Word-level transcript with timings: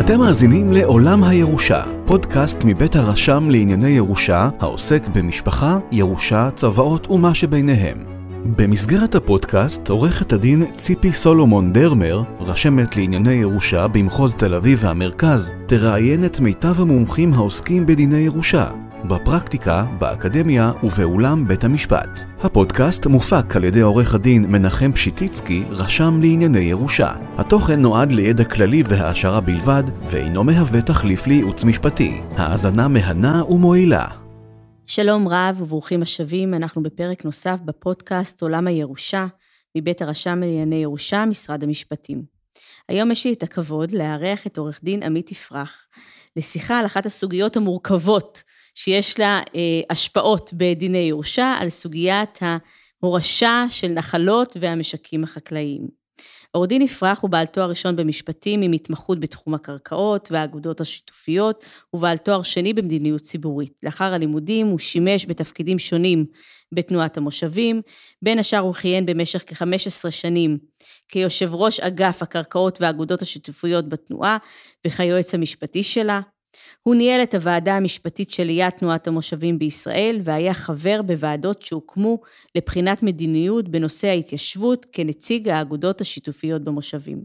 אתם 0.00 0.18
מאזינים 0.18 0.72
לעולם 0.72 1.24
הירושה, 1.24 1.82
פודקאסט 2.06 2.58
מבית 2.64 2.96
הרשם 2.96 3.50
לענייני 3.50 3.88
ירושה, 3.88 4.48
העוסק 4.60 5.02
במשפחה, 5.14 5.78
ירושה, 5.92 6.50
צוואות 6.50 7.10
ומה 7.10 7.34
שביניהם. 7.34 7.98
במסגרת 8.56 9.14
הפודקאסט, 9.14 9.88
עורכת 9.88 10.32
הדין 10.32 10.64
ציפי 10.76 11.12
סולומון 11.12 11.72
דרמר, 11.72 12.22
רשמת 12.40 12.96
לענייני 12.96 13.32
ירושה 13.34 13.88
במחוז 13.88 14.34
תל 14.34 14.54
אביב 14.54 14.78
והמרכז, 14.82 15.50
תראיין 15.66 16.24
את 16.24 16.40
מיטב 16.40 16.80
המומחים 16.80 17.34
העוסקים 17.34 17.86
בדיני 17.86 18.18
ירושה, 18.18 18.66
בפרקטיקה, 19.04 19.84
באקדמיה 19.98 20.72
ובאולם 20.82 21.48
בית 21.48 21.64
המשפט. 21.64 22.08
הפודקאסט 22.40 23.06
מופק 23.06 23.56
על 23.56 23.64
ידי 23.64 23.80
עורך 23.80 24.14
הדין 24.14 24.44
מנחם 24.52 24.92
פשיטיצקי, 24.92 25.64
רשם 25.70 26.20
לענייני 26.20 26.58
ירושה. 26.58 27.12
התוכן 27.38 27.80
נועד 27.80 28.12
לידע 28.12 28.44
כללי 28.44 28.82
והעשרה 28.88 29.40
בלבד, 29.40 29.82
ואינו 30.10 30.44
מהווה 30.44 30.82
תחליף 30.82 31.26
לייעוץ 31.26 31.64
משפטי. 31.64 32.20
האזנה 32.36 32.88
מהנה 32.88 33.44
ומועילה. 33.44 34.06
שלום 34.86 35.28
רב 35.28 35.62
וברוכים 35.62 36.02
השבים, 36.02 36.54
אנחנו 36.54 36.82
בפרק 36.82 37.24
נוסף 37.24 37.58
בפודקאסט 37.64 38.42
עולם 38.42 38.66
הירושה, 38.66 39.26
מבית 39.76 40.02
הרשם 40.02 40.40
לענייני 40.40 40.76
ירושה, 40.76 41.24
משרד 41.26 41.62
המשפטים. 41.62 42.22
היום 42.88 43.10
יש 43.10 43.26
לי 43.26 43.32
את 43.32 43.42
הכבוד 43.42 43.92
לארח 43.92 44.46
את 44.46 44.58
עורך 44.58 44.80
דין 44.84 45.02
עמית 45.02 45.32
יפרח, 45.32 45.86
לשיחה 46.36 46.78
על 46.78 46.86
אחת 46.86 47.06
הסוגיות 47.06 47.56
המורכבות 47.56 48.42
שיש 48.74 49.18
לה 49.18 49.40
אה, 49.54 49.80
השפעות 49.90 50.50
בדיני 50.54 50.98
ירושה 50.98 51.56
על 51.60 51.70
סוגיית 51.70 52.38
ההורשה 53.02 53.64
של 53.68 53.88
נחלות 53.88 54.56
והמשקים 54.60 55.24
החקלאיים. 55.24 56.02
עורך 56.52 56.68
דין 56.68 56.82
יפרח 56.82 57.20
הוא 57.22 57.30
בעל 57.30 57.46
תואר 57.46 57.68
ראשון 57.68 57.96
במשפטים 57.96 58.62
עם 58.62 58.72
התמחות 58.72 59.20
בתחום 59.20 59.54
הקרקעות 59.54 60.28
והאגודות 60.32 60.80
השיתופיות, 60.80 61.64
ובעל 61.94 62.18
תואר 62.18 62.42
שני 62.42 62.72
במדיניות 62.72 63.20
ציבורית. 63.20 63.72
לאחר 63.82 64.14
הלימודים 64.14 64.66
הוא 64.66 64.78
שימש 64.78 65.26
בתפקידים 65.26 65.78
שונים 65.78 66.26
בתנועת 66.72 67.16
המושבים, 67.16 67.82
בין 68.22 68.38
השאר 68.38 68.58
הוא 68.58 68.74
כיהן 68.74 69.06
במשך 69.06 69.44
כ-15 69.46 70.10
שנים 70.10 70.58
כיושב 71.08 71.54
ראש 71.54 71.80
אגף 71.80 72.22
הקרקעות 72.22 72.80
והאגודות 72.80 73.22
השיתופיות 73.22 73.88
בתנועה 73.88 74.36
וכיועץ 74.86 75.34
המשפטי 75.34 75.82
שלה. 75.82 76.20
הוא 76.82 76.94
ניהל 76.94 77.22
את 77.22 77.34
הוועדה 77.34 77.76
המשפטית 77.76 78.30
של 78.30 78.42
עליית 78.42 78.76
תנועת 78.76 79.06
המושבים 79.06 79.58
בישראל 79.58 80.20
והיה 80.24 80.54
חבר 80.54 81.02
בוועדות 81.02 81.62
שהוקמו 81.62 82.20
לבחינת 82.54 83.02
מדיניות 83.02 83.68
בנושא 83.68 84.08
ההתיישבות 84.08 84.86
כנציג 84.92 85.48
האגודות 85.48 86.00
השיתופיות 86.00 86.64
במושבים. 86.64 87.24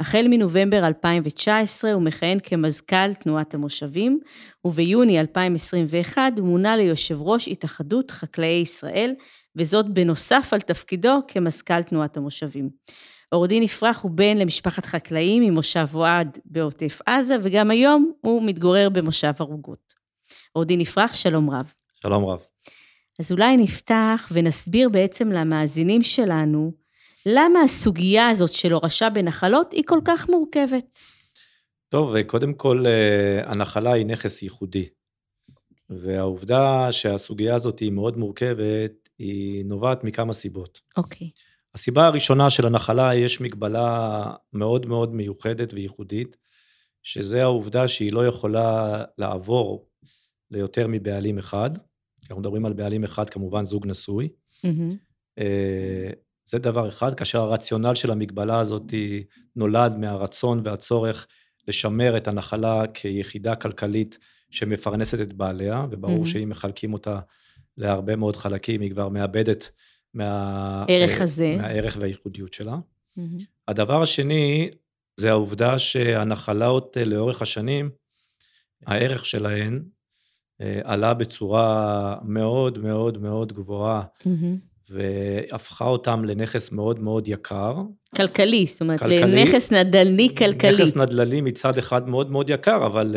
החל 0.00 0.26
מנובמבר 0.30 0.86
2019 0.86 1.92
הוא 1.92 2.02
מכהן 2.02 2.38
כמזכ"ל 2.42 3.14
תנועת 3.14 3.54
המושבים, 3.54 4.20
וביוני 4.64 5.20
2021 5.20 6.32
הוא 6.38 6.46
מונה 6.46 6.76
ליושב 6.76 7.22
ראש 7.22 7.48
התאחדות 7.48 8.10
חקלאי 8.10 8.60
ישראל, 8.62 9.14
וזאת 9.56 9.88
בנוסף 9.88 10.48
על 10.52 10.60
תפקידו 10.60 11.18
כמזכ"ל 11.28 11.82
תנועת 11.82 12.16
המושבים. 12.16 12.70
עורך 13.34 13.48
דין 13.48 13.62
יפרח 13.62 14.00
הוא 14.00 14.10
בן 14.10 14.36
למשפחת 14.36 14.86
חקלאים 14.86 15.42
ממושב 15.42 15.86
אוהד 15.94 16.38
בעוטף 16.44 17.00
עזה, 17.06 17.36
וגם 17.42 17.70
היום 17.70 18.12
הוא 18.20 18.42
מתגורר 18.46 18.88
במושב 18.88 19.32
ערוגות. 19.38 19.94
עורך 20.52 20.68
דין 20.68 20.80
יפרח, 20.80 21.14
שלום 21.14 21.50
רב. 21.50 21.72
שלום 22.02 22.24
רב. 22.24 22.46
אז 23.20 23.32
אולי 23.32 23.56
נפתח 23.56 24.28
ונסביר 24.32 24.88
בעצם 24.88 25.32
למאזינים 25.32 26.02
שלנו, 26.02 26.72
למה 27.26 27.60
הסוגיה 27.60 28.28
הזאת 28.28 28.52
של 28.52 28.72
הורשה 28.72 29.10
בנחלות 29.10 29.72
היא 29.72 29.82
כל 29.86 30.00
כך 30.04 30.28
מורכבת. 30.28 30.98
טוב, 31.88 32.22
קודם 32.22 32.54
כל, 32.54 32.84
אה, 32.86 33.50
הנחלה 33.50 33.92
היא 33.92 34.06
נכס 34.06 34.42
ייחודי. 34.42 34.88
והעובדה 35.90 36.92
שהסוגיה 36.92 37.54
הזאת 37.54 37.78
היא 37.78 37.92
מאוד 37.92 38.16
מורכבת, 38.16 39.08
היא 39.18 39.64
נובעת 39.64 40.04
מכמה 40.04 40.32
סיבות. 40.32 40.80
אוקיי. 40.96 41.30
Okay. 41.34 41.43
הסיבה 41.74 42.06
הראשונה 42.06 42.50
של 42.50 42.66
הנחלה, 42.66 43.14
יש 43.14 43.40
מגבלה 43.40 44.24
מאוד 44.52 44.86
מאוד 44.86 45.14
מיוחדת 45.14 45.72
וייחודית, 45.72 46.36
שזה 47.02 47.42
העובדה 47.42 47.88
שהיא 47.88 48.12
לא 48.12 48.26
יכולה 48.26 49.02
לעבור 49.18 49.88
ליותר 50.50 50.86
מבעלים 50.88 51.38
אחד. 51.38 51.70
אנחנו 52.22 52.40
מדברים 52.40 52.66
על 52.66 52.72
בעלים 52.72 53.04
אחד, 53.04 53.30
כמובן 53.30 53.66
זוג 53.66 53.86
נשוי. 53.86 54.28
Mm-hmm. 54.66 55.40
זה 56.46 56.58
דבר 56.58 56.88
אחד, 56.88 57.14
כאשר 57.14 57.40
הרציונל 57.40 57.94
של 57.94 58.10
המגבלה 58.10 58.58
הזאת 58.58 58.94
נולד 59.56 59.96
מהרצון 59.96 60.60
והצורך 60.64 61.26
לשמר 61.68 62.16
את 62.16 62.28
הנחלה 62.28 62.82
כיחידה 62.94 63.54
כלכלית 63.54 64.18
שמפרנסת 64.50 65.20
את 65.20 65.32
בעליה, 65.32 65.86
וברור 65.90 66.24
mm-hmm. 66.24 66.28
שאם 66.28 66.48
מחלקים 66.48 66.92
אותה 66.92 67.20
להרבה 67.76 68.16
מאוד 68.16 68.36
חלקים, 68.36 68.80
היא 68.80 68.90
כבר 68.90 69.08
מאבדת 69.08 69.70
מהערך 70.14 71.18
אה, 71.18 71.22
הזה. 71.24 71.56
מהערך 71.58 71.96
והייחודיות 72.00 72.52
שלה. 72.52 72.76
Mm-hmm. 72.76 73.42
הדבר 73.68 74.02
השני, 74.02 74.70
זה 75.16 75.30
העובדה 75.30 75.78
שהנחלות 75.78 76.96
אה, 76.96 77.04
לאורך 77.04 77.42
השנים, 77.42 77.90
הערך 78.86 79.26
שלהן 79.26 79.82
אה, 80.60 80.80
עלה 80.84 81.14
בצורה 81.14 82.16
מאוד 82.24 82.78
מאוד 82.78 83.18
מאוד 83.18 83.52
גבוהה, 83.52 84.02
mm-hmm. 84.02 84.90
והפכה 84.90 85.84
אותם 85.84 86.24
לנכס 86.24 86.72
מאוד 86.72 87.00
מאוד 87.00 87.28
יקר. 87.28 87.74
כלכלי, 88.16 88.66
זאת 88.66 88.80
אומרת, 88.80 89.00
כלכלי, 89.00 89.20
לנכס 89.20 89.72
נדל"ני 89.72 90.28
כלכלי. 90.38 90.72
נכס 90.72 90.96
נדל"ני 90.96 91.40
מצד 91.40 91.78
אחד 91.78 92.08
מאוד 92.08 92.30
מאוד 92.30 92.50
יקר, 92.50 92.86
אבל 92.86 93.16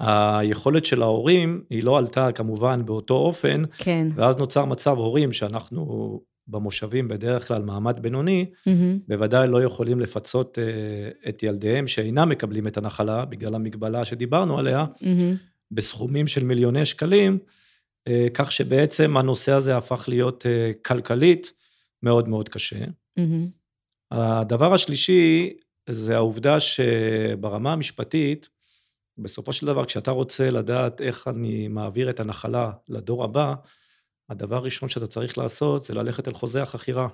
היכולת 0.00 0.84
של 0.84 1.02
ההורים 1.02 1.62
היא 1.70 1.84
לא 1.84 1.98
עלתה 1.98 2.32
כמובן 2.32 2.86
באותו 2.86 3.14
אופן, 3.14 3.62
כן. 3.78 4.08
ואז 4.14 4.36
נוצר 4.36 4.64
מצב 4.64 4.98
הורים 4.98 5.32
שאנחנו 5.32 6.20
במושבים 6.48 7.08
בדרך 7.08 7.48
כלל 7.48 7.62
מעמד 7.62 8.00
בינוני, 8.00 8.46
mm-hmm. 8.50 8.70
בוודאי 9.08 9.48
לא 9.48 9.62
יכולים 9.62 10.00
לפצות 10.00 10.58
uh, 10.58 11.28
את 11.28 11.42
ילדיהם 11.42 11.88
שאינם 11.88 12.28
מקבלים 12.28 12.66
את 12.66 12.76
הנחלה, 12.76 13.24
בגלל 13.24 13.54
המגבלה 13.54 14.04
שדיברנו 14.04 14.58
עליה, 14.58 14.84
mm-hmm. 14.94 15.36
בסכומים 15.70 16.26
של 16.26 16.44
מיליוני 16.44 16.84
שקלים, 16.84 17.38
uh, 18.08 18.12
כך 18.34 18.52
שבעצם 18.52 19.16
הנושא 19.16 19.52
הזה 19.52 19.76
הפך 19.76 20.04
להיות 20.08 20.46
uh, 20.46 20.78
כלכלית 20.82 21.52
מאוד 22.02 22.28
מאוד 22.28 22.48
קשה. 22.48 22.84
Mm-hmm. 22.84 23.22
הדבר 24.10 24.74
השלישי 24.74 25.52
זה 25.90 26.16
העובדה 26.16 26.60
שברמה 26.60 27.72
המשפטית, 27.72 28.48
בסופו 29.18 29.52
של 29.52 29.66
דבר, 29.66 29.84
כשאתה 29.84 30.10
רוצה 30.10 30.50
לדעת 30.50 31.00
איך 31.00 31.28
אני 31.28 31.68
מעביר 31.68 32.10
את 32.10 32.20
הנחלה 32.20 32.70
לדור 32.88 33.24
הבא, 33.24 33.54
הדבר 34.28 34.56
הראשון 34.56 34.88
שאתה 34.88 35.06
צריך 35.06 35.38
לעשות 35.38 35.82
זה 35.82 35.94
ללכת 35.94 36.28
אל 36.28 36.32
חוזה 36.32 36.62
החכירה. 36.62 37.08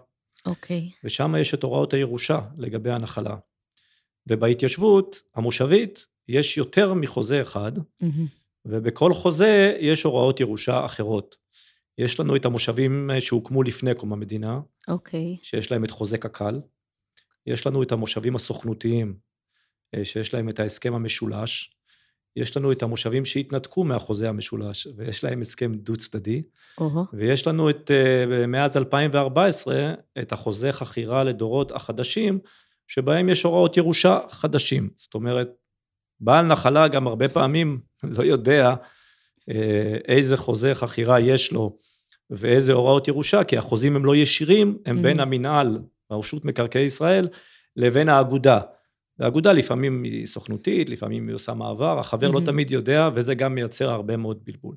אוקיי. 0.47 0.91
Okay. 0.93 0.97
ושם 1.05 1.35
יש 1.41 1.55
את 1.55 1.63
הוראות 1.63 1.93
הירושה 1.93 2.41
לגבי 2.59 2.91
הנחלה. 2.91 3.37
ובהתיישבות 4.27 5.23
המושבית 5.35 6.07
יש 6.29 6.57
יותר 6.57 6.95
מחוזה 6.95 7.41
אחד, 7.41 7.73
mm-hmm. 7.79 8.07
ובכל 8.65 9.15
חוזה 9.15 9.77
יש 9.81 10.03
הוראות 10.03 10.41
ירושה 10.41 10.85
אחרות. 10.85 11.37
יש 11.99 12.21
לנו 12.21 12.37
את 12.37 12.45
המושבים 12.45 13.11
שהוקמו 13.21 13.63
לפני 13.63 13.95
קום 13.95 14.13
המדינה, 14.13 14.61
אוקיי. 14.89 15.37
Okay. 15.41 15.47
שיש 15.47 15.73
להם 15.73 15.85
את 15.85 15.91
חוזה 15.91 16.19
קק"ל, 16.19 16.61
יש 17.47 17.67
לנו 17.67 17.83
את 17.83 17.93
המושבים 17.93 18.37
הסוכנותיים, 18.37 19.17
אה, 19.95 20.05
שיש 20.05 20.35
להם 20.35 20.49
את 20.49 20.61
ההסכם 20.61 20.95
המשולש, 20.95 21.75
יש 22.37 22.57
לנו 22.57 22.73
את 22.73 22.83
המושבים 22.83 23.25
שהתנתקו 23.25 23.85
מהחוזה 23.85 24.29
המשולש, 24.29 24.89
ויש 24.97 25.25
להם 25.25 25.41
הסכם 25.41 25.75
דו-צדדי, 25.75 26.43
uh-huh. 26.81 26.83
ויש 27.13 27.47
לנו 27.47 27.71
את, 27.71 27.91
אה, 27.91 28.47
מאז 28.47 28.77
2014, 28.77 29.95
את 30.19 30.33
החוזה 30.33 30.73
חכירה 30.73 31.25
לדורות 31.25 31.73
החדשים, 31.73 32.39
שבהם 32.89 33.29
יש 33.29 33.43
הוראות 33.43 33.77
ירושה 33.77 34.19
חדשים. 34.31 34.91
זאת 34.97 35.15
אומרת, 35.15 35.49
בעל 36.21 36.47
נחלה 36.47 36.89
גם 36.89 37.07
הרבה 37.07 37.29
פעמים 37.29 37.81
לא 38.03 38.23
יודע 38.23 38.75
אה, 39.51 39.97
איזה 40.09 40.37
חוזה 40.37 40.75
חכירה 40.75 41.21
יש 41.21 41.53
לו 41.53 41.79
ואיזה 42.31 42.73
הוראות 42.73 43.09
ירושה, 43.09 43.45
כי 43.45 43.57
החוזים 43.57 43.97
הם 43.97 44.05
לא 44.05 44.17
ישירים, 44.17 44.79
הם 44.87 44.99
mm-hmm. 44.99 45.03
בין 45.03 45.21
המינהל, 45.21 45.79
רשות 46.11 46.45
מקרקעי 46.45 46.83
ישראל, 46.83 47.29
לבין 47.77 48.09
האגודה. 48.09 48.61
והאגודה 49.19 49.53
לפעמים 49.53 50.03
היא 50.03 50.27
סוכנותית, 50.27 50.91
לפעמים 50.91 51.29
היא 51.29 51.35
עושה 51.35 51.55
מעבר, 51.55 51.99
החבר 51.99 52.31
mm-hmm. 52.31 52.41
לא 52.41 52.47
תמיד 52.47 52.71
יודע, 52.71 53.09
וזה 53.15 53.35
גם 53.35 53.55
מייצר 53.55 53.91
הרבה 53.91 54.17
מאוד 54.17 54.39
בלבול. 54.45 54.77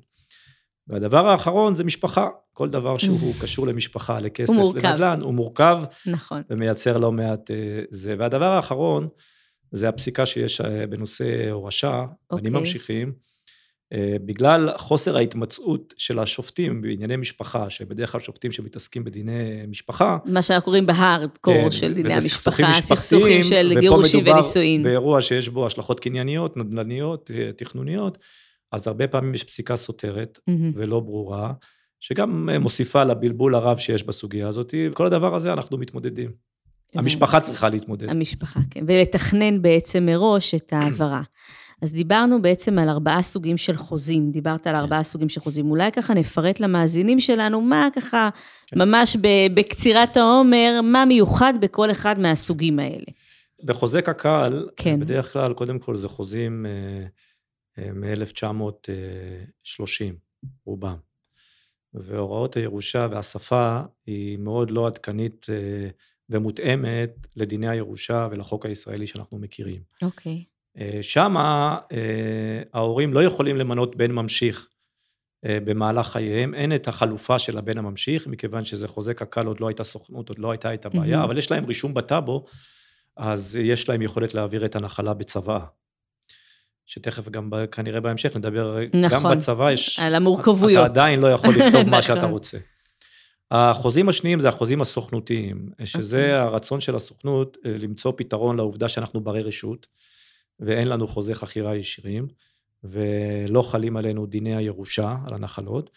והדבר 0.88 1.26
האחרון 1.26 1.74
זה 1.74 1.84
משפחה, 1.84 2.28
כל 2.52 2.68
דבר 2.68 2.98
שהוא. 2.98 3.34
קשור 3.42 3.66
למשפחה, 3.66 4.20
לכסף, 4.20 4.52
לנדל"ן, 4.52 5.20
הוא 5.22 5.34
מורכב, 5.34 5.82
נכון. 6.06 6.42
ומייצר 6.50 6.96
לא 6.96 7.12
מעט 7.12 7.50
uh, 7.50 7.54
זה. 7.90 8.14
והדבר 8.18 8.52
האחרון, 8.52 9.08
זה 9.72 9.88
הפסיקה 9.88 10.26
שיש 10.26 10.60
uh, 10.60 10.64
בנושא 10.90 11.50
הורשה, 11.50 12.04
okay. 12.04 12.36
בנים 12.36 12.54
אוקיי. 12.54 12.60
ממשיכים, 12.60 13.08
אה, 13.08 13.12
בגלל 14.24 14.70
חוסר 14.76 15.16
ההתמצאות 15.16 15.94
של 15.98 16.18
השופטים 16.18 16.82
בענייני 16.82 17.16
משפחה, 17.16 17.70
שבדרך 17.70 18.12
כלל 18.12 18.20
שופטים 18.20 18.52
שמתעסקים 18.52 19.04
בדיני 19.04 19.66
משפחה. 19.68 20.18
מה 20.24 20.42
שאנחנו 20.42 20.64
קוראים 20.64 20.86
בהארד-קור 20.86 21.54
כן, 21.54 21.70
של 21.70 21.94
דיני 21.94 22.14
המשפחה, 22.14 22.72
סכסוכים 22.72 23.42
של 23.42 23.72
גירושים 23.80 24.24
ונישואין. 24.26 24.82
באירוע 24.82 25.20
שיש 25.20 25.48
בו 25.48 25.66
השלכות 25.66 26.00
קנייניות, 26.00 26.56
נדל"ניות, 26.56 27.30
אה, 27.34 27.52
תכנוניות, 27.56 28.18
אז 28.72 28.88
הרבה 28.88 29.08
פעמים 29.08 29.34
יש 29.34 29.44
פסיקה 29.44 29.76
סותרת 29.76 30.38
mm-hmm. 30.38 30.52
ולא 30.74 31.00
ברורה, 31.00 31.52
שגם 32.00 32.48
אה, 32.52 32.58
מוסיפה 32.58 33.04
לבלבול 33.04 33.54
הרב 33.54 33.78
שיש 33.78 34.02
בסוגיה 34.02 34.48
הזאת, 34.48 34.74
וכל 34.90 35.06
הדבר 35.06 35.34
הזה 35.34 35.52
אנחנו 35.52 35.78
מתמודדים. 35.78 36.30
המשפחה 36.94 37.40
צריכה 37.40 37.68
להתמודד. 37.68 38.08
המשפחה, 38.10 38.60
כן, 38.70 38.84
ולתכנן 38.88 39.62
בעצם 39.62 40.06
מראש 40.06 40.54
את 40.54 40.72
ההעברה. 40.72 41.22
אז 41.82 41.92
דיברנו 41.92 42.42
בעצם 42.42 42.78
על 42.78 42.88
ארבעה 42.88 43.22
סוגים 43.22 43.56
של 43.56 43.76
חוזים, 43.76 44.30
דיברת 44.30 44.66
על 44.66 44.72
כן. 44.72 44.78
ארבעה 44.78 45.02
סוגים 45.02 45.28
של 45.28 45.40
חוזים. 45.40 45.70
אולי 45.70 45.92
ככה 45.92 46.14
נפרט 46.14 46.60
למאזינים 46.60 47.20
שלנו 47.20 47.60
מה 47.60 47.88
ככה, 47.96 48.28
כן. 48.66 48.78
ממש 48.78 49.16
בקצירת 49.54 50.16
העומר, 50.16 50.80
מה 50.82 51.04
מיוחד 51.04 51.54
בכל 51.60 51.90
אחד 51.90 52.18
מהסוגים 52.18 52.78
האלה. 52.78 53.06
בחוזה 53.64 54.02
קק"ל, 54.02 54.68
כן. 54.76 55.00
בדרך 55.00 55.32
כלל, 55.32 55.54
קודם 55.54 55.78
כל 55.78 55.96
זה 55.96 56.08
חוזים 56.08 56.66
אה, 56.66 57.06
אה, 57.78 57.92
מ-1930, 57.92 60.14
רובם. 60.66 60.96
והוראות 61.94 62.56
הירושה 62.56 63.06
והשפה 63.10 63.80
היא 64.06 64.38
מאוד 64.38 64.70
לא 64.70 64.86
עדכנית 64.86 65.46
אה, 65.50 65.88
ומותאמת 66.30 67.26
לדיני 67.36 67.68
הירושה 67.68 68.28
ולחוק 68.30 68.66
הישראלי 68.66 69.06
שאנחנו 69.06 69.38
מכירים. 69.38 69.82
אוקיי. 70.02 70.44
Okay. 70.46 70.55
אה, 70.80 70.98
שמה 71.02 71.78
אה, 71.92 71.98
ההורים 72.72 73.14
לא 73.14 73.24
יכולים 73.24 73.56
למנות 73.56 73.96
בן 73.96 74.12
ממשיך 74.12 74.68
אה, 75.46 75.58
במהלך 75.64 76.06
חייהם, 76.06 76.54
אין 76.54 76.74
את 76.74 76.88
החלופה 76.88 77.38
של 77.38 77.58
הבן 77.58 77.78
הממשיך, 77.78 78.26
מכיוון 78.26 78.64
שזה 78.64 78.88
חוזה 78.88 79.14
קק"ל, 79.14 79.46
עוד 79.46 79.60
לא 79.60 79.68
הייתה 79.68 79.84
סוכנות, 79.84 80.28
עוד 80.28 80.38
לא 80.38 80.50
הייתה 80.50 80.74
את 80.74 80.86
הבעיה, 80.86 81.20
mm-hmm. 81.20 81.24
אבל 81.24 81.38
יש 81.38 81.50
להם 81.50 81.64
רישום 81.64 81.94
בטאבו, 81.94 82.44
אז 83.16 83.58
יש 83.62 83.88
להם 83.88 84.02
יכולת 84.02 84.34
להעביר 84.34 84.64
את 84.64 84.76
הנחלה 84.76 85.14
בצוואה. 85.14 85.64
שתכף 86.86 87.28
גם 87.28 87.50
כנראה 87.72 88.00
בהמשך 88.00 88.36
נדבר, 88.36 88.78
נכון, 88.94 89.32
גם 89.32 89.38
בצבא 89.38 89.72
יש... 89.72 89.98
על 89.98 90.14
המורכבויות. 90.14 90.84
אתה 90.84 90.92
עדיין 90.92 91.20
לא 91.20 91.32
יכול 91.32 91.50
לכתוב 91.50 91.88
מה 91.88 92.02
שאתה 92.02 92.18
נכון. 92.18 92.30
רוצה. 92.30 92.58
החוזים 93.50 94.08
השניים 94.08 94.40
זה 94.40 94.48
החוזים 94.48 94.80
הסוכנותיים, 94.80 95.68
שזה 95.84 96.16
okay. 96.16 96.20
אוקיי. 96.20 96.32
הרצון 96.32 96.80
של 96.80 96.96
הסוכנות 96.96 97.56
למצוא 97.64 98.12
פתרון 98.16 98.56
לעובדה 98.56 98.88
שאנחנו 98.88 99.20
ברי 99.20 99.42
רשות. 99.42 99.86
ואין 100.60 100.88
לנו 100.88 101.06
חוזי 101.06 101.34
חכירה 101.34 101.76
ישירים, 101.76 102.26
ולא 102.84 103.62
חלים 103.62 103.96
עלינו 103.96 104.26
דיני 104.26 104.56
הירושה, 104.56 105.16
על 105.26 105.34
הנחלות, 105.34 105.90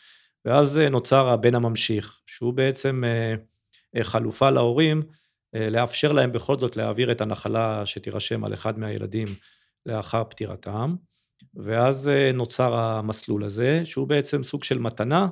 ואז 0.45 0.77
אה, 0.77 0.89
נוצר 0.89 1.29
הבן 1.29 1.55
הממשיך, 1.55 2.21
שהוא 2.27 2.53
בעצם 2.53 3.03
אה, 3.03 3.35
אה, 3.95 4.03
חלופה 4.03 4.49
להורים, 4.49 5.03
לאפשר 5.53 6.11
להם 6.11 6.31
בכל 6.31 6.59
זאת 6.59 6.77
להעביר 6.77 7.11
את 7.11 7.21
הנחלה 7.21 7.85
שתירשם 7.85 8.43
על 8.43 8.53
אחד 8.53 8.79
מהילדים 8.79 9.27
לאחר 9.85 10.23
פטירתם, 10.23 10.95
ואז 11.53 12.11
נוצר 12.33 12.75
המסלול 12.75 13.43
הזה, 13.43 13.81
שהוא 13.85 14.07
בעצם 14.07 14.43
סוג 14.43 14.63
של 14.63 14.79
מתנה 14.79 15.27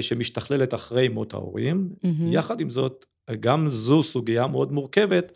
שמשתכללת 0.00 0.74
אחרי 0.74 1.08
מות 1.08 1.34
ההורים. 1.34 1.88
Mm-hmm. 1.94 2.08
יחד 2.30 2.60
עם 2.60 2.70
זאת, 2.70 3.04
גם 3.40 3.68
זו 3.68 4.02
סוגיה 4.02 4.46
מאוד 4.46 4.72
מורכבת, 4.72 5.32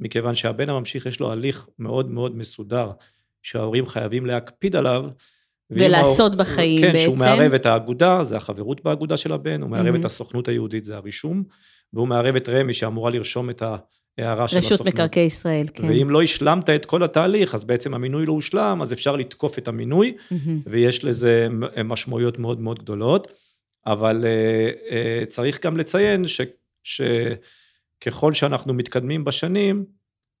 מכיוון 0.00 0.34
שהבן 0.34 0.68
הממשיך 0.68 1.06
יש 1.06 1.20
לו 1.20 1.32
הליך 1.32 1.68
מאוד 1.78 2.10
מאוד 2.10 2.36
מסודר, 2.36 2.90
שההורים 3.42 3.86
חייבים 3.86 4.26
להקפיד 4.26 4.76
עליו. 4.76 5.04
ולעשות 5.70 6.32
ההור... 6.32 6.44
בחיים 6.44 6.80
כן, 6.80 6.86
בעצם. 6.86 6.98
כן, 6.98 7.04
שהוא 7.04 7.18
מערב 7.18 7.54
את 7.54 7.66
האגודה, 7.66 8.24
זה 8.24 8.36
החברות 8.36 8.84
באגודה 8.84 9.16
של 9.16 9.32
הבן, 9.32 9.62
הוא 9.62 9.70
מערב 9.70 9.94
mm-hmm. 9.94 9.98
את 9.98 10.04
הסוכנות 10.04 10.48
היהודית, 10.48 10.84
זה 10.84 10.96
הרישום, 10.96 11.42
והוא 11.92 12.08
מערב 12.08 12.36
את 12.36 12.48
רמ"י, 12.48 12.72
שאמורה 12.72 13.10
לרשום 13.10 13.50
את 13.50 13.62
ההערה 13.62 14.48
של 14.48 14.58
הסוכנות. 14.58 14.80
רשות 14.80 14.86
מקרקעי 14.86 15.24
ישראל, 15.24 15.66
כן. 15.74 15.88
ואם 15.88 16.10
לא 16.10 16.22
השלמת 16.22 16.70
את 16.70 16.84
כל 16.84 17.02
התהליך, 17.02 17.54
אז 17.54 17.64
בעצם 17.64 17.94
המינוי 17.94 18.26
לא 18.26 18.32
הושלם, 18.32 18.78
אז 18.82 18.92
אפשר 18.92 19.16
לתקוף 19.16 19.58
את 19.58 19.68
המינוי, 19.68 20.14
mm-hmm. 20.18 20.50
ויש 20.66 21.04
לזה 21.04 21.48
משמעויות 21.84 22.38
מאוד 22.38 22.60
מאוד 22.60 22.78
גדולות. 22.78 23.32
אבל 23.86 24.24
uh, 24.24 24.90
uh, 24.90 25.26
צריך 25.26 25.66
גם 25.66 25.76
לציין 25.76 26.28
ש... 26.28 26.40
ש 26.82 27.00
ככל 28.00 28.34
שאנחנו 28.34 28.74
מתקדמים 28.74 29.24
בשנים, 29.24 29.84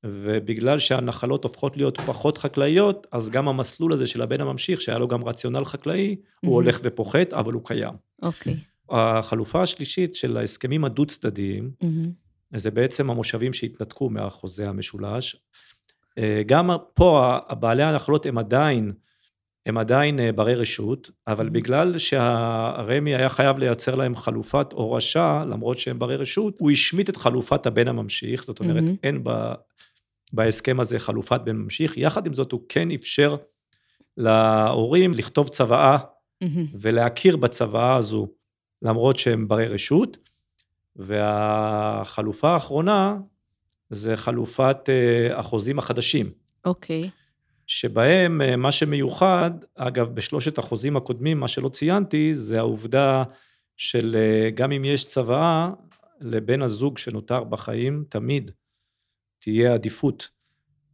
ובגלל 0.04 0.78
שהנחלות 0.78 1.44
הופכות 1.44 1.76
להיות 1.76 2.00
פחות 2.00 2.38
חקלאיות, 2.38 3.06
אז 3.12 3.30
גם 3.30 3.48
המסלול 3.48 3.92
הזה 3.92 4.06
של 4.06 4.22
הבן 4.22 4.40
הממשיך, 4.40 4.80
שהיה 4.80 4.98
לו 4.98 5.08
גם 5.08 5.24
רציונל 5.24 5.64
חקלאי, 5.64 6.16
mm-hmm. 6.18 6.46
הוא 6.46 6.54
הולך 6.54 6.80
ופוחת, 6.82 7.32
אבל 7.32 7.52
הוא 7.52 7.62
קיים. 7.64 7.94
אוקיי. 8.22 8.52
Okay. 8.52 8.94
החלופה 8.94 9.62
השלישית 9.62 10.14
של 10.14 10.36
ההסכמים 10.36 10.84
הדו-צדדיים, 10.84 11.70
mm-hmm. 11.82 12.56
זה 12.58 12.70
בעצם 12.70 13.10
המושבים 13.10 13.52
שהתנתקו 13.52 14.10
מהחוזה 14.10 14.68
המשולש. 14.68 15.36
אה, 16.18 16.42
גם 16.46 16.70
פה, 16.94 17.38
הבעלי 17.48 17.82
הנחלות 17.82 18.26
הם 18.26 18.38
עדיין 18.38 18.92
הם 19.66 19.78
עדיין 19.78 20.20
אה, 20.20 20.32
ברי 20.32 20.54
רשות, 20.54 21.10
אבל 21.26 21.46
mm-hmm. 21.46 21.50
בגלל 21.50 21.98
שהרמ"י 21.98 23.14
היה 23.14 23.28
חייב 23.28 23.58
לייצר 23.58 23.94
להם 23.94 24.16
חלופת 24.16 24.72
הורשה, 24.72 25.44
למרות 25.48 25.78
שהם 25.78 25.98
ברי 25.98 26.16
רשות, 26.16 26.56
הוא 26.58 26.70
השמיט 26.70 27.10
את 27.10 27.16
חלופת 27.16 27.66
הבן 27.66 27.88
הממשיך, 27.88 28.44
זאת 28.44 28.60
אומרת, 28.60 28.82
mm-hmm. 28.82 28.98
אין 29.02 29.24
ב, 29.24 29.52
בהסכם 30.32 30.80
הזה 30.80 30.98
חלופת 30.98 31.40
בן 31.44 31.56
ממשיך, 31.56 31.96
יחד 31.96 32.26
עם 32.26 32.34
זאת 32.34 32.52
הוא 32.52 32.60
כן 32.68 32.90
אפשר 32.90 33.36
להורים 34.16 35.14
לכתוב 35.14 35.48
צוואה 35.48 35.96
mm-hmm. 35.96 36.76
ולהכיר 36.80 37.36
בצוואה 37.36 37.96
הזו, 37.96 38.28
למרות 38.82 39.18
שהם 39.18 39.48
ברי 39.48 39.66
רשות, 39.66 40.16
והחלופה 40.96 42.50
האחרונה 42.50 43.16
זה 43.90 44.16
חלופת 44.16 44.78
אה, 44.88 45.38
החוזים 45.38 45.78
החדשים. 45.78 46.30
אוקיי. 46.64 47.04
Okay. 47.04 47.25
שבהם 47.66 48.42
אה, 48.42 48.56
מה 48.56 48.72
שמיוחד, 48.72 49.50
אגב, 49.74 50.14
בשלושת 50.14 50.58
החוזים 50.58 50.96
הקודמים, 50.96 51.40
מה 51.40 51.48
שלא 51.48 51.68
ציינתי, 51.68 52.34
זה 52.34 52.58
העובדה 52.58 53.22
של 53.76 54.16
אה, 54.18 54.50
גם 54.50 54.72
אם 54.72 54.84
יש 54.84 55.04
צוואה, 55.04 55.70
לבן 56.20 56.62
הזוג 56.62 56.98
שנותר 56.98 57.44
בחיים, 57.44 58.04
תמיד 58.08 58.50
תהיה 59.40 59.74
עדיפות 59.74 60.28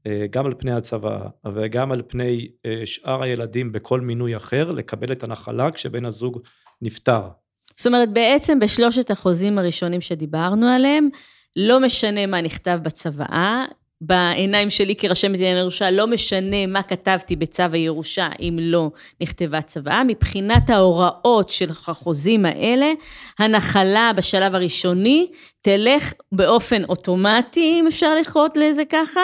אה, 0.06 0.26
גם 0.30 0.46
על 0.46 0.54
פני 0.58 0.72
הצוואה 0.72 1.28
וגם 1.54 1.92
על 1.92 2.02
פני 2.08 2.48
שאר 2.84 3.22
הילדים 3.22 3.72
בכל 3.72 4.00
מינוי 4.00 4.36
אחר, 4.36 4.72
לקבל 4.72 5.12
את 5.12 5.22
הנחלה 5.22 5.70
כשבן 5.70 6.04
הזוג 6.04 6.40
נפטר. 6.82 7.28
זאת 7.76 7.86
אומרת, 7.86 8.12
בעצם 8.12 8.58
בשלושת 8.60 9.10
החוזים 9.10 9.58
הראשונים 9.58 10.00
שדיברנו 10.00 10.66
עליהם, 10.66 11.08
לא 11.56 11.80
משנה 11.80 12.26
מה 12.26 12.40
נכתב 12.40 12.78
בצוואה, 12.82 13.64
בעיניים 14.04 14.70
שלי 14.70 14.96
כרשמת 14.96 15.34
עניין 15.34 15.56
ירושה, 15.56 15.90
לא 15.90 16.06
משנה 16.06 16.66
מה 16.66 16.82
כתבתי 16.82 17.36
בצו 17.36 17.62
הירושה 17.72 18.28
אם 18.40 18.58
לא 18.60 18.90
נכתבה 19.20 19.62
צוואה. 19.62 20.04
מבחינת 20.04 20.70
ההוראות 20.70 21.48
של 21.48 21.70
החוזים 21.70 22.46
האלה, 22.46 22.92
הנחלה 23.38 24.10
בשלב 24.16 24.54
הראשוני 24.54 25.26
תלך 25.62 26.12
באופן 26.32 26.84
אוטומטי, 26.84 27.76
אם 27.80 27.86
אפשר 27.86 28.14
לקרות 28.14 28.56
לזה 28.56 28.82
ככה, 28.84 29.20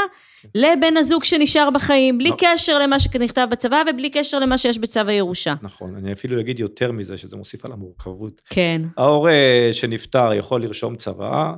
לבן 0.55 0.97
הזוג 0.97 1.25
שנשאר 1.25 1.71
בחיים, 1.71 2.19
בלי 2.19 2.31
נכון. 2.31 2.39
קשר 2.43 2.79
למה 2.79 3.01
שנכתב 3.01 3.47
בצבא 3.51 3.83
ובלי 3.91 4.11
קשר 4.11 4.39
למה 4.39 4.59
שיש 4.59 4.79
בצו 4.79 5.01
הירושה. 5.07 5.55
נכון, 5.63 5.95
אני 5.97 6.13
אפילו 6.13 6.41
אגיד 6.41 6.61
יותר 6.61 6.93
מזה, 6.93 7.17
שזה 7.17 7.37
מוסיף 7.37 7.65
על 7.65 7.73
המורכבות. 7.73 8.43
כן. 8.51 8.83
ההורה 8.97 9.33
שנפטר 9.73 10.33
יכול 10.33 10.63
לרשום 10.63 10.97
צוואה, 10.97 11.53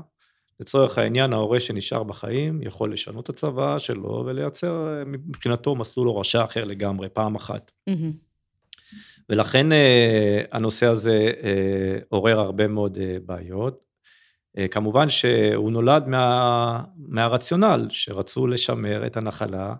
לצורך 0.60 0.98
העניין, 0.98 1.32
ההורה 1.32 1.60
שנשאר 1.60 2.02
בחיים 2.02 2.62
יכול 2.62 2.92
לשנות 2.92 3.24
את 3.24 3.28
הצוואה 3.28 3.78
שלו 3.78 4.22
ולייצר 4.26 5.02
מבחינתו 5.06 5.74
מסלול 5.74 6.08
הורשה 6.08 6.44
אחר 6.44 6.64
לגמרי, 6.64 7.08
פעם 7.08 7.34
אחת. 7.34 7.72
ולכן 9.30 9.72
אה, 9.72 10.42
הנושא 10.52 10.86
הזה 10.86 11.30
אה, 11.42 11.98
עורר 12.08 12.40
הרבה 12.40 12.68
מאוד 12.68 12.98
אה, 12.98 13.16
בעיות. 13.26 13.90
כמובן 14.70 15.10
שהוא 15.10 15.72
נולד 15.72 16.08
מה, 16.08 16.82
מהרציונל, 16.96 17.86
שרצו 17.90 18.46
לשמר 18.46 19.06
את 19.06 19.16
הנחלה 19.16 19.74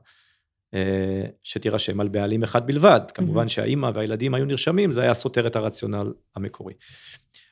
שתירשם 1.43 2.01
על 2.01 2.09
בעלים 2.09 2.43
אחד 2.43 2.67
בלבד. 2.67 3.01
כמובן 3.15 3.49
שהאימא 3.49 3.91
והילדים 3.95 4.35
היו 4.35 4.45
נרשמים, 4.45 4.91
זה 4.91 5.03
היה 5.03 5.15
סותר 5.15 5.47
את 5.47 5.57
הרציונל 5.57 6.13
המקורי. 6.37 6.75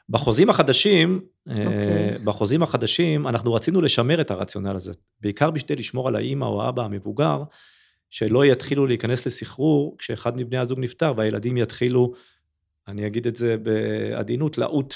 בחוזים 0.09 0.51
החדשים, 0.51 1.21
okay. 1.21 1.51
אה, 1.51 1.67
אוקיי. 1.67 2.19
בחוזים 2.25 2.63
החדשים, 2.63 3.29
אנחנו 3.29 3.55
רצינו 3.55 3.81
לשמר 3.81 4.21
את 4.21 4.31
הרציונל 4.31 4.77
הזה, 4.77 4.93
בעיקר 5.21 5.51
בשביל 5.51 5.79
לשמור 5.79 6.09
על 6.09 6.17
האימא 6.17 6.45
או 6.45 6.63
האבא 6.63 6.85
המבוגר, 6.85 7.43
שלא 8.11 8.45
יתחילו 8.45 8.87
להיכנס 8.87 9.27
לסחרור 9.27 9.97
כשאחד 9.99 10.37
מבני 10.37 10.59
הזוג 10.59 10.81
נפטר 10.81 11.13
והילדים 11.17 11.57
יתחילו, 11.57 12.13
אני 12.89 13.07
אגיד 13.07 13.27
את 13.27 13.37
זה 13.37 13.57
בעדינות, 13.57 14.59
לעוט 14.59 14.95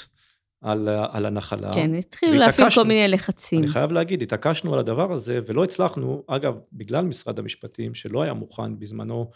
על, 0.60 0.88
על 0.88 1.26
הנחלה. 1.26 1.72
כן, 1.72 1.94
התחילו 1.94 2.34
להפעיל 2.34 2.70
כל 2.74 2.84
מיני 2.84 3.08
לחצים. 3.08 3.58
אני 3.58 3.68
חייב 3.68 3.92
להגיד, 3.92 4.22
התעקשנו 4.22 4.74
על 4.74 4.80
הדבר 4.80 5.12
הזה 5.12 5.40
ולא 5.46 5.64
הצלחנו, 5.64 6.22
אגב, 6.26 6.54
בגלל 6.72 7.04
משרד 7.04 7.38
המשפטים, 7.38 7.94
שלא 7.94 8.22
היה 8.22 8.32
מוכן 8.32 8.78
בזמנו 8.78 9.30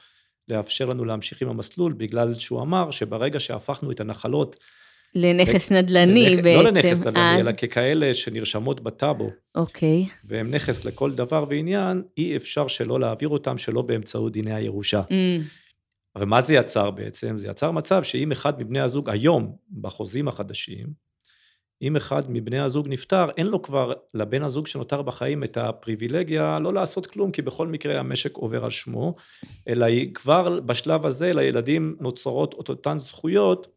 לאפשר 0.49 0.87
לנו 0.87 1.05
להמשיך 1.05 1.43
עם 1.43 1.49
המסלול, 1.49 1.93
בגלל 1.93 2.35
שהוא 2.35 2.63
אמר 2.63 2.91
שברגע 2.91 3.41
שהפכנו 3.41 3.91
את 3.91 4.01
הנחלות... 4.01 4.57
לנכס 5.17 5.73
נדל"ני 5.73 6.31
לנכ... 6.31 6.45
בעצם. 6.45 6.63
לא 6.63 6.71
לנכס 6.71 6.99
נדל"ני, 6.99 7.41
אז... 7.41 7.47
אלא 7.47 7.53
ככאלה 7.53 8.15
שנרשמות 8.15 8.81
בטאבו. 8.81 9.31
אוקיי. 9.55 10.07
והם 10.25 10.51
נכס 10.51 10.85
לכל 10.85 11.13
דבר 11.13 11.45
ועניין, 11.49 12.03
אי 12.19 12.37
אפשר 12.37 12.67
שלא 12.67 13.01
להעביר 13.01 13.29
אותם 13.29 13.59
שלא 13.59 13.83
באמצעות 13.83 14.33
דיני 14.33 14.55
הירושה. 14.55 15.03
Mm. 15.09 15.13
אבל 16.17 16.25
מה 16.25 16.41
זה 16.41 16.55
יצר 16.55 16.91
בעצם? 16.91 17.39
זה 17.39 17.49
יצר 17.49 17.71
מצב 17.71 18.03
שאם 18.03 18.33
אחד 18.33 18.61
מבני 18.61 18.81
הזוג 18.81 19.11
היום, 19.11 19.57
בחוזים 19.81 20.29
החדשים, 20.29 21.07
אם 21.83 21.97
אחד 21.97 22.23
מבני 22.31 22.59
הזוג 22.59 22.89
נפטר, 22.89 23.27
אין 23.37 23.47
לו 23.47 23.63
כבר, 23.63 23.93
לבן 24.15 24.43
הזוג 24.43 24.67
שנותר 24.67 25.03
בחיים, 25.03 25.45
את 25.45 25.57
הפריבילגיה 25.57 26.59
לא 26.61 26.75
לעשות 26.75 27.07
כלום, 27.07 27.31
כי 27.31 27.43
בכל 27.43 27.67
מקרה 27.67 28.01
המשק 28.01 28.37
עובר 28.37 28.65
על 28.65 28.71
שמו, 28.71 29.15
אלא 29.69 29.85
היא 29.85 30.15
כבר 30.15 30.61
בשלב 30.61 31.07
הזה 31.07 31.33
לילדים 31.35 31.97
נוצרות 32.01 32.55
את 32.61 32.69
אותן 32.69 32.99
זכויות, 32.99 33.76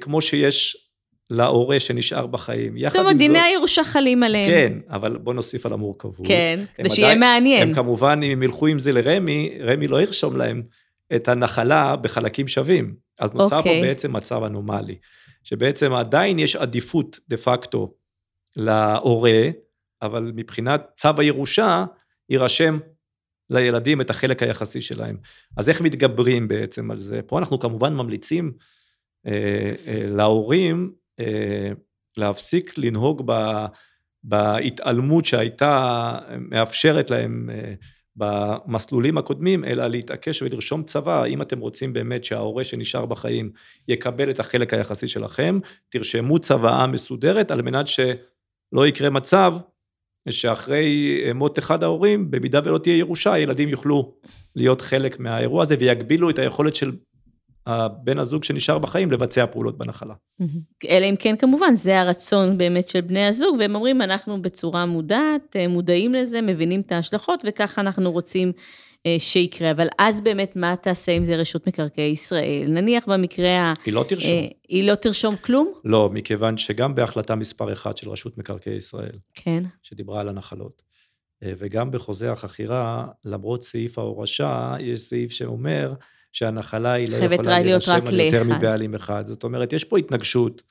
כמו 0.00 0.22
שיש 0.22 0.86
להורה 1.30 1.80
שנשאר 1.80 2.26
בחיים. 2.26 2.78
זאת 2.88 2.96
אומרת, 2.96 3.16
דיני 3.16 3.38
הירושה 3.38 3.84
חלים 3.84 4.22
עליהם. 4.22 4.50
כן, 4.50 4.72
אבל 4.90 5.16
בוא 5.16 5.34
נוסיף 5.34 5.66
על 5.66 5.72
המורכבות. 5.72 6.26
כן, 6.26 6.64
כדי 6.74 6.90
שיהיה 6.90 7.14
מעניין. 7.14 7.68
הם 7.68 7.74
כמובן, 7.74 8.20
אם 8.22 8.30
הם 8.30 8.42
ילכו 8.42 8.66
עם 8.66 8.78
זה 8.78 8.92
לרמי, 8.92 9.58
רמי 9.60 9.88
לא 9.88 10.02
ירשום 10.02 10.36
להם 10.36 10.62
את 11.16 11.28
הנחלה 11.28 11.96
בחלקים 11.96 12.48
שווים. 12.48 12.94
אז 13.20 13.34
נוצר 13.34 13.58
okay. 13.58 13.62
פה 13.62 13.68
אוקיי. 13.68 13.82
בעצם 13.82 14.16
מצב 14.16 14.42
אנומלי. 14.42 14.96
שבעצם 15.44 15.92
עדיין 15.92 16.38
יש 16.38 16.56
עדיפות 16.56 17.18
דה 17.28 17.36
פקטו 17.36 17.94
להורה, 18.56 19.48
אבל 20.02 20.32
מבחינת 20.34 20.82
צו 20.96 21.08
הירושה, 21.18 21.84
יירשם 22.30 22.78
לילדים 23.50 24.00
את 24.00 24.10
החלק 24.10 24.42
היחסי 24.42 24.80
שלהם. 24.80 25.16
אז 25.56 25.68
איך 25.68 25.80
מתגברים 25.80 26.48
בעצם 26.48 26.90
על 26.90 26.96
זה? 26.96 27.20
פה 27.26 27.38
אנחנו 27.38 27.58
כמובן 27.58 27.94
ממליצים 27.94 28.44
אה, 28.44 28.50
אה, 28.50 28.66
להורים 30.08 30.92
אה, 31.20 31.70
להפסיק 32.16 32.78
לנהוג 32.78 33.22
ב, 33.26 33.32
בהתעלמות 34.24 35.24
שהייתה 35.24 36.18
מאפשרת 36.38 37.10
להם 37.10 37.50
אה, 37.52 37.74
במסלולים 38.16 39.18
הקודמים, 39.18 39.64
אלא 39.64 39.86
להתעקש 39.86 40.42
ולרשום 40.42 40.82
צבא, 40.82 41.24
אם 41.24 41.42
אתם 41.42 41.58
רוצים 41.58 41.92
באמת 41.92 42.24
שההורה 42.24 42.64
שנשאר 42.64 43.06
בחיים 43.06 43.50
יקבל 43.88 44.30
את 44.30 44.40
החלק 44.40 44.74
היחסי 44.74 45.08
שלכם, 45.08 45.58
תרשמו 45.88 46.38
צוואה 46.38 46.86
מסודרת 46.86 47.50
על 47.50 47.62
מנת 47.62 47.88
שלא 47.88 48.86
יקרה 48.86 49.10
מצב 49.10 49.54
שאחרי 50.30 51.20
מות 51.34 51.58
אחד 51.58 51.82
ההורים, 51.82 52.30
במידה 52.30 52.60
ולא 52.64 52.78
תהיה 52.78 52.96
ירושה, 52.96 53.32
הילדים 53.32 53.68
יוכלו 53.68 54.14
להיות 54.54 54.82
חלק 54.82 55.20
מהאירוע 55.20 55.62
הזה 55.62 55.76
ויגבילו 55.80 56.30
את 56.30 56.38
היכולת 56.38 56.74
של 56.74 56.92
הבן 57.66 58.18
הזוג 58.18 58.44
שנשאר 58.44 58.78
בחיים 58.78 59.12
לבצע 59.12 59.46
פעולות 59.46 59.78
בנחלה. 59.78 60.14
אלא 60.88 61.06
אם 61.06 61.14
כן, 61.18 61.36
כמובן, 61.36 61.76
זה 61.76 62.00
הרצון 62.00 62.58
באמת 62.58 62.88
של 62.88 63.00
בני 63.00 63.26
הזוג, 63.26 63.56
והם 63.58 63.74
אומרים, 63.74 64.02
אנחנו 64.02 64.42
בצורה 64.42 64.86
מודעת, 64.86 65.56
אה, 65.56 65.68
מודעים 65.68 66.14
לזה, 66.14 66.42
מבינים 66.42 66.80
את 66.80 66.92
ההשלכות, 66.92 67.44
וככה 67.46 67.80
אנחנו 67.80 68.12
רוצים 68.12 68.52
אה, 69.06 69.16
שיקרה. 69.18 69.70
אבל 69.70 69.86
אז 69.98 70.20
באמת, 70.20 70.56
מה 70.56 70.76
תעשה 70.76 71.12
אם 71.12 71.24
זה 71.24 71.36
רשות 71.36 71.66
מקרקעי 71.66 72.10
ישראל? 72.10 72.66
נניח 72.68 73.08
במקרה 73.08 73.58
ה... 73.58 73.72
היא 73.84 73.94
לא 73.94 74.04
תרשום. 74.08 74.30
אה, 74.30 74.46
היא 74.68 74.90
לא 74.90 74.94
תרשום 74.94 75.36
כלום? 75.36 75.72
לא, 75.84 76.10
מכיוון 76.12 76.56
שגם 76.56 76.94
בהחלטה 76.94 77.34
מספר 77.34 77.72
1 77.72 77.96
של 77.96 78.10
רשות 78.10 78.38
מקרקעי 78.38 78.76
ישראל, 78.76 79.18
כן. 79.34 79.64
שדיברה 79.82 80.20
על 80.20 80.28
הנחלות, 80.28 80.82
וגם 81.44 81.90
בחוזה 81.90 82.32
החכירה, 82.32 83.06
למרות 83.24 83.64
סעיף 83.64 83.98
ההורשה, 83.98 84.74
יש 84.80 85.00
סעיף 85.00 85.32
שאומר, 85.32 85.94
שהנחלה 86.36 86.92
היא 86.92 87.08
לא 87.08 87.16
יכולה 87.16 87.62
להירשם 87.62 87.98
על 88.06 88.20
יותר 88.20 88.56
מבעלים 88.56 88.94
אחד. 88.94 89.26
זאת 89.26 89.44
אומרת, 89.44 89.72
יש 89.72 89.84
פה 89.84 89.98
התנגשות 89.98 90.62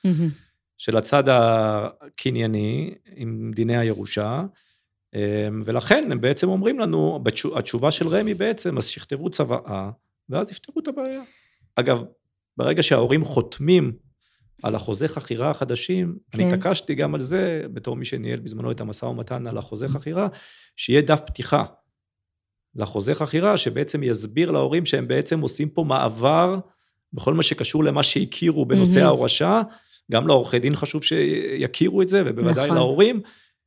של 0.78 0.96
הצד 0.96 1.24
הקנייני 1.28 2.94
עם 3.16 3.50
דיני 3.54 3.76
הירושה, 3.76 4.42
אמ, 5.14 5.20
ולכן 5.64 6.08
הם 6.12 6.20
בעצם 6.20 6.48
אומרים 6.48 6.78
לנו, 6.78 7.24
התשובה 7.56 7.90
של 7.90 8.08
רמ"י 8.08 8.34
בעצם, 8.34 8.78
אז 8.78 8.86
שיכתבו 8.86 9.30
צוואה, 9.30 9.90
ואז 10.28 10.50
יפתרו 10.50 10.80
את 10.80 10.88
הבעיה. 10.88 11.22
אגב, 11.76 12.04
ברגע 12.56 12.82
שההורים 12.82 13.24
חותמים 13.24 13.92
על 14.62 14.74
החוזה 14.74 15.08
חכירה 15.08 15.50
החדשים, 15.50 16.18
כן. 16.30 16.42
אני 16.42 16.52
התעקשתי 16.52 16.94
גם 16.94 17.14
על 17.14 17.20
זה, 17.20 17.62
בתור 17.72 17.96
מי 17.96 18.04
שניהל 18.04 18.40
בזמנו 18.40 18.70
את 18.70 18.80
המשא 18.80 19.04
ומתן 19.04 19.46
על 19.46 19.58
החוזה 19.58 19.88
חכירה, 19.88 20.28
שיהיה 20.76 21.00
דף 21.00 21.20
פתיחה. 21.20 21.64
לחוזה 22.76 23.14
חכירה, 23.14 23.56
שבעצם 23.56 24.02
יסביר 24.02 24.50
להורים 24.50 24.86
שהם 24.86 25.08
בעצם 25.08 25.40
עושים 25.40 25.68
פה 25.68 25.84
מעבר 25.84 26.58
בכל 27.12 27.34
מה 27.34 27.42
שקשור 27.42 27.84
למה 27.84 28.02
שהכירו 28.02 28.66
בנושא 28.66 29.00
mm-hmm. 29.00 29.04
ההורשה, 29.04 29.62
גם 30.12 30.26
לעורכי 30.26 30.58
דין 30.58 30.76
חשוב 30.76 31.04
שיכירו 31.04 32.02
את 32.02 32.08
זה, 32.08 32.22
ובוודאי 32.26 32.64
נכון. 32.64 32.76
להורים, 32.76 33.20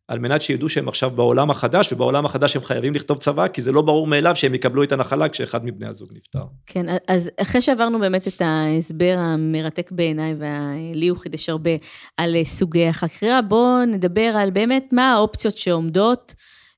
על 0.07 0.19
מנת 0.19 0.41
שידעו 0.41 0.69
שהם 0.69 0.87
עכשיו 0.87 1.09
בעולם 1.09 1.51
החדש, 1.51 1.93
ובעולם 1.93 2.25
החדש 2.25 2.55
הם 2.55 2.63
חייבים 2.63 2.95
לכתוב 2.95 3.17
צבא, 3.17 3.47
כי 3.47 3.61
זה 3.61 3.71
לא 3.71 3.81
ברור 3.81 4.07
מאליו 4.07 4.35
שהם 4.35 4.55
יקבלו 4.55 4.83
את 4.83 4.91
הנחלה 4.91 5.29
כשאחד 5.29 5.65
מבני 5.65 5.87
הזוג 5.87 6.09
נפטר. 6.15 6.43
כן, 6.65 6.85
אז 7.07 7.31
אחרי 7.41 7.61
שעברנו 7.61 7.99
באמת 7.99 8.27
את 8.27 8.41
ההסבר 8.41 9.13
המרתק 9.17 9.91
בעיניי, 9.91 10.35
ולי 10.39 11.07
הוא 11.07 11.17
חידש 11.17 11.49
הרבה 11.49 11.71
על 12.17 12.35
סוגי 12.43 12.87
החכירה, 12.87 13.41
בואו 13.41 13.85
נדבר 13.85 14.31
על 14.37 14.49
באמת 14.49 14.89
מה 14.91 15.13
האופציות 15.13 15.57
שעומדות. 15.57 16.33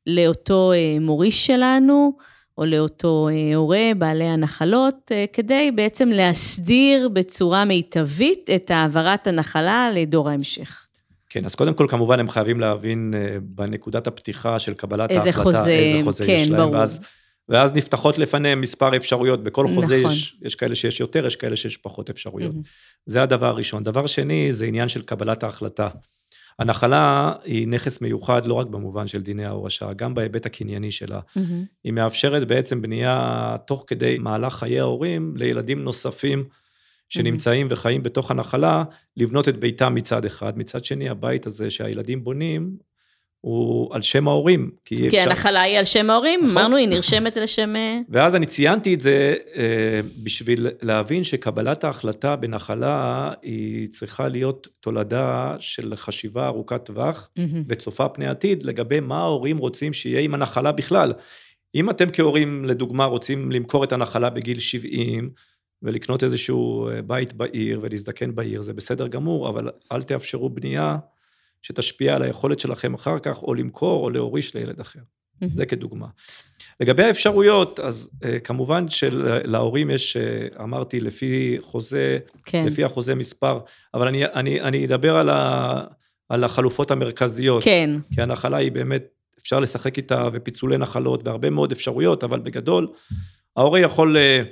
לאותו 0.08 0.72
אה, 0.72 0.98
מוריש 1.01 1.48
שלנו, 1.48 2.17
או 2.58 2.65
לאותו 2.65 3.29
אה, 3.31 3.55
הורה, 3.55 3.91
בעלי 3.98 4.24
הנחלות, 4.24 5.12
אה, 5.12 5.25
כדי 5.34 5.72
בעצם 5.75 6.10
להסדיר 6.10 7.10
בצורה 7.10 7.65
מיטבית 7.65 8.50
את 8.55 8.72
העברת 8.72 9.27
הנחלה 9.27 9.89
לדור 9.93 10.29
ההמשך. 10.29 10.88
כן, 11.29 11.46
אז 11.46 11.55
קודם 11.55 11.74
כל, 11.74 11.86
כמובן, 11.89 12.20
הם 12.20 12.29
חייבים 12.29 12.60
להבין 12.60 13.13
בנקודת 13.41 14.08
הפתיחה 14.08 14.60
של 14.60 14.74
קבלת 14.74 15.12
איזה 15.12 15.25
ההחלטה, 15.25 15.43
חוזה, 15.43 15.70
איזה 15.72 16.03
חוזה 16.03 16.25
כן, 16.25 16.31
יש 16.31 16.50
להם, 16.50 16.62
ברור. 16.62 16.74
ואז, 16.74 17.00
ואז 17.50 17.72
נפתחות 17.72 18.17
לפניהם 18.17 18.62
מספר 18.62 18.96
אפשרויות. 18.96 19.43
בכל 19.43 19.67
חוזה 19.67 19.98
נכון. 19.98 20.12
יש, 20.12 20.38
יש 20.41 20.55
כאלה 20.55 20.75
שיש 20.75 21.00
יותר, 21.00 21.25
יש 21.25 21.36
כאלה 21.36 21.55
שיש 21.55 21.77
פחות 21.77 22.10
אפשרויות. 22.10 22.55
Mm-hmm. 22.55 23.05
זה 23.05 23.24
הדבר 23.24 23.48
הראשון. 23.48 23.84
דבר 23.84 24.08
שני, 24.08 24.53
זה 24.53 24.65
עניין 24.65 24.88
של 24.88 25.01
קבלת 25.01 25.43
ההחלטה. 25.43 25.89
הנחלה 26.62 27.34
היא 27.44 27.68
נכס 27.68 28.01
מיוחד 28.01 28.46
לא 28.46 28.53
רק 28.53 28.68
במובן 28.68 29.08
של 29.08 29.22
דיני 29.22 29.46
ההורשה, 29.46 29.94
גם 29.94 30.13
בהיבט 30.13 30.46
הקנייני 30.46 30.91
שלה. 30.91 31.20
Mm-hmm. 31.20 31.39
היא 31.84 31.94
מאפשרת 31.94 32.48
בעצם 32.48 32.82
בנייה 32.82 33.56
תוך 33.68 33.84
כדי 33.88 34.18
מהלך 34.18 34.53
חיי 34.53 34.80
ההורים 34.80 35.34
לילדים 35.38 35.84
נוספים 35.84 36.44
שנמצאים 37.10 37.68
mm-hmm. 37.68 37.74
וחיים 37.74 38.03
בתוך 38.03 38.32
הנחלה, 38.32 38.84
לבנות 39.18 39.50
את 39.50 39.58
ביתם 39.58 39.96
מצד 39.96 40.25
אחד. 40.25 40.58
מצד 40.58 40.86
שני, 40.86 41.10
הבית 41.10 41.46
הזה 41.46 41.70
שהילדים 41.70 42.24
בונים, 42.24 42.77
הוא 43.42 43.96
על 43.96 44.02
שם 44.02 44.28
ההורים, 44.28 44.72
כי 44.86 44.96
אי 44.96 45.08
אפשר... 45.08 45.22
הנחלה 45.22 45.62
היא 45.62 45.78
על 45.78 45.86
שם 45.86 46.10
ההורים, 46.10 46.40
נכון. 46.40 46.52
אמרנו, 46.52 46.76
היא 46.76 46.88
נרשמת 46.88 47.38
על 47.38 47.46
שם... 47.46 47.76
אה, 47.76 48.00
ואז 48.10 48.36
אני 48.36 48.46
ציינתי 48.46 48.94
את 48.94 49.02
זה 49.02 49.36
אה, 49.56 50.00
בשביל 50.24 50.68
להבין 50.82 51.24
שקבלת 51.24 51.84
ההחלטה 51.84 52.36
בנחלה 52.36 53.32
היא 53.42 53.88
צריכה 53.88 54.28
להיות 54.28 54.68
תולדה 54.80 55.56
של 55.60 55.96
חשיבה 55.96 56.48
ארוכת 56.48 56.86
טווח 56.86 57.30
mm-hmm. 57.40 57.42
וצופה 57.68 58.10
פני 58.10 58.28
עתיד 58.28 58.64
לגבי 58.64 59.00
מה 59.00 59.20
ההורים 59.20 59.58
רוצים 59.58 59.94
שיהיה 59.94 60.20
עם 60.20 60.34
הנחלה 60.34 60.72
בכלל. 60.72 61.14
אם 61.76 61.90
אתם 61.90 62.10
כהורים, 62.14 62.66
לדוגמה, 62.66 63.06
רוצים 63.06 63.52
למכור 63.52 63.84
את 63.84 63.92
הנחלה 63.92 64.30
בגיל 64.30 64.60
70, 64.60 65.30
ולקנות 65.84 66.24
איזשהו 66.24 66.90
אה, 66.90 67.02
בית 67.02 67.34
בעיר 67.34 67.80
ולהזדקן 67.82 68.36
בעיר, 68.36 68.62
זה 68.62 68.74
בסדר 68.74 69.08
גמור, 69.08 69.50
אבל 69.50 69.70
אל 69.92 70.02
תאפשרו 70.02 70.50
בנייה 70.50 70.98
שתשפיע 71.62 72.15
על 72.15 72.22
היכולת 72.24 72.60
שלכם 72.60 72.94
אחר 72.94 73.20
כך, 73.20 73.44
או 73.44 73.53
למכור 73.53 74.03
או 74.03 74.10
להוריש 74.10 74.56
לילד 74.56 74.80
אחר. 74.80 75.00
Mm-hmm. 75.00 75.48
זה 75.56 75.65
כדוגמה. 75.65 76.08
לגבי 76.80 77.03
האפשרויות, 77.03 77.80
אז 77.80 78.10
uh, 78.13 78.39
כמובן 78.44 78.89
שלהורים 78.89 79.89
יש, 79.89 80.18
uh, 80.18 80.62
אמרתי, 80.62 81.00
לפי 81.00 81.58
חוזה, 81.62 82.18
כן. 82.46 82.65
לפי 82.68 82.84
החוזה 82.84 83.15
מספר, 83.15 83.60
אבל 83.94 84.08
אני, 84.08 84.25
אני, 84.25 84.62
אני 84.62 84.86
אדבר 84.86 85.15
על, 85.15 85.30
ה, 85.30 85.84
על 86.30 86.44
החלופות 86.44 86.91
המרכזיות. 86.91 87.63
כן. 87.63 87.91
כי 88.15 88.22
הנחלה 88.22 88.58
היא 88.58 88.72
באמת, 88.72 89.03
אפשר 89.39 89.60
לשחק 89.60 89.98
איתה, 89.98 90.27
ופיצולי 90.34 90.77
נחלות, 90.77 91.27
והרבה 91.27 91.50
מאוד 91.50 91.72
אפשרויות, 91.72 92.24
אבל 92.24 92.39
בגדול, 92.39 92.88
ההורה 93.58 93.80
יכול, 93.80 94.18
uh, 94.18 94.48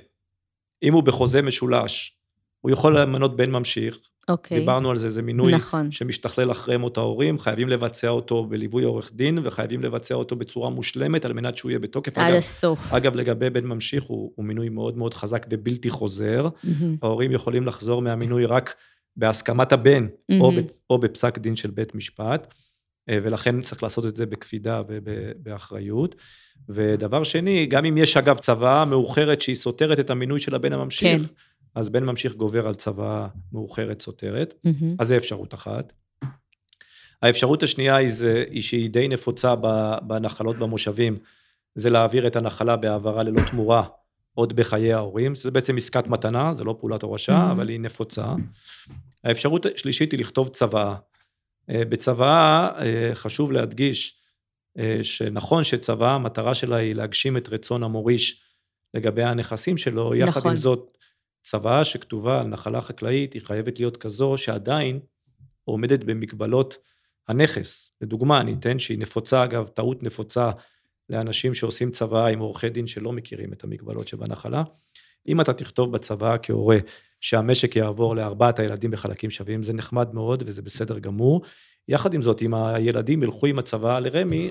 אם 0.84 0.94
הוא 0.94 1.04
בחוזה 1.04 1.42
משולש, 1.42 2.19
הוא 2.62 2.72
יכול 2.72 3.00
למנות 3.00 3.36
בן 3.36 3.52
ממשיך. 3.52 4.00
אוקיי. 4.30 4.60
דיברנו 4.60 4.90
על 4.90 4.98
זה, 4.98 5.10
זה 5.10 5.22
מינוי 5.22 5.54
נכון. 5.54 5.92
שמשתכלל 5.92 6.52
אחרי 6.52 6.78
מות 6.78 6.98
ההורים, 6.98 7.40
חייבים 7.40 7.70
לבצע 7.70 8.10
אותו 8.10 8.46
בליווי 8.46 8.84
עורך 8.84 9.12
דין, 9.14 9.40
וחייבים 9.44 9.84
לבצע 9.84 10.16
אותו 10.16 10.36
בצורה 10.36 10.70
מושלמת, 10.70 11.26
על 11.26 11.34
מנת 11.34 11.58
שהוא 11.58 11.72
יהיה 11.72 11.80
בתוקף. 11.80 12.18
עד 12.18 12.28
אגב, 12.28 12.38
הסוף. 12.38 12.94
אגב, 12.94 13.16
לגבי 13.16 13.50
בן 13.50 13.66
ממשיך, 13.66 14.04
הוא, 14.04 14.32
הוא 14.36 14.46
מינוי 14.46 14.70
מאוד 14.70 14.98
מאוד 14.98 15.14
חזק 15.14 15.46
ובלתי 15.50 15.90
חוזר. 15.90 16.48
Mm-hmm. 16.48 16.68
ההורים 17.02 17.32
יכולים 17.32 17.68
לחזור 17.68 18.02
מהמינוי 18.02 18.46
רק 18.46 18.76
בהסכמת 19.18 19.72
הבן, 19.72 20.06
mm-hmm. 20.06 20.36
או, 20.42 20.52
ב, 20.52 20.56
או 20.90 20.98
בפסק 20.98 21.38
דין 21.38 21.56
של 21.56 21.72
בית 21.72 21.96
משפט. 21.96 22.54
אה, 23.10 23.18
ולכן 23.24 23.62
צריך 23.62 23.84
לעשות 23.84 24.06
את 24.06 24.16
זה 24.16 24.26
בקפידה 24.26 24.82
ובאחריות. 24.88 26.16
ודבר 26.70 27.24
שני, 27.24 27.66
גם 27.66 27.86
אם 27.86 27.98
יש 27.98 28.18
אגב 28.18 28.38
צוואה 28.38 28.86
מאוחרת 28.86 29.42
שהיא 29.42 29.56
סותרת 29.56 30.00
את 30.00 30.10
המינוי 30.10 30.40
של 30.40 30.56
הבן 30.56 30.74
הממשיך, 30.74 31.22
כן. 31.22 31.34
אז 31.76 31.90
בן 31.90 32.04
ממשיך 32.04 32.36
גובר 32.36 32.68
על 32.68 32.74
צוואה 32.74 33.28
מאוחרת 33.52 34.02
סותרת, 34.02 34.54
mm-hmm. 34.54 34.86
אז 35.00 35.08
זה 35.08 35.18
אפשרות 35.18 35.54
אחת. 35.54 35.94
האפשרות 37.22 37.64
השנייה 37.64 37.96
היא, 37.96 38.10
זה, 38.10 38.44
היא 38.50 38.62
שהיא 38.62 38.90
די 38.90 39.08
נפוצה 39.08 39.54
בנחלות 40.02 40.60
במושבים, 40.60 41.18
זה 41.76 41.90
להעביר 41.90 42.28
את 42.28 42.36
הנחלה 42.36 42.76
בהעברה 42.76 43.24
ללא 43.24 43.42
תמורה 43.50 43.84
עוד 44.34 44.54
בחיי 44.54 44.94
ההורים, 44.94 45.36
זה 45.36 45.52
בעצם 45.52 45.78
עסקת 45.78 46.08
מתנה, 46.08 46.54
זה 46.56 46.64
לא 46.64 46.76
פעולת 46.80 47.04
הורשה, 47.04 47.38
mm-hmm. 47.38 47.52
אבל 47.52 47.70
היא 47.70 47.80
נפוצה. 47.80 48.34
האפשרות 49.24 49.66
השלישית 49.66 50.12
היא 50.12 50.20
לכתוב 50.20 50.48
צוואה. 50.50 50.96
אה, 51.70 51.86
בצוואה 51.86 52.70
אה, 52.80 53.16
חשוב 53.16 53.52
להדגיש 53.52 54.22
אה, 54.78 55.00
שנכון 55.02 55.64
שצוואה, 55.64 56.12
המטרה 56.12 56.54
שלה 56.54 56.76
היא 56.76 56.96
להגשים 56.96 57.38
את 57.38 57.50
רצון 57.50 57.84
המוריש 57.84 58.42
לגבי 58.94 59.24
הנכסים 59.24 59.78
שלו, 59.78 60.16
יחד 60.16 60.40
נכון. 60.40 60.52
עם 60.52 60.58
זאת, 60.58 60.98
צוואה 61.44 61.86
שכתובה 61.86 62.40
על 62.40 62.48
נחלה 62.48 62.82
חקלאית, 62.82 63.34
היא 63.34 63.42
חייבת 63.42 63.80
להיות 63.80 63.98
כזו 63.98 64.38
שעדיין 64.38 65.00
עומדת 65.64 66.04
במגבלות 66.04 66.78
הנכס. 67.28 67.92
לדוגמה, 68.02 68.42
אני 68.42 68.54
אתן 68.54 68.80
שהיא 68.80 69.00
נפוצה, 69.00 69.44
אגב, 69.44 69.68
טעות 69.68 70.04
נפוצה 70.04 70.52
לאנשים 71.10 71.54
שעושים 71.54 71.92
צוואה 71.92 72.28
עם 72.28 72.40
עורכי 72.40 72.70
דין 72.70 72.88
שלא 72.88 73.12
מכירים 73.12 73.54
את 73.54 73.64
המגבלות 73.64 74.08
שבנחלה. 74.08 74.64
אם 75.28 75.42
אתה 75.42 75.54
תכתוב 75.54 75.92
בצוואה 75.92 76.38
כהורה 76.38 76.78
שהמשק 77.22 77.76
יעבור 77.76 78.16
לארבעת 78.16 78.60
הילדים 78.60 78.92
בחלקים 78.92 79.30
שווים, 79.30 79.64
זה 79.64 79.74
נחמד 79.74 80.14
מאוד 80.14 80.44
וזה 80.46 80.62
בסדר 80.62 81.00
גמור. 81.00 81.42
יחד 81.88 82.14
עם 82.14 82.22
זאת, 82.22 82.42
אם 82.42 82.54
הילדים 82.54 83.24
ילכו 83.24 83.48
עם 83.48 83.60
הצוואה 83.60 84.00
לרמי, 84.00 84.50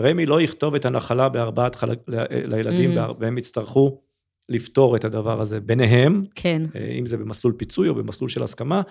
רמי 0.00 0.26
לא 0.26 0.40
יכתוב 0.40 0.74
את 0.74 0.84
הנחלה 0.84 1.28
בארבעת 1.28 1.74
חלק... 1.74 1.98
לילדים, 2.30 2.98
mm. 2.98 3.00
והם 3.20 3.38
יצטרכו 3.38 4.00
לפתור 4.48 4.96
את 4.96 5.04
הדבר 5.04 5.40
הזה 5.40 5.60
ביניהם, 5.60 6.22
כן. 6.34 6.62
אה, 6.76 6.96
אם 6.98 7.06
זה 7.06 7.16
במסלול 7.16 7.52
פיצוי 7.56 7.88
או 7.88 7.94
במסלול 7.94 8.30
של 8.30 8.42
הסכמה, 8.42 8.82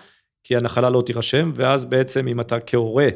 כי 0.44 0.56
הנחלה 0.56 0.90
לא 0.90 1.02
תירשם, 1.06 1.52
ואז 1.54 1.84
בעצם 1.84 2.28
אם 2.28 2.40
אתה 2.40 2.60
כהורה 2.60 3.08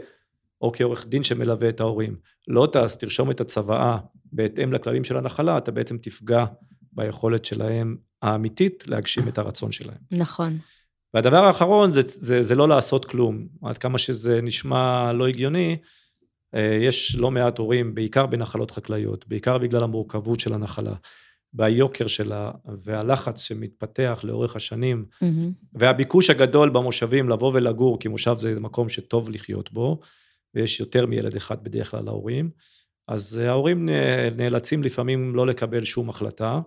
או 0.61 0.73
כעורך 0.75 1.07
דין 1.07 1.23
שמלווה 1.23 1.69
את 1.69 1.81
ההורים, 1.81 2.17
לא 2.49 2.69
טס, 2.73 2.97
תרשום 2.97 3.31
את 3.31 3.41
הצוואה 3.41 3.99
בהתאם 4.33 4.73
לכללים 4.73 5.05
של 5.05 5.17
הנחלה, 5.17 5.59
אתה 5.59 5.71
בעצם 5.71 5.99
תפגע 5.99 6.45
ביכולת 6.93 7.45
שלהם 7.45 7.97
האמיתית 8.23 8.85
להגשים 8.87 9.29
את 9.29 9.39
הרצון 9.39 9.73
שלהם. 9.73 9.99
נכון. 10.11 10.59
והדבר 11.15 11.45
האחרון 11.45 11.93
זה, 11.93 12.01
זה, 12.05 12.43
זה 12.43 12.55
לא 12.55 12.69
לעשות 12.69 13.05
כלום. 13.05 13.47
עד 13.63 13.79
כמה 13.79 13.99
שזה 13.99 14.41
נשמע 14.43 15.13
לא 15.13 15.29
הגיוני, 15.29 15.77
אה, 16.55 16.79
יש 16.81 17.17
לא 17.17 17.31
מעט 17.31 17.59
הורים, 17.59 17.95
בעיקר 17.95 18.27
בנחלות 18.27 18.71
חקלאיות, 18.71 19.29
בעיקר 19.29 19.59
בגלל 19.59 19.83
המורכבות 19.83 20.41
של 20.41 20.55
הנחלה, 20.55 20.95
והיוקר 21.55 22.07
שלה, 22.07 22.51
והלחץ 22.83 23.41
שמתפתח 23.41 24.21
לאורך 24.25 24.57
השנים, 24.57 25.05
mm-hmm. 25.11 25.27
והביקוש 25.73 26.31
הגדול 26.31 26.71
במושבים 26.71 27.29
לבוא 27.29 27.53
ולגור, 27.55 28.01
כי 28.01 28.09
מושב 28.09 28.35
זה 28.39 28.61
מקום 28.61 28.89
שטוב 28.89 29.31
לחיות 29.31 29.73
בו, 29.73 30.01
ויש 30.55 30.81
יותר 30.81 31.07
מילד 31.07 31.37
אחד 31.37 31.65
בדרך 31.65 31.91
כלל 31.91 32.05
להורים, 32.05 32.51
אז 33.09 33.39
ההורים 33.39 33.89
נאלצים 34.37 34.83
לפעמים 34.83 35.35
לא 35.35 35.47
לקבל 35.47 35.85
שום 35.85 36.11
החלטה. 36.11 36.61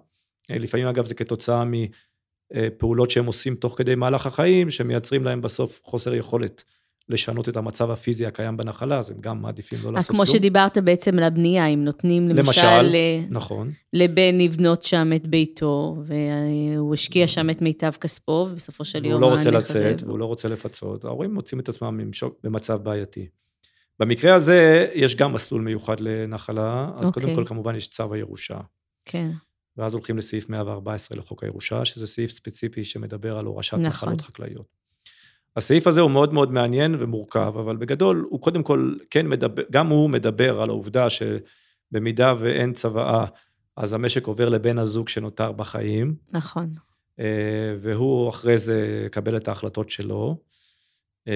לפעמים 0.50 0.88
אגב 0.88 1.06
זה 1.06 1.16
כתוצאה 1.16 1.64
מפעולות 1.66 3.12
שהם 3.12 3.26
עושים 3.26 3.56
תוך 3.56 3.78
כדי 3.78 3.96
מהלך 3.96 4.26
החיים, 4.26 4.70
שמייצרים 4.70 5.24
להם 5.24 5.42
בסוף 5.42 5.80
חוסר 5.84 6.16
יכולת 6.16 6.64
לשנות 7.10 7.50
את 7.50 7.58
המצב 7.58 7.92
הפיזי 7.92 8.26
הקיים 8.26 8.58
בנחלה, 8.58 8.98
אז 8.98 9.10
הם 9.10 9.18
גם 9.22 9.42
מעדיפים 9.42 9.80
לא 9.84 9.94
לעשות 9.94 10.12
כלום. 10.12 10.26
כמו 10.26 10.34
שדיברת 10.34 10.78
בעצם 10.78 11.18
על 11.18 11.24
הבנייה, 11.24 11.68
אם 11.68 11.84
נותנים 11.84 12.30
למשל, 12.30 12.82
למשל 12.82 12.98
נכון. 13.30 13.72
לבן 13.94 14.38
לבנות 14.38 14.84
שם 14.84 15.12
את 15.16 15.28
ביתו, 15.28 15.98
והוא 16.06 16.94
השקיע 16.94 17.28
שם 17.28 17.50
את 17.50 17.62
מיטב 17.62 17.92
כספו, 17.92 18.48
ובסופו 18.52 18.86
של 18.86 19.06
יום... 19.06 19.14
הוא 19.14 19.32
לא 19.32 19.36
רוצה 19.36 19.52
לצאת, 19.52 20.04
והוא 20.04 20.20
לא 20.20 20.26
רוצה 20.26 20.48
לפצות, 20.48 21.06
ההורים 21.06 21.34
מוצאים 21.34 21.60
את 21.60 21.70
עצמם 21.70 22.12
במצב 22.44 22.84
בעייתי. 22.84 23.28
במקרה 24.00 24.36
הזה, 24.36 24.88
יש 24.94 25.16
גם 25.16 25.34
מסלול 25.34 25.62
מיוחד 25.62 26.00
לנחלה, 26.00 26.92
אז 26.96 27.10
okay. 27.10 27.14
קודם 27.14 27.30
אוקיי. 27.30 27.36
כל 27.36 27.46
כמובן 27.46 27.76
יש 27.76 27.88
צו 27.88 28.14
הירושה. 28.14 28.58
כן. 29.06 29.32
ואז 29.78 29.94
הולכים 29.94 30.18
לסעיף 30.18 30.50
114 30.50 31.18
לחוק 31.18 31.44
הירושה, 31.44 31.86
שזה 31.86 32.08
סעיף 32.08 32.32
ספציפי 32.32 32.84
שמדבר 32.84 33.38
על 33.38 33.46
הורשת 33.46 33.74
נכון. 33.74 33.86
נחלות 33.86 34.22
חקלאיות. 34.22 34.85
הסעיף 35.56 35.88
הזה 35.88 36.02
הוא 36.02 36.12
מאוד 36.12 36.34
מאוד 36.34 36.52
מעניין 36.52 36.96
ומורכב, 37.00 37.54
אבל 37.60 37.76
בגדול 37.76 38.28
הוא 38.30 38.42
קודם 38.42 38.64
כל 38.64 38.94
כן 39.10 39.28
מדבר, 39.28 39.64
גם 39.72 39.88
הוא 39.88 40.10
מדבר 40.10 40.62
על 40.62 40.70
העובדה 40.70 41.08
שבמידה 41.10 42.34
ואין 42.40 42.74
צוואה, 42.74 43.26
אז 43.78 43.94
המשק 43.94 44.28
עובר 44.28 44.50
לבן 44.50 44.78
הזוג 44.78 45.10
שנותר 45.10 45.52
בחיים. 45.52 46.16
נכון. 46.32 46.72
אה, 47.20 47.76
והוא 47.82 48.30
אחרי 48.30 48.58
זה 48.58 49.04
יקבל 49.06 49.38
את 49.38 49.48
ההחלטות 49.48 49.90
שלו. 49.90 50.38
אה, 51.28 51.34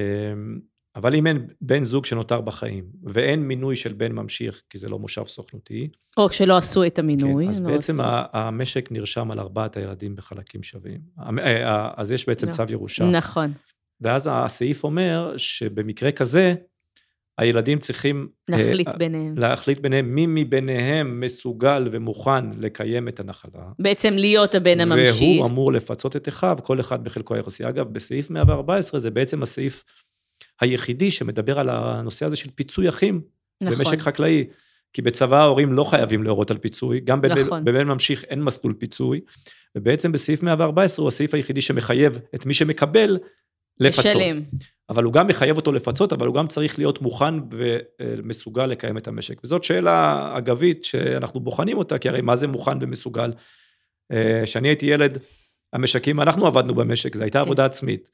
אבל 0.95 1.15
אם 1.15 1.27
אין 1.27 1.47
בן 1.61 1.83
זוג 1.83 2.05
שנותר 2.05 2.41
בחיים, 2.41 2.85
ואין 3.03 3.47
מינוי 3.47 3.75
של 3.75 3.93
בן 3.93 4.11
ממשיך, 4.11 4.61
כי 4.69 4.77
זה 4.77 4.89
לא 4.89 4.99
מושב 4.99 5.27
סוכנותי. 5.27 5.89
או 6.17 6.29
כשלא 6.29 6.57
עשו 6.57 6.85
את 6.85 6.99
המינוי. 6.99 7.43
כן, 7.43 7.49
אז 7.49 7.61
לא 7.61 7.69
בעצם 7.69 8.01
עשו. 8.01 8.37
המשק 8.37 8.91
נרשם 8.91 9.31
על 9.31 9.39
ארבעת 9.39 9.77
הילדים 9.77 10.15
בחלקים 10.15 10.63
שווים. 10.63 11.01
אה, 11.19 11.91
אז 11.97 12.11
יש 12.11 12.27
בעצם 12.27 12.47
לא. 12.47 12.51
צו 12.51 12.63
ירושה. 12.69 13.05
נכון. 13.05 13.53
ואז 14.01 14.29
הסעיף 14.31 14.83
אומר 14.83 15.33
שבמקרה 15.37 16.11
כזה, 16.11 16.55
הילדים 17.37 17.79
צריכים... 17.79 18.27
להחליט 18.47 18.87
uh, 18.87 18.97
ביניהם. 18.97 19.37
להחליט 19.37 19.79
ביניהם 19.79 20.15
מי 20.15 20.25
מביניהם 20.27 21.19
מסוגל 21.19 21.89
ומוכן 21.91 22.49
לקיים 22.57 23.07
את 23.07 23.19
הנחלה. 23.19 23.63
בעצם 23.79 24.13
להיות 24.13 24.55
הבן 24.55 24.79
הממשיך. 24.79 25.21
והוא 25.21 25.45
אמור 25.45 25.73
לפצות 25.73 26.15
את 26.15 26.27
אחיו, 26.27 26.57
כל 26.63 26.79
אחד 26.79 27.03
בחלקו 27.03 27.35
היחסי. 27.35 27.69
אגב, 27.69 27.93
בסעיף 27.93 28.29
114 28.29 28.99
זה 28.99 29.11
בעצם 29.11 29.43
הסעיף 29.43 29.83
היחידי 30.61 31.11
שמדבר 31.11 31.59
על 31.59 31.69
הנושא 31.69 32.25
הזה 32.25 32.35
של 32.35 32.49
פיצוי 32.55 32.89
אחים 32.89 33.21
נכון. 33.61 33.77
במשק 33.77 33.99
חקלאי. 33.99 34.47
כי 34.93 35.01
בצבא 35.01 35.37
ההורים 35.37 35.73
לא 35.73 35.83
חייבים 35.83 36.23
להורות 36.23 36.51
על 36.51 36.57
פיצוי, 36.57 36.99
גם 36.99 37.21
נכון. 37.25 37.65
בבן 37.65 37.87
ממשיך 37.87 38.23
אין 38.23 38.43
מסלול 38.43 38.73
פיצוי, 38.73 39.21
ובעצם 39.77 40.11
בסעיף 40.11 40.43
114 40.43 41.03
הוא 41.03 41.07
הסעיף 41.07 41.33
היחידי 41.33 41.61
שמחייב 41.61 42.19
את 42.35 42.45
מי 42.45 42.53
שמקבל 42.53 43.17
לפצות. 43.79 44.05
לשלם. 44.05 44.41
אבל 44.89 45.03
הוא 45.03 45.13
גם 45.13 45.27
מחייב 45.27 45.57
אותו 45.57 45.71
לפצות, 45.71 46.13
אבל 46.13 46.27
הוא 46.27 46.35
גם 46.35 46.47
צריך 46.47 46.79
להיות 46.79 47.01
מוכן 47.01 47.33
ומסוגל 47.99 48.65
לקיים 48.65 48.97
את 48.97 49.07
המשק. 49.07 49.43
וזאת 49.43 49.63
שאלה 49.63 50.29
אגבית 50.37 50.83
שאנחנו 50.83 51.39
בוחנים 51.39 51.77
אותה, 51.77 51.97
כי 51.97 52.09
הרי 52.09 52.21
מה 52.21 52.35
זה 52.35 52.47
מוכן 52.47 52.77
ומסוגל? 52.81 53.31
אה, 54.11 54.41
כשאני 54.43 54.67
הייתי 54.67 54.85
ילד, 54.85 55.17
המשקים, 55.73 56.21
אנחנו 56.21 56.47
עבדנו 56.47 56.75
במשק, 56.75 57.15
זו 57.15 57.23
הייתה 57.23 57.39
כן. 57.39 57.45
עבודה 57.45 57.65
עצמית. 57.65 58.07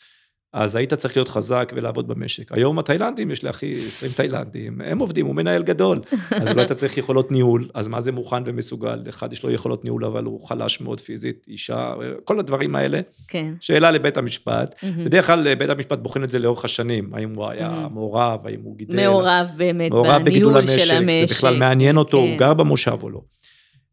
אז 0.56 0.76
היית 0.76 0.94
צריך 0.94 1.18
להיות 1.18 1.30
חזק 1.30 1.74
ולעבוד 1.76 2.08
במשק. 2.08 2.52
היום 2.52 2.80
התאילנדים, 2.80 3.32
יש 3.32 3.44
לאחי 3.44 3.74
20 3.88 4.12
תאילנדים, 4.12 4.82
הם 4.82 5.00
עובדים, 5.00 5.26
הוא 5.26 5.36
מנהל 5.36 5.64
גדול. 5.64 6.00
אז 6.42 6.52
אולי 6.52 6.64
אתה 6.64 6.76
צריך 6.76 6.98
יכולות 6.98 7.32
ניהול, 7.32 7.70
אז 7.74 7.88
מה 7.88 8.02
זה 8.02 8.12
מוכן 8.12 8.44
ומסוגל? 8.46 9.04
אחד 9.10 9.34
יש 9.34 9.44
לו 9.44 9.52
יכולות 9.52 9.84
ניהול, 9.84 10.06
אבל 10.06 10.24
הוא 10.24 10.48
חלש 10.48 10.82
מאוד 10.82 11.02
פיזית, 11.02 11.46
אישה, 11.48 11.94
כל 12.24 12.40
הדברים 12.40 12.76
האלה. 12.76 13.00
כן. 13.28 13.54
שאלה 13.60 13.92
לבית 13.92 14.18
המשפט. 14.18 14.76
בדרך 15.06 15.28
כלל 15.28 15.56
בית 15.56 15.70
המשפט 15.70 16.00
בוחן 16.00 16.24
את 16.24 16.30
זה 16.30 16.40
לאורך 16.40 16.66
השנים, 16.66 17.14
האם 17.14 17.36
הוא 17.36 17.48
היה 17.48 17.88
מעורב, 17.92 18.48
האם 18.48 18.60
הוא 18.64 18.78
גידל. 18.78 18.96
מעורב 18.96 19.48
באמת 19.58 19.92
מעורב 19.92 20.22
בניהול 20.26 20.58
המשק, 20.58 20.80
של 20.80 20.96
המשק. 20.96 21.28
זה 21.28 21.36
בכלל 21.36 21.58
מעניין 21.60 21.98
אותו, 21.98 22.18
כן. 22.18 22.30
הוא 22.30 22.38
גר 22.38 22.54
במושב 22.54 22.98
או 23.04 23.10
לא. 23.10 23.22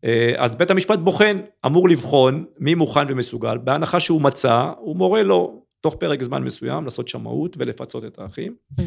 אה, 0.04 0.32
אז 0.36 0.54
בית 0.54 0.70
המשפט 0.70 0.98
בוחן, 0.98 1.36
אמור 1.66 1.88
לבחון 1.88 2.44
מי 2.58 2.74
מוכן 2.74 3.06
ומסוגל, 3.08 3.58
בהנחה 3.58 4.00
שהוא 4.00 4.22
מצא, 4.22 4.70
הוא 4.78 4.96
מורה 4.96 5.22
לו 5.22 5.62
תוך 5.82 5.94
פרק 5.94 6.22
זמן 6.22 6.44
מסוים 6.44 6.84
לעשות 6.84 7.08
שמאות 7.08 7.56
ולפצות 7.58 8.04
את 8.04 8.18
האחים. 8.18 8.54
Mm-hmm. 8.72 8.82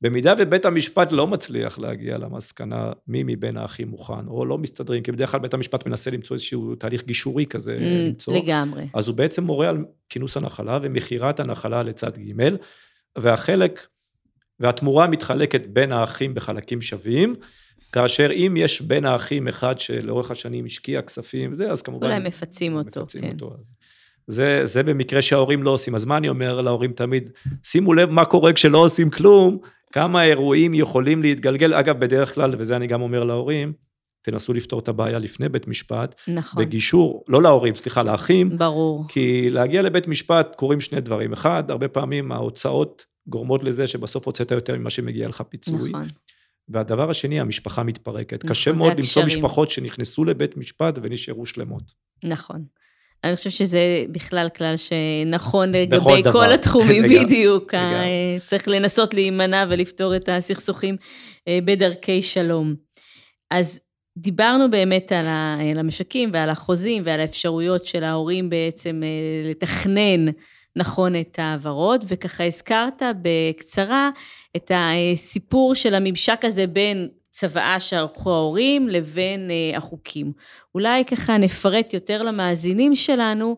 במידה 0.00 0.34
ובית 0.38 0.64
המשפט 0.64 1.12
לא 1.12 1.26
מצליח 1.26 1.78
להגיע 1.78 2.18
למסקנה 2.18 2.92
מי 3.06 3.22
מבין 3.26 3.56
האחים 3.56 3.88
מוכן, 3.88 4.26
או 4.26 4.44
לא 4.44 4.58
מסתדרים, 4.58 5.02
כי 5.02 5.12
בדרך 5.12 5.30
כלל 5.30 5.40
בית 5.40 5.54
המשפט 5.54 5.86
מנסה 5.86 6.10
למצוא 6.10 6.34
איזשהו 6.34 6.74
תהליך 6.74 7.04
גישורי 7.04 7.46
כזה, 7.46 7.76
mm, 7.76 8.08
למצוא. 8.08 8.34
לגמרי. 8.34 8.86
אז 8.94 9.08
הוא 9.08 9.16
בעצם 9.16 9.44
מורה 9.44 9.68
על 9.68 9.84
כינוס 10.08 10.36
הנחלה 10.36 10.78
ומכירת 10.82 11.40
הנחלה 11.40 11.82
לצד 11.82 12.18
ג', 12.18 12.48
והחלק, 13.18 13.86
והתמורה 14.60 15.06
מתחלקת 15.06 15.66
בין 15.66 15.92
האחים 15.92 16.34
בחלקים 16.34 16.80
שווים, 16.80 17.34
כאשר 17.92 18.30
אם 18.32 18.54
יש 18.56 18.82
בין 18.82 19.04
האחים 19.04 19.48
אחד 19.48 19.78
שלאורך 19.78 20.30
השנים 20.30 20.64
השקיע 20.64 21.02
כספים, 21.02 21.54
זה, 21.54 21.70
אז 21.70 21.82
כמובן... 21.82 22.06
אולי 22.06 22.18
מפצים 22.18 22.76
אותו, 22.76 23.02
מפצים 23.02 23.20
כן. 23.20 23.32
אותו. 23.32 23.56
זה, 24.28 24.60
זה 24.64 24.82
במקרה 24.82 25.22
שההורים 25.22 25.62
לא 25.62 25.70
עושים. 25.70 25.94
אז 25.94 26.04
מה 26.04 26.16
אני 26.16 26.28
אומר 26.28 26.60
להורים 26.60 26.92
תמיד? 26.92 27.30
שימו 27.62 27.94
לב 27.94 28.10
מה 28.10 28.24
קורה 28.24 28.52
כשלא 28.52 28.78
עושים 28.78 29.10
כלום, 29.10 29.58
כמה 29.92 30.24
אירועים 30.24 30.74
יכולים 30.74 31.22
להתגלגל. 31.22 31.74
אגב, 31.74 32.00
בדרך 32.00 32.34
כלל, 32.34 32.54
וזה 32.58 32.76
אני 32.76 32.86
גם 32.86 33.02
אומר 33.02 33.24
להורים, 33.24 33.72
תנסו 34.22 34.52
לפתור 34.52 34.80
את 34.80 34.88
הבעיה 34.88 35.18
לפני 35.18 35.48
בית 35.48 35.68
משפט. 35.68 36.20
נכון. 36.28 36.64
בגישור, 36.64 37.24
לא 37.28 37.42
להורים, 37.42 37.74
סליחה, 37.74 38.02
לאחים. 38.02 38.58
ברור. 38.58 39.04
כי 39.08 39.50
להגיע 39.50 39.82
לבית 39.82 40.08
משפט 40.08 40.54
קורים 40.56 40.80
שני 40.80 41.00
דברים. 41.00 41.32
אחד, 41.32 41.70
הרבה 41.70 41.88
פעמים 41.88 42.32
ההוצאות 42.32 43.06
גורמות 43.26 43.64
לזה 43.64 43.86
שבסוף 43.86 44.26
הוצאת 44.26 44.50
יותר 44.50 44.78
ממה 44.78 44.90
שמגיע 44.90 45.28
לך 45.28 45.42
פיצוי. 45.48 45.90
נכון. 45.90 46.06
והדבר 46.68 47.10
השני, 47.10 47.40
המשפחה 47.40 47.82
מתפרקת. 47.82 48.44
נכון, 48.44 48.50
קשה 48.50 48.72
מאוד 48.72 48.92
למצוא 48.92 49.22
הקשרים. 49.22 49.26
משפחות 49.26 49.70
שנכנסו 49.70 50.24
לבית 50.24 50.56
משפט 50.56 50.98
ונשארו 51.02 51.46
שלמות. 51.46 51.82
נכון. 52.24 52.64
אני 53.24 53.36
חושבת 53.36 53.52
שזה 53.52 53.80
בכלל 54.12 54.48
כלל 54.56 54.74
שנכון 54.76 55.72
לגבי 55.72 56.22
דבר. 56.22 56.32
כל 56.32 56.52
התחומים, 56.52 57.04
לגמרי, 57.04 57.24
בדיוק. 57.24 57.74
ה- 57.74 57.76
לגמרי. 57.78 58.08
צריך 58.46 58.68
לנסות 58.68 59.14
להימנע 59.14 59.64
ולפתור 59.70 60.16
את 60.16 60.28
הסכסוכים 60.32 60.96
אה, 61.48 61.58
בדרכי 61.64 62.22
שלום. 62.22 62.74
אז 63.50 63.80
דיברנו 64.18 64.70
באמת 64.70 65.12
על 65.12 65.26
ה- 65.26 65.58
על 65.70 65.78
המשקים 65.78 66.30
ועל 66.32 66.50
החוזים 66.50 67.02
ועל 67.06 67.20
האפשרויות 67.20 67.86
של 67.86 68.04
ההורים 68.04 68.50
בעצם 68.50 69.02
אה, 69.04 69.50
לתכנן 69.50 70.26
נכון 70.76 71.20
את 71.20 71.38
ההעברות, 71.38 72.04
וככה 72.08 72.44
הזכרת 72.44 73.02
בקצרה 73.22 74.10
את 74.56 74.70
הסיפור 74.74 75.74
של 75.74 75.94
הממשק 75.94 76.44
הזה 76.44 76.66
בין 76.66 77.08
צוואה 77.40 77.80
שערכו 77.80 78.34
ההורים 78.34 78.88
לבין 78.88 79.50
אה, 79.50 79.76
החוקים. 79.76 80.32
אולי 80.74 81.04
ככה 81.04 81.38
נפרט 81.38 81.92
יותר 81.92 82.22
למאזינים 82.22 82.94
שלנו, 82.94 83.56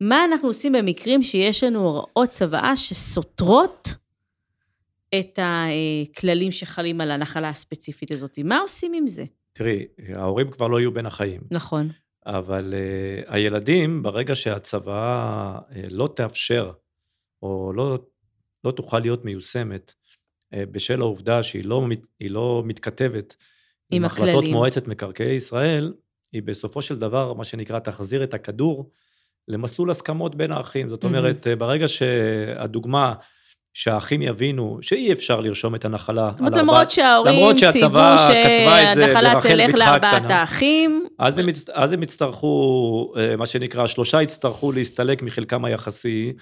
מה 0.00 0.24
אנחנו 0.24 0.48
עושים 0.48 0.72
במקרים 0.72 1.22
שיש 1.22 1.64
לנו 1.64 1.80
הוראות 1.80 2.28
צוואה 2.28 2.76
שסותרות 2.76 3.88
את 5.14 5.38
הכללים 5.42 6.52
שחלים 6.52 7.00
על 7.00 7.10
הנחלה 7.10 7.48
הספציפית 7.48 8.10
הזאת. 8.10 8.38
מה 8.44 8.58
עושים 8.58 8.92
עם 8.94 9.06
זה? 9.06 9.24
תראי, 9.52 9.86
ההורים 10.14 10.50
כבר 10.50 10.68
לא 10.68 10.80
יהיו 10.80 10.92
בין 10.92 11.06
החיים, 11.06 11.40
נכון. 11.50 11.88
אבל 12.26 12.74
uh, 12.74 13.32
הילדים, 13.32 14.02
ברגע 14.02 14.34
שהצוואה 14.34 15.58
uh, 15.58 15.74
לא 15.90 16.08
תאפשר, 16.16 16.72
או 17.42 17.72
לא, 17.72 17.98
לא 18.64 18.70
תוכל 18.70 18.98
להיות 18.98 19.24
מיושמת, 19.24 19.94
בשל 20.54 21.00
העובדה 21.00 21.42
שהיא 21.42 21.64
לא, 21.64 21.82
מת- 21.82 22.06
לא 22.20 22.62
מתכתבת 22.64 23.36
עם 23.90 24.04
החלטות 24.04 24.28
הכללים. 24.34 24.52
מועצת 24.52 24.86
מקרקעי 24.88 25.34
ישראל, 25.34 25.92
היא 26.32 26.42
בסופו 26.42 26.82
של 26.82 26.96
דבר, 26.98 27.32
מה 27.32 27.44
שנקרא, 27.44 27.78
תחזיר 27.78 28.24
את 28.24 28.34
הכדור 28.34 28.90
למסלול 29.48 29.90
הסכמות 29.90 30.34
בין 30.34 30.52
האחים. 30.52 30.88
זאת. 30.88 31.04
אומרת, 31.04 31.46
uh, 31.46 31.56
ברגע 31.58 31.88
שהדוגמה, 31.88 33.14
שהאחים 33.74 34.22
יבינו 34.22 34.78
שאי 34.82 35.12
אפשר 35.12 35.40
לרשום 35.40 35.74
את 35.74 35.84
הנחלה 35.84 36.26
על 36.28 36.34
למרות 36.38 36.56
ארבעת- 36.58 36.90
שההורים 36.90 37.34
למרות 37.36 37.56
ציוו 37.56 37.98
את 38.14 38.18
זה 38.96 39.02
שהנחלה 39.02 39.40
תלך 39.42 39.74
לארבעת. 39.74 40.30
האחים, 40.30 41.06
אז 41.18 41.38
הם. 41.38 41.46
אז 41.72 41.92
הם 41.92 42.02
יצטרכו, 42.02 43.12
אה, 43.16 43.36
מה 43.36 43.46
שנקרא, 43.46 43.86
שלושה 43.86 44.22
יצטרכו 44.22 44.72
להסתלק 44.72 45.22
מחלקם 45.22 45.64
היחסי, 45.64 46.32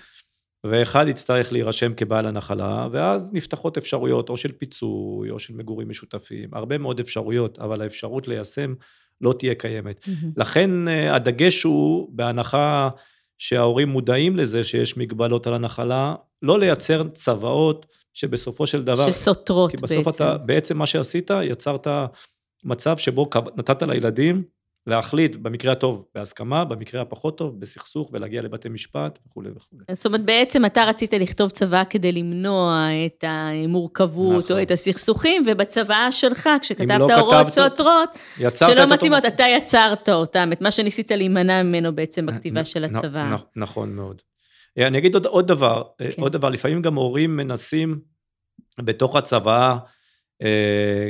ואחד 0.64 1.08
יצטרך 1.08 1.52
להירשם 1.52 1.94
כבעל 1.94 2.26
הנחלה, 2.26 2.88
ואז 2.92 3.32
נפתחות 3.32 3.78
אפשרויות 3.78 4.28
או 4.28 4.36
של 4.36 4.52
פיצוי 4.52 5.30
או 5.30 5.38
של 5.38 5.54
מגורים 5.54 5.88
משותפים, 5.88 6.48
הרבה 6.52 6.78
מאוד 6.78 7.00
אפשרויות, 7.00 7.58
אבל 7.58 7.82
האפשרות 7.82 8.28
ליישם 8.28 8.74
לא 9.20 9.34
תהיה 9.38 9.54
קיימת. 9.54 10.08
לכן 10.36 10.88
אה, 10.88 11.14
הדגש 11.14 11.62
הוא, 11.62 12.08
בהנחה 12.12 12.88
שההורים 13.38 13.88
מודעים 13.88 14.36
לזה 14.36 14.64
שיש 14.64 14.96
מגבלות 14.96 15.46
על 15.46 15.54
הנחלה, 15.54 16.14
לא 16.42 16.58
לייצר 16.58 17.08
צוואות 17.08 17.86
שבסופו 18.12 18.66
של 18.66 18.84
דבר... 18.84 19.10
שסותרות 19.10 19.70
כי 19.70 19.76
בעצם. 19.76 20.00
בסוף 20.00 20.14
אתה, 20.14 20.38
בעצם 20.38 20.78
מה 20.78 20.86
שעשית, 20.86 21.30
יצרת 21.42 21.86
מצב 22.64 22.96
שבו 22.96 23.30
נתת 23.56 23.82
לילדים 23.82 24.42
להחליט, 24.90 25.36
במקרה 25.36 25.72
הטוב 25.72 26.04
בהסכמה, 26.14 26.64
במקרה 26.64 27.02
הפחות 27.02 27.38
טוב 27.38 27.60
בסכסוך 27.60 28.10
ולהגיע 28.12 28.42
לבתי 28.42 28.68
משפט 28.68 29.18
וכולי 29.26 29.50
וכולי. 29.56 29.84
זאת 29.92 30.06
אומרת, 30.06 30.24
בעצם 30.24 30.64
אתה 30.64 30.84
רצית 30.84 31.12
לכתוב 31.14 31.50
צוואה 31.50 31.84
כדי 31.84 32.12
למנוע 32.12 32.86
את 33.06 33.24
המורכבות 33.26 34.44
נכון. 34.44 34.56
או 34.56 34.62
את 34.62 34.70
הסכסוכים, 34.70 35.42
ובצוואה 35.46 36.12
שלך, 36.12 36.48
כשכתבת 36.60 36.88
לא 36.98 37.14
הוראות 37.14 37.46
כתבת- 37.46 37.52
סותרות, 37.52 38.18
שלא 38.54 38.86
מתאימות, 38.92 39.24
אתה 39.24 39.44
יצרת 39.56 40.08
אותם, 40.08 40.50
את 40.52 40.60
מה 40.60 40.70
שניסית 40.70 41.10
להימנע 41.10 41.62
ממנו 41.62 41.94
בעצם 41.94 42.26
בכתיבה 42.26 42.64
של 42.64 42.84
הצוואה. 42.84 43.36
נכון 43.56 43.92
מאוד. 43.92 44.22
אה, 44.78 44.86
אני 44.86 44.98
אגיד 44.98 45.14
עוד, 45.14 45.26
עוד 45.26 45.46
דבר, 45.48 45.82
אה, 46.00 46.10
כן. 46.10 46.22
עוד 46.22 46.32
דבר, 46.32 46.48
לפעמים 46.48 46.82
גם 46.82 46.94
הורים 46.94 47.36
מנסים 47.36 47.98
בתוך 48.80 49.16
הצוואה, 49.16 49.70
אה, 49.70 49.76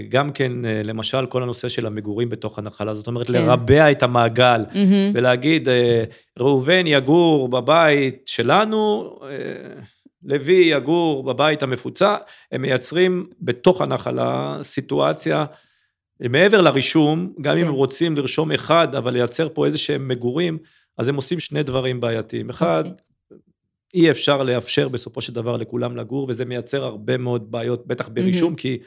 גם 0.09 0.33
כן, 0.33 0.65
אה, 0.65 0.83
למשל, 0.85 1.27
כל 1.27 1.43
הנושא 1.43 1.69
של 1.69 1.87
המגורים 1.87 2.29
בתוך 2.29 2.59
הנחלה, 2.59 2.95
זאת 2.95 3.07
אומרת, 3.07 3.27
כן. 3.27 3.33
לרבע 3.33 3.91
את 3.91 4.03
המעגל, 4.03 4.65
מהמם. 4.75 5.11
ולהגיד, 5.15 5.69
אה, 5.69 6.05
ראובן 6.39 6.87
יגור 6.87 7.49
בבית 7.49 8.23
שלנו, 8.27 9.15
אה, 9.23 9.83
לוי 10.25 10.55
יגור 10.55 11.23
בבית 11.23 11.63
המפוצע, 11.63 12.17
הם 12.53 12.63
מייצרים 12.63 13.27
בתוך 13.41 13.81
הנחלה 13.81 14.59
סיטואציה, 14.63 15.45
מעבר 16.21 16.61
לרישום, 16.61 17.33
גם 17.41 17.57
אם 17.57 17.63
כן. 17.63 17.69
הם 17.69 17.75
רוצים 17.75 18.17
לרשום 18.17 18.53
אחד, 18.53 18.95
אבל 18.95 19.13
לייצר 19.13 19.49
פה 19.55 19.67
איזה 19.67 19.79
שהם 19.79 20.09
מגורים, 20.09 20.59
אז 20.99 21.09
הם 21.09 21.17
עושים 21.17 21.41
שני 21.41 21.63
דברים 21.63 22.01
בעייתיים. 22.01 22.51
אחד, 22.51 22.85
אוקיי. 22.87 23.05
אי 23.95 24.11
אפשר 24.11 24.43
לאפשר 24.43 24.89
בסופו 24.89 25.21
של 25.21 25.33
דבר 25.33 25.57
לכולם 25.57 25.97
לגור, 25.97 26.27
וזה 26.29 26.45
מייצר 26.45 26.85
הרבה 26.85 27.17
מאוד 27.17 27.51
בעיות, 27.51 27.87
בטח 27.87 28.09
ברישום, 28.09 28.45
מהמם. 28.45 28.57
כי 28.57 28.79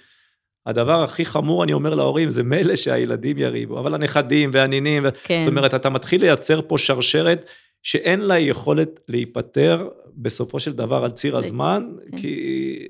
הדבר 0.66 1.04
הכי 1.04 1.26
חמור, 1.26 1.64
אני 1.64 1.74
אומר 1.74 1.94
להורים, 1.94 2.30
זה 2.30 2.44
מילא 2.44 2.76
שהילדים 2.76 3.38
יריבו, 3.38 3.80
אבל 3.80 3.94
הנכדים 3.96 4.50
והנינים, 4.54 5.06
כן. 5.24 5.42
זאת 5.42 5.48
אומרת, 5.48 5.74
אתה 5.74 5.90
מתחיל 5.90 6.22
לייצר 6.22 6.62
פה 6.68 6.78
שרשרת 6.78 7.46
שאין 7.84 8.20
לה 8.20 8.40
יכולת 8.40 9.00
להיפטר 9.10 9.88
בסופו 10.18 10.60
של 10.60 10.74
דבר 10.74 11.04
על 11.04 11.12
ציר 11.12 11.38
הזמן, 11.38 11.88
כן. 12.12 12.18
כי 12.18 12.88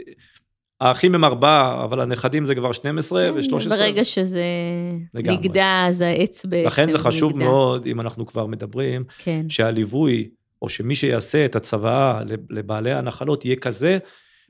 האחים 0.81 1.15
הם 1.15 1.25
ארבעה, 1.25 1.83
אבל 1.83 1.99
הנכדים 1.99 2.45
זה 2.45 2.55
כבר 2.55 2.71
12 2.71 3.21
כן, 3.21 3.33
ו-13. 3.33 3.69
ברגע 3.69 4.03
שזה 4.03 4.43
לגמרי. 5.13 5.37
נגדע, 5.37 5.85
אז 5.87 6.01
העץ 6.01 6.45
בעצם 6.45 6.67
לכן 6.67 6.91
זה 6.91 6.97
חשוב 6.97 7.33
נגדע. 7.33 7.45
מאוד, 7.45 7.85
אם 7.85 8.01
אנחנו 8.01 8.25
כבר 8.25 8.45
מדברים, 8.45 9.03
כן. 9.17 9.45
שהליווי, 9.49 10.29
או 10.61 10.69
שמי 10.69 10.95
שיעשה 10.95 11.45
את 11.45 11.55
הצוואה 11.55 12.21
לבעלי 12.49 12.93
הנחלות 12.93 13.45
יהיה 13.45 13.55
כזה, 13.55 13.97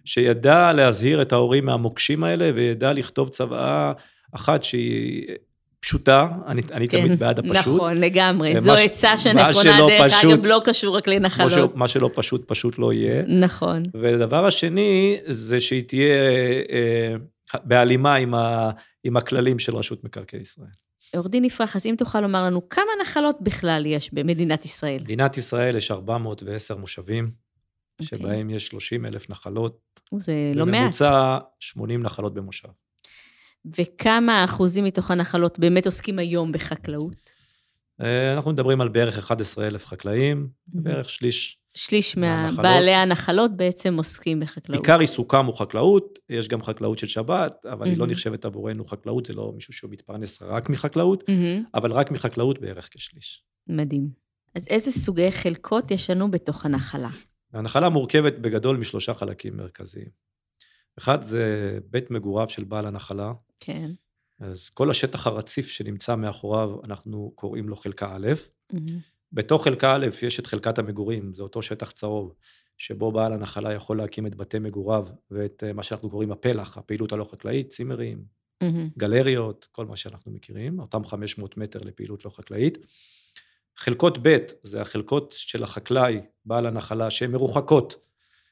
שידע 0.05 0.71
להזהיר 0.73 1.21
את 1.21 1.31
ההורים 1.31 1.65
מהמוקשים 1.65 2.23
האלה, 2.23 2.51
וידע 2.55 2.91
לכתוב 2.93 3.29
צוואה 3.29 3.91
אחת 4.31 4.63
שהיא 4.63 5.27
פשוטה, 5.79 6.27
אני, 6.47 6.61
אני 6.71 6.87
כן, 6.87 7.07
תמיד 7.07 7.19
בעד 7.19 7.39
הפשוט. 7.39 7.55
נכון, 7.55 7.97
לגמרי. 7.97 8.53
מה 8.53 8.59
זו 8.59 8.73
עצה 8.73 9.11
מה 9.11 9.17
שנכונה, 9.17 9.77
דרך 9.87 10.13
פשוט- 10.13 10.33
אגב, 10.33 10.45
לא 10.45 10.61
קשור 10.65 10.97
רק 10.97 11.07
לנחלות. 11.07 11.51
שלא, 11.51 11.69
מה 11.75 11.87
שלא 11.87 12.09
פשוט, 12.13 12.43
פשוט 12.47 12.79
לא 12.79 12.93
יהיה. 12.93 13.23
נכון. 13.27 13.83
ודבר 14.01 14.45
השני, 14.45 15.17
זה 15.27 15.59
שהיא 15.59 15.83
תהיה 15.87 16.13
אה, 16.71 17.15
בהלימה 17.63 18.15
עם, 18.15 18.33
ה, 18.33 18.71
עם 19.03 19.17
הכללים 19.17 19.59
של 19.59 19.75
רשות 19.75 20.03
מקרקעי 20.03 20.39
ישראל. 20.41 20.67
עורך 21.15 21.27
דין 21.27 21.45
יפרח, 21.45 21.75
אז 21.75 21.85
אם 21.85 21.95
תוכל 21.97 22.21
לומר 22.21 22.43
לנו, 22.43 22.69
כמה 22.69 22.85
נחלות 23.01 23.37
בכלל 23.41 23.85
יש 23.85 24.13
במדינת 24.13 24.65
ישראל? 24.65 24.97
במדינת 24.99 25.37
ישראל 25.37 25.75
יש 25.77 25.91
410 25.91 26.75
מושבים, 26.75 27.31
אוקיי. 28.03 28.19
שבהם 28.19 28.49
יש 28.49 28.67
30 28.67 29.05
אלף 29.05 29.29
נחלות. 29.29 29.79
זה 30.17 30.51
לא 30.55 30.65
מעט. 30.65 30.75
בממוצע 30.75 31.37
80 31.59 32.03
נחלות 32.03 32.33
במושב. 32.33 32.67
וכמה 33.77 34.45
אחוזים 34.45 34.83
מתוך 34.83 35.11
הנחלות 35.11 35.59
באמת 35.59 35.85
עוסקים 35.85 36.19
היום 36.19 36.51
בחקלאות? 36.51 37.31
אה, 38.01 38.33
אנחנו 38.33 38.51
מדברים 38.51 38.81
על 38.81 38.89
בערך 38.89 39.17
11 39.17 39.67
אלף 39.67 39.85
חקלאים, 39.85 40.49
בערך 40.67 41.09
שליש. 41.09 41.57
שליש. 41.75 42.17
מבעלי 42.17 42.93
הנחלות 42.93 43.57
בעצם 43.57 43.97
עוסקים 43.97 44.39
בחקלאות. 44.39 44.81
עיקר 44.81 44.99
עיסוקם 44.99 45.45
הוא 45.45 45.57
חקלאות, 45.57 46.19
יש 46.29 46.47
גם 46.47 46.63
חקלאות 46.63 46.99
של 46.99 47.07
שבת, 47.07 47.65
אבל 47.71 47.87
היא 47.87 47.97
לא. 47.97 48.07
נחשבת 48.07 48.45
עבורנו 48.45 48.85
חקלאות, 48.85 49.25
זה 49.25 49.33
לא 49.33 49.51
מישהו 49.55 49.73
שהוא 49.73 49.91
מתפרנס 49.91 50.41
רק 50.41 50.69
מחקלאות, 50.69 51.23
מהמם, 51.29 51.63
אבל 51.73 51.91
רק 51.91 52.11
מחקלאות 52.11 52.59
בערך 52.59 52.89
כשליש. 52.91 53.43
מדהים. 53.67 54.09
אז 54.55 54.67
איזה 54.67 54.91
סוגי 54.91 55.31
חלקות 55.31 55.91
יש 55.91 56.09
לנו 56.09 56.31
בתוך 56.31 56.65
הנחלה? 56.65 57.09
הנחלה 57.53 57.89
מורכבת 57.89 58.33
בגדול 58.33 58.77
משלושה 58.77 59.13
חלקים 59.13 59.57
מרכזיים. 59.57 60.09
אחד 60.97 61.21
זה 61.21 61.77
בית 61.89 62.11
מגוריו 62.11 62.49
של 62.49 62.63
בעל 62.63 62.87
הנחלה, 62.87 63.33
כן. 63.59 63.91
אז 64.39 64.69
כל 64.69 64.89
השטח 64.89 65.27
הרציף 65.27 65.67
שנמצא 65.67 66.15
מאחוריו, 66.15 66.83
אנחנו 66.83 67.31
קוראים 67.35 67.69
לו 67.69 67.75
חלקה 67.75 68.15
א', 68.15 68.27
מהמם, 68.73 68.99
בתוך 69.31 69.63
חלקה 69.63 69.95
א' 69.95 70.07
יש 70.21 70.39
את 70.39 70.47
חלקת 70.47 70.77
המגורים, 70.77 71.33
זה 71.33 71.43
אותו 71.43 71.61
שטח 71.61 71.91
צהוב, 71.91 72.33
שבו 72.77 73.11
בעל 73.11 73.33
הנחלה 73.33 73.73
יכול 73.73 73.97
להקים 73.97 74.27
את 74.27 74.35
בתי 74.35 74.59
מגוריו 74.59 75.07
ואת 75.31 75.63
אה, 75.67 75.73
מה 75.73 75.83
שאנחנו 75.83 76.09
קוראים 76.09 76.31
הפלח, 76.31 76.77
הפעילות 76.77 77.11
הלא 77.11 77.23
חקלאית, 77.23 77.69
צימרים, 77.69 78.25
מהמם, 78.63 78.89
גלריות, 78.97 79.67
כל 79.71 79.85
מה 79.85 79.97
שאנחנו 79.97 80.31
מכירים, 80.31 80.79
אותם 80.79 81.05
500 81.05 81.57
מטר 81.57 81.79
לפעילות 81.79 82.25
לא 82.25 82.29
חקלאית. 82.29 82.77
חלקות 83.77 84.17
ב' 84.21 84.37
זה 84.63 84.81
החלקות 84.81 85.35
של 85.37 85.63
החקלאי, 85.63 86.19
בעל 86.45 86.65
הנחלה, 86.65 87.09
שהן 87.09 87.31
מרוחקות. 87.31 87.95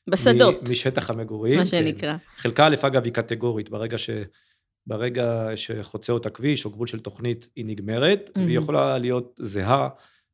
בשדות, 0.09 0.69
משטח 0.71 1.09
המגורים. 1.09 1.57
מה 1.57 1.61
כן. 1.61 1.65
שנקרא. 1.65 2.15
חלקה 2.37 2.67
א', 2.67 2.75
אגב, 2.81 3.03
היא 3.05 3.13
קטגורית, 3.13 3.69
ברגע, 3.69 3.97
ש... 3.97 4.09
ברגע 4.87 5.47
שחוצה 5.55 6.13
אותה 6.13 6.29
כביש 6.29 6.65
או 6.65 6.69
גבול 6.69 6.87
של 6.87 6.99
תוכנית, 6.99 7.47
היא 7.55 7.65
נגמרת, 7.65 8.29
מהמם. 8.35 8.47
והיא 8.47 8.57
יכולה 8.57 8.97
להיות 8.97 9.39
זהה 9.43 9.89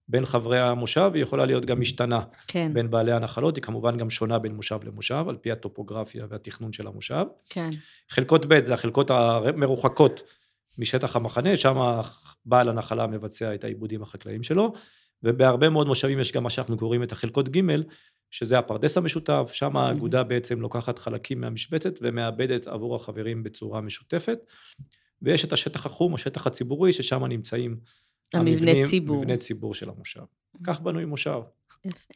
בין 0.08 0.26
חברי 0.26 0.60
המושב, 0.60 1.12
היא 1.14 1.24
יכולה 1.24 1.46
להיות 1.46 1.66
גם 1.66 1.80
משתנה 1.80 2.20
כן, 2.48 2.74
בין 2.74 2.90
בעלי 2.90 3.12
הנחלות, 3.12 3.56
היא 3.56 3.64
כמובן 3.64 3.98
גם 3.98 4.10
שונה 4.10 4.40
בין 4.40 4.56
מושב 4.56 4.80
למושב, 4.84 5.26
על 5.30 5.38
פי 5.38 5.52
הטופוגרפיה 5.52 6.26
והתכנון 6.30 6.74
של 6.74 6.88
המושב. 6.88 7.26
כן. 7.50 7.70
חלקות 8.10 8.46
ב' 8.46 8.66
זה 8.66 8.74
החלקות 8.74 9.12
המרוחקות 9.12 10.22
משטח 10.78 11.16
המחנה, 11.16 11.58
שם 11.58 11.78
בעל 12.48 12.70
הנחלה 12.70 13.08
מבצע 13.08 13.56
את 13.56 13.64
העיבודים 13.64 14.02
החקלאיים 14.04 14.44
שלו, 14.44 14.74
ובהרבה 15.24 15.70
מאוד 15.70 15.88
מושבים 15.88 16.20
יש 16.20 16.32
גם 16.32 16.44
מה 16.44 16.50
שאנחנו 16.50 16.78
קוראים 16.78 17.04
את 17.04 17.12
החלקות 17.12 17.50
ג', 17.58 17.62
שזה 18.32 18.60
הפרדס 18.60 18.98
המשותף, 18.98 19.50
שם 19.54 19.78
האגודה 19.78 20.24
בעצם 20.24 20.62
לוקחת 20.62 21.00
חלקים 21.00 21.42
מהמשבצת 21.42 22.00
ומאבדת 22.02 22.68
עבור 22.68 22.96
החברים 22.96 23.44
בצורה 23.44 23.82
משותפת. 23.82 24.40
ויש 25.22 25.46
את 25.46 25.54
השטח 25.54 25.86
החום, 25.86 26.16
השטח 26.16 26.48
הציבורי, 26.48 26.94
ששם 26.94 27.26
נמצאים 27.26 27.78
המבני 28.34 28.52
המבנים- 28.52 28.86
ציבור. 28.86 29.18
מבני 29.22 29.38
ציבור 29.38 29.74
של 29.74 29.90
המושב. 29.90 30.22
כך 30.64 30.82
בנוי 30.82 31.06
מושב. 31.06 31.40
יפה. 31.86 32.14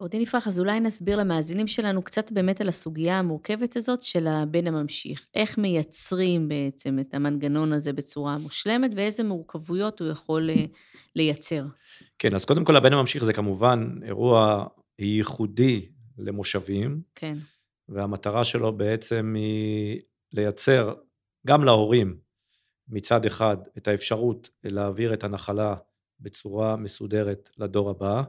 עורך 0.00 0.12
דין 0.12 0.20
יפרח, 0.20 0.46
אז 0.46 0.60
אולי 0.60 0.80
נסביר 0.80 1.16
למאזינים 1.16 1.66
שלנו 1.66 2.02
קצת 2.02 2.32
באמת 2.32 2.60
על 2.60 2.68
הסוגיה 2.68 3.18
המורכבת 3.18 3.76
הזאת 3.76 4.02
של 4.02 4.26
הבן 4.26 4.66
הממשיך. 4.66 5.26
איך 5.34 5.58
מייצרים 5.58 6.48
בעצם 6.48 6.98
את 6.98 7.14
המנגנון 7.14 7.72
הזה 7.72 7.92
בצורה 7.92 8.38
מושלמת, 8.38 8.90
ואיזה 8.96 9.24
מורכבויות 9.24 10.00
הוא 10.00 10.08
יכול 10.08 10.50
אה, 10.50 10.64
לייצר. 11.16 11.64
כן, 12.18 12.34
אז 12.34 12.44
קודם 12.44 12.64
כל 12.64 12.76
הבן 12.76 12.92
הממשיך 12.92 13.24
זה 13.24 13.32
כמובן 13.32 13.98
אירוע 14.04 14.66
ייחודי 14.98 15.88
למושבים, 16.18 17.02
כן. 17.14 17.36
והמטרה 17.88 18.44
שלו 18.44 18.76
בעצם 18.76 19.34
היא 19.36 20.00
לייצר 20.32 20.94
גם 21.46 21.64
להורים 21.64 22.18
מצד 22.88 23.24
אחד 23.24 23.56
את 23.78 23.88
האפשרות 23.88 24.50
להעביר 24.64 25.14
את 25.14 25.24
הנחלה 25.24 25.74
בצורה 26.20 26.76
מסודרת 26.76 27.50
לדור 27.58 27.90
הבא, 27.90 28.22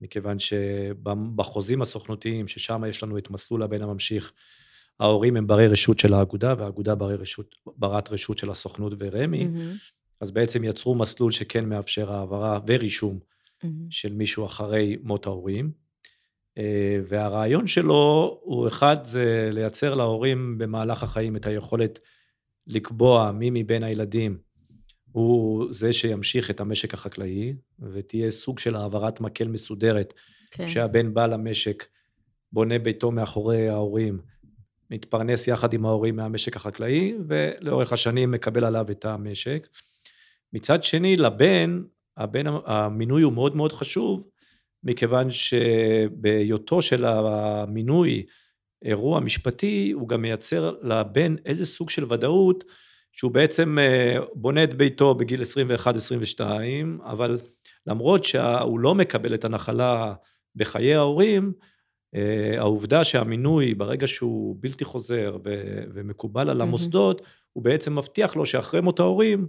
מכיוון 0.00 0.36
שבחוזים 0.38 1.82
הסוכנותיים, 1.82 2.48
ששם 2.48 2.82
יש 2.88 3.02
לנו 3.02 3.18
את 3.18 3.30
מסלול 3.30 3.62
הבן 3.62 3.82
הממשיך, 3.82 4.32
ההורים 5.00 5.36
הם 5.36 5.46
ברי 5.46 5.66
רשות 5.66 5.98
של 5.98 6.14
האגודה, 6.14 6.54
והאגודה 6.58 6.94
ברי 6.94 7.14
רשות, 7.14 7.54
ברת 7.66 8.12
רשות 8.12 8.38
של 8.38 8.50
הסוכנות 8.50 8.92
ורמ"י, 8.98 9.44
מהמם, 9.44 9.76
אז 10.20 10.30
בעצם 10.30 10.64
יצרו 10.64 10.94
מסלול 10.94 11.30
שכן 11.30 11.68
מאפשר 11.68 12.12
העברה 12.12 12.60
ורישום 12.66 13.18
מהמם. 13.62 13.90
של 13.90 14.12
מישהו 14.12 14.46
אחרי 14.46 14.96
מות 15.02 15.26
ההורים. 15.26 15.70
אה, 16.58 16.98
והרעיון 17.08 17.66
שלו 17.66 18.38
הוא 18.42 18.68
אחד, 18.68 18.96
זה 19.04 19.50
לייצר 19.52 19.94
להורים 19.94 20.58
במהלך 20.58 21.02
החיים 21.02 21.36
את 21.36 21.46
היכולת 21.46 21.98
לקבוע 22.66 23.32
מי 23.32 23.50
מבין 23.52 23.82
הילדים 23.82 24.38
הוא 25.18 25.66
זה 25.70 25.92
שימשיך 25.92 26.50
את 26.50 26.60
המשק 26.60 26.94
החקלאי, 26.94 27.54
ותהיה 27.92 28.30
סוג 28.30 28.58
של 28.58 28.76
העברת 28.76 29.20
מקל 29.20 29.48
מסודרת, 29.48 30.14
כן. 30.50 30.66
כשהבן 30.66 31.14
בא 31.14 31.26
למשק, 31.26 31.84
בונה 32.52 32.78
ביתו 32.78 33.10
מאחורי 33.10 33.68
ההורים, 33.68 34.18
מתפרנס 34.90 35.48
יחד 35.48 35.72
עם 35.72 35.86
ההורים 35.86 36.16
מהמשק 36.16 36.56
החקלאי, 36.56 37.14
ולאורך 37.28 37.92
השנים 37.92 38.30
מקבל 38.30 38.64
עליו 38.64 38.86
את 38.90 39.04
המשק. 39.04 39.68
מצד 40.52 40.82
שני, 40.82 41.16
לבן, 41.16 41.82
הבן, 42.16 42.46
המינוי 42.66 43.22
הוא 43.22 43.32
מאוד 43.32 43.56
מאוד 43.56 43.72
חשוב, 43.72 44.28
מכיוון 44.84 45.30
שבהיותו 45.30 46.82
של 46.82 47.04
המינוי 47.04 48.26
אירוע 48.84 49.20
משפטי, 49.20 49.90
הוא 49.94 50.08
גם 50.08 50.22
מייצר 50.22 50.74
לבן 50.82 51.36
איזה 51.46 51.66
סוג 51.66 51.90
של 51.90 52.12
ודאות, 52.12 52.64
שהוא 53.18 53.32
בעצם 53.32 53.78
אה, 53.78 54.16
בונה 54.34 54.64
את 54.64 54.74
ביתו 54.74 55.14
בגיל 55.14 55.42
21-22, 56.38 56.40
אבל 57.04 57.38
למרות 57.86 58.24
שהוא 58.24 58.78
לא 58.80 58.94
מקבל 58.94 59.34
את 59.34 59.44
הנחלה 59.44 60.14
בחיי 60.56 60.94
ההורים, 60.94 61.52
אה, 62.14 62.54
העובדה 62.58 63.04
שהמינוי, 63.04 63.74
ברגע 63.74 64.06
שהוא 64.06 64.56
בלתי 64.60 64.84
חוזר 64.84 65.38
ו- 65.44 65.82
ומקובל 65.94 66.50
על. 66.50 66.60
המוסדות, 66.60 67.22
הוא 67.52 67.64
בעצם 67.64 67.98
מבטיח 67.98 68.36
לו 68.36 68.46
שאחרי 68.46 68.80
מות 68.80 69.00
ההורים, 69.00 69.46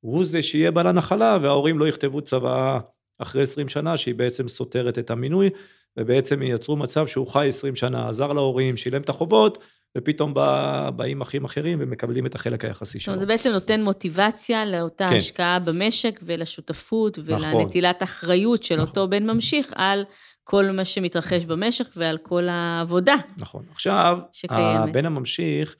הוא 0.00 0.24
זה 0.24 0.42
שיהיה 0.42 0.70
בעל 0.70 0.86
הנחלה, 0.86 1.38
וההורים 1.42 1.78
לא 1.78 1.88
יכתבו 1.88 2.20
צוואה 2.20 2.80
אחרי 3.18 3.42
20 3.42 3.68
שנה, 3.68 3.96
שהיא 3.96 4.14
בעצם 4.14 4.48
סותרת 4.48 4.98
את 4.98 5.10
המינוי, 5.10 5.50
ובעצם 5.96 6.42
ייצרו 6.42 6.76
מצב 6.76 7.06
שהוא 7.06 7.26
חי 7.26 7.48
20 7.48 7.76
שנה, 7.76 8.08
עזר 8.08 8.32
להורים, 8.32 8.76
שילם 8.76 9.02
את 9.02 9.08
החובות, 9.08 9.58
ופתאום 9.98 10.34
בא, 10.34 10.90
באים 10.96 11.20
אחים 11.20 11.44
אחרים 11.44 11.78
ומקבלים 11.80 12.26
את 12.26 12.34
החלק 12.34 12.64
היחסי 12.64 12.98
שלו. 12.98 13.18
זה 13.18 13.26
בעצם 13.26 13.50
נותן 13.50 13.82
מוטיבציה 13.82 14.66
לאותה 14.66 15.08
כן. 15.10 15.16
השקעה 15.16 15.58
במשק 15.58 16.20
ולשותפות 16.22 17.18
נכון. 17.18 17.54
ולנטילת 17.54 18.02
אחריות 18.02 18.62
של 18.62 18.74
נכון. 18.74 18.88
אותו 18.88 19.08
בן 19.08 19.30
ממשיך 19.30 19.72
על 19.76 20.04
כל 20.44 20.70
מה 20.70 20.84
שמתרחש 20.84 21.44
במשק 21.44 21.84
ועל 21.96 22.18
כל 22.18 22.48
העבודה. 22.48 23.14
נכון. 23.38 23.64
עכשיו, 23.72 24.18
שקיימת. 24.32 24.88
הבן 24.88 25.06
הממשיך, 25.06 25.76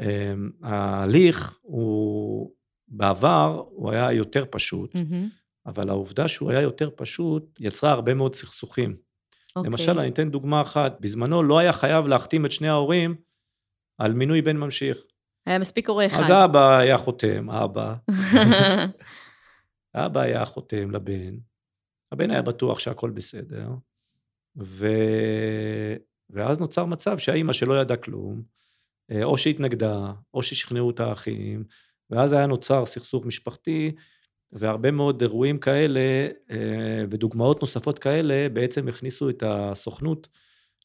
אמ, 0.00 0.50
ההליך 0.62 1.58
הוא, 1.62 2.50
בעבר 2.88 3.62
הוא 3.70 3.90
היה 3.90 4.12
יותר 4.12 4.44
פשוט, 4.50 4.94
מהמם. 4.94 5.28
אבל 5.66 5.88
העובדה 5.88 6.28
שהוא 6.28 6.50
היה 6.50 6.60
יותר 6.60 6.90
פשוט 6.96 7.60
יצרה 7.60 7.90
הרבה 7.90 8.14
מאוד 8.14 8.34
סכסוכים. 8.34 9.09
אוקיי. 9.56 9.70
למשל, 9.70 9.98
אני 9.98 10.08
אתן 10.08 10.30
דוגמה 10.30 10.60
אחת, 10.60 10.96
בזמנו 11.00 11.42
לא 11.42 11.58
היה 11.58 11.72
חייב 11.72 12.06
להחתים 12.06 12.46
את 12.46 12.50
שני 12.50 12.68
ההורים 12.68 13.16
על 13.98 14.12
מינוי 14.12 14.42
בן 14.42 14.56
ממשיך. 14.56 14.98
היה 15.46 15.58
מספיק 15.58 15.88
הורה 15.88 16.06
אחד. 16.06 16.22
אז 16.22 16.30
האבא 16.30 16.78
היה 16.78 16.98
חותם, 16.98 17.50
האבא, 17.50 17.94
האבא 19.94 20.20
היה 20.20 20.44
חותם 20.44 20.90
לבן, 20.90 21.36
הבן 22.12 22.30
היה 22.30 22.42
בטוח 22.42 22.78
שהכל 22.78 23.10
בסדר, 23.10 23.68
ו... 24.56 24.86
ואז 26.30 26.60
נוצר 26.60 26.84
מצב 26.84 27.18
שהאימא 27.18 27.52
שלא 27.52 27.80
ידעה 27.80 27.96
כלום, 27.96 28.42
אה, 29.10 29.24
או 29.24 29.36
שהתנגדה, 29.38 30.12
או 30.34 30.42
ששכנעו 30.42 30.90
את 30.90 31.00
האחים, 31.00 31.64
ואז 32.10 32.32
היה 32.32 32.46
נוצר 32.46 32.86
סכסוך 32.86 33.26
משפחתי, 33.26 33.94
והרבה 34.52 34.90
מאוד 34.90 35.20
אירועים 35.22 35.58
כאלה 35.58 36.28
אה, 36.50 37.04
ודוגמאות 37.10 37.60
נוספות 37.60 37.98
כאלה 37.98 38.48
בעצם 38.48 38.88
הכניסו 38.88 39.30
את 39.30 39.42
הסוכנות 39.46 40.28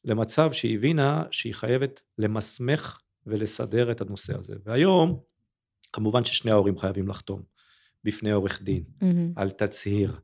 למצב 0.03 0.51
שהיא 0.51 0.75
הבינה 0.75 1.23
שהיא 1.31 1.53
חייבת 1.53 2.01
למסמך 2.17 2.99
ולסדר 3.25 3.91
את 3.91 4.01
הנושא 4.01 4.37
הזה. 4.37 4.55
והיום, 4.65 5.19
כמובן 5.93 6.25
ששני 6.25 6.51
ההורים 6.51 6.77
חייבים 6.77 7.07
לחתום 7.07 7.41
בפני 8.03 8.31
עורך 8.31 8.61
דין 8.61 8.83
מהמם. 9.01 9.31
על 9.35 9.49
תצהיר. 9.49 10.15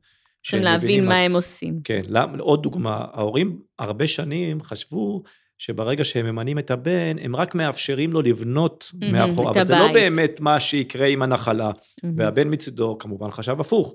שהם 0.42 0.62
להבין 0.62 1.06
מה 1.06 1.16
הם 1.16 1.34
עושים. 1.34 1.80
כן, 1.84 2.02
עוד 2.38 2.62
דוגמה, 2.62 3.06
ההורים 3.12 3.62
הרבה 3.78 4.06
שנים 4.06 4.62
חשבו 4.62 5.22
שברגע 5.64 6.04
שהם 6.04 6.26
ממנים 6.26 6.58
את 6.58 6.70
הבן, 6.70 7.18
הם 7.20 7.36
רק 7.36 7.54
מאפשרים 7.54 8.12
לו 8.12 8.22
לבנות 8.22 8.90
מהמם, 8.94 9.12
מאחור, 9.12 9.50
אבל 9.50 9.64
זה 9.64 9.78
לא. 9.78 9.92
באמת 9.92 10.40
מה 10.40 10.60
שיקרה 10.60 11.06
עם 11.06 11.22
הנחלה. 11.22 11.70
מהמם. 12.02 12.18
והבן 12.18 12.52
מצידו 12.52 12.98
כמובן 12.98 13.30
חשב 13.30 13.60
הפוך. 13.60 13.94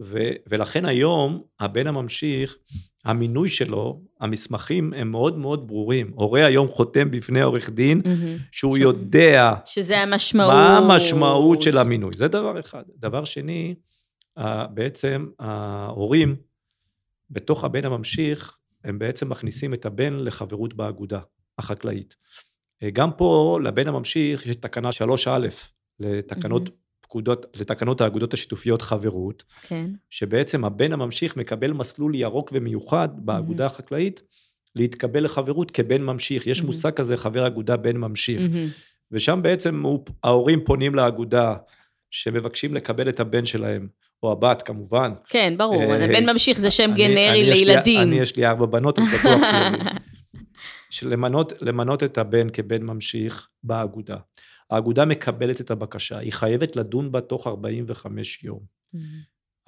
ו- 0.00 0.30
ולכן 0.46 0.84
היום 0.84 1.42
הבן 1.60 1.86
הממשיך, 1.86 2.56
המינוי 3.04 3.48
שלו, 3.48 4.00
המסמכים 4.20 4.92
הם 4.96 5.10
מאוד 5.10 5.38
מאוד 5.38 5.66
ברורים. 5.66 6.10
הורה 6.14 6.46
היום 6.46 6.68
חותם 6.68 7.10
בפני 7.10 7.42
עורך 7.42 7.70
דין 7.70 8.02
מהמם. 8.04 8.36
שהוא 8.52 8.78
יודע 8.78 9.54
שזה 9.64 9.98
המשמעות. 9.98 10.52
מה 10.52 10.78
המשמעות 10.78 11.62
של 11.62 11.78
המינוי. 11.78 12.16
זה 12.16 12.28
דבר 12.28 12.60
אחד. 12.60 12.82
דבר 12.96 13.24
שני, 13.24 13.74
בעצם 14.70 15.26
ההורים 15.38 16.36
בתוך 17.30 17.64
הבן 17.64 17.84
הממשיך, 17.84 18.58
הם 18.84 18.98
בעצם 18.98 19.28
מכניסים 19.28 19.74
את 19.74 19.86
הבן 19.86 20.14
לחברות 20.14 20.74
באגודה 20.74 21.20
החקלאית. 21.58 22.16
אה, 22.82 22.90
גם 22.90 23.12
פה 23.12 23.58
לבן 23.62 23.88
הממשיך 23.88 24.46
יש 24.46 24.56
תקנה 24.56 24.90
3א 24.90 25.30
לתקנות 26.00 26.62
מהמם. 26.62 26.74
פקודות, 27.00 27.46
לתקנות 27.60 28.00
האגודות 28.00 28.34
השיתופיות 28.34 28.82
חברות, 28.82 29.44
כן. 29.62 29.90
שבעצם 30.10 30.64
הבן 30.64 30.92
הממשיך 30.92 31.36
מקבל 31.36 31.72
מסלול 31.72 32.14
ירוק 32.14 32.50
ומיוחד 32.54 33.08
באגודה 33.16 33.66
החקלאית 33.66 34.22
להתקבל 34.76 35.24
לחברות 35.24 35.70
כבן 35.70 36.02
ממשיך. 36.02 36.46
יש 36.46 36.60
מהמם. 36.60 36.72
מושג 36.72 36.90
כזה, 36.90 37.16
חבר 37.16 37.46
אגודה 37.46 37.76
בן 37.76 37.96
ממשיך. 37.96 38.42
מהמם. 38.42 38.68
ושם 39.10 39.40
בעצם 39.42 39.82
הוא, 39.82 40.04
ההורים 40.24 40.64
פונים 40.64 40.94
לאגודה 40.94 41.56
שמבקשים 42.10 42.74
לקבל 42.74 43.08
את 43.08 43.20
הבן 43.20 43.44
שלהם, 43.44 43.88
או 44.24 44.32
הבת 44.32 44.62
כמובן. 44.62 45.12
כן, 45.28 45.54
ברור. 45.56 45.82
אה, 45.82 46.04
הבן 46.04 46.30
ממשיך 46.30 46.58
זה 46.58 46.70
שם 46.70 46.90
אני- 46.90 46.94
גנרי 47.08 47.30
אני 47.30 47.42
לילדים. 47.50 48.00
אני 48.00 48.16
יש 48.18 48.36
לי 48.36 48.46
ארבע 48.46 48.66
בנות, 48.66 48.98
אז 48.98 49.04
בטוח. 49.20 49.40
למנות, 51.02 51.52
למנות 51.60 52.02
את 52.02 52.18
הבן 52.18 52.46
כבן 52.52 52.82
ממשיך 52.82 53.48
באגודה. 53.62 54.16
האגודה 54.70 55.04
מקבלת 55.04 55.60
את 55.60 55.70
הבקשה, 55.70 56.18
היא 56.18 56.32
חייבת 56.32 56.76
לדון 56.76 57.12
בה 57.12 57.20
תוך 57.20 57.46
45 57.46 58.44
יום. 58.44 58.60
מהמם. 58.92 59.06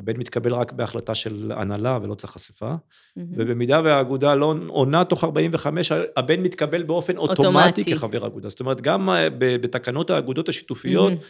הבן 0.00 0.16
מתקבל 0.16 0.52
רק 0.54 0.72
בהחלטה 0.72 1.14
של 1.14 1.52
הנהלה 1.56 1.98
ולא 2.02 2.14
צריך 2.14 2.32
חשיפה, 2.32 2.74
מהמם. 3.16 3.32
ובמידה 3.36 3.80
והאגודה 3.84 4.34
לא 4.34 4.54
עונה 4.68 5.04
תוך 5.04 5.24
45, 5.24 5.92
הבן 6.16 6.40
מתקבל 6.40 6.82
באופן 6.82 7.16
אוטומטי 7.16 7.46
אוטומטי. 7.46 7.94
כחבר 7.94 8.26
אגודה. 8.26 8.48
זאת 8.48 8.60
אומרת, 8.60 8.80
גם 8.80 9.10
אה, 9.10 9.28
בתקנות 9.38 10.10
האגודות 10.10 10.48
השיתופיות, 10.48 11.08
מהמם. 11.12 11.20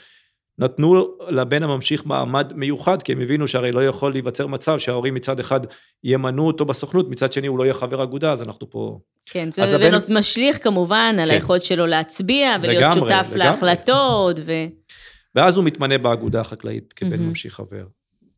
נתנו 0.58 1.18
לבן 1.28 1.62
הממשיך 1.62 2.06
מעמד 2.06 2.52
מיוחד, 2.54 3.02
כי 3.02 3.12
הם 3.12 3.20
הבינו 3.20 3.48
שהרי 3.48 3.72
לא 3.72 3.86
יכול 3.86 4.12
להיווצר 4.12 4.46
מצב 4.46 4.78
שההורים 4.78 5.14
מצד 5.14 5.40
אחד 5.40 5.60
ימנו 6.04 6.46
אותו 6.46 6.64
בסוכנות, 6.64 7.10
מצד 7.10 7.32
שני 7.32 7.46
הוא 7.46 7.58
לא 7.58 7.64
יהיה 7.64 7.74
חבר 7.74 8.02
אגודה, 8.02 8.32
אז 8.32 8.42
אנחנו 8.42 8.70
פה... 8.70 8.98
כן, 9.26 9.48
זה 9.52 9.76
הבן... 9.76 10.14
משליך 10.14 10.64
כמובן 10.64 11.12
כן. 11.12 11.18
על 11.18 11.30
היכולת 11.30 11.64
שלו 11.64 11.86
להצביע 11.86 12.56
ולהיות 12.62 12.82
לגמרי, 12.82 12.94
שותף 12.94 13.26
לגמרי. 13.30 13.38
להחלטות. 13.38 14.40
ו... 14.44 14.52
ואז 15.34 15.56
הוא 15.56 15.64
מתמנה 15.64 15.98
באגודה 15.98 16.40
החקלאית 16.40 16.92
כבן 16.92 17.12
mm-hmm. 17.12 17.20
ממשיך 17.20 17.54
חבר. 17.54 17.84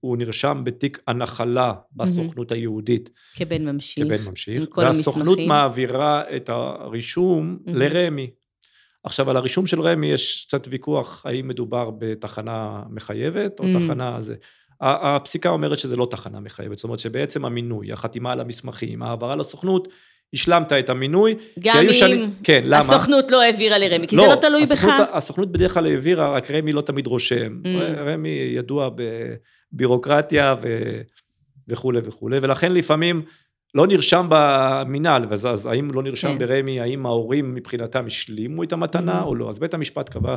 הוא 0.01 0.17
נרשם 0.17 0.61
בתיק 0.65 0.99
הנחלה 1.07 1.73
בסוכנות 1.93 2.53
mm-hmm. 2.53 2.55
היהודית. 2.55 3.11
כבן 3.35 3.65
ממשיך. 3.65 4.05
כבן 4.05 4.25
ממשיך. 4.25 4.61
עם 4.61 4.67
כל 4.67 4.81
והסוכנות 4.81 5.27
המסמכים. 5.27 5.49
מעבירה 5.49 6.23
את 6.37 6.49
הרישום 6.49 7.59
mm-hmm. 7.59 7.71
לרמ"י. 7.75 8.31
עכשיו, 9.09 9.31
על 9.31 9.37
הרישום 9.37 9.67
של 9.67 9.81
רמ"י 9.81 10.07
יש 10.07 10.45
קצת 10.49 10.69
ויכוח 10.71 11.27
האם 11.27 11.49
מדובר 11.49 11.91
בתחנה 11.99 12.83
מחייבת 12.91 13.61
או 13.61 13.65
mm. 13.65 13.79
תחנה 13.79 14.21
זה. 14.21 14.35
הפסיקה 14.81 15.49
אומרת 15.49 15.79
שזה 15.79 15.97
לא 15.97 16.09
תחנה 16.11 16.41
מחייבת, 16.41 16.77
זאת 16.77 16.85
אומרת 16.85 16.99
שבעצם 16.99 17.45
המינוי, 17.45 17.93
החתימה 17.93 18.33
על 18.33 18.41
המסמכים, 18.41 19.03
העברה 19.03 19.37
לסוכנות, 19.37 19.89
השלמת 20.35 20.73
את 20.73 20.91
המינוי. 20.91 21.35
גם 21.59 21.77
אם 21.87 21.93
שני... 21.93 22.27
כן, 22.45 22.61
למה? 22.65 22.79
הסוכנות 22.79 23.31
לא 23.31 23.43
העבירה 23.43 23.79
לרמ"י, 23.79 24.07
כי 24.07 24.17
לא, 24.17 24.23
זה 24.23 24.29
לא 24.29 24.35
תלוי 24.35 24.63
הסוכנות, 24.63 24.95
בך. 25.01 25.15
הסוכנות 25.15 25.53
בדרך 25.53 25.75
כלל 25.75 25.87
העבירה, 25.87 26.33
רק 26.33 26.51
רמ"י 26.51 26.73
לא 26.73 26.81
תמיד 26.81 27.07
רושם. 27.07 27.61
Mm. 27.65 27.99
רמ"י 27.99 28.53
ידוע 28.57 28.91
בבירוקרטיה 29.73 30.55
ו... 30.63 30.79
וכולי 31.69 32.01
וכולי, 32.05 32.39
ולכן 32.43 32.73
לפעמים 32.73 33.23
לא 33.75 33.87
נרשם 33.87 34.27
במינהל, 34.29 35.27
אז 35.33 35.67
האם 35.67 35.91
לא 35.91 36.03
נרשם 36.03 36.29
כן. 36.29 36.39
ברמ"י, 36.39 36.81
האם 36.81 37.07
ההורים 37.07 37.55
מבחינתם 37.55 38.07
השלימו 38.07 38.63
את 38.63 38.73
המתנה 38.73 39.21
mm-hmm. 39.21 39.25
או 39.25 39.35
לא? 39.35 39.51
אז 39.51 39.59
בית 39.59 39.75
המשפט 39.75 40.09
קבע 40.09 40.37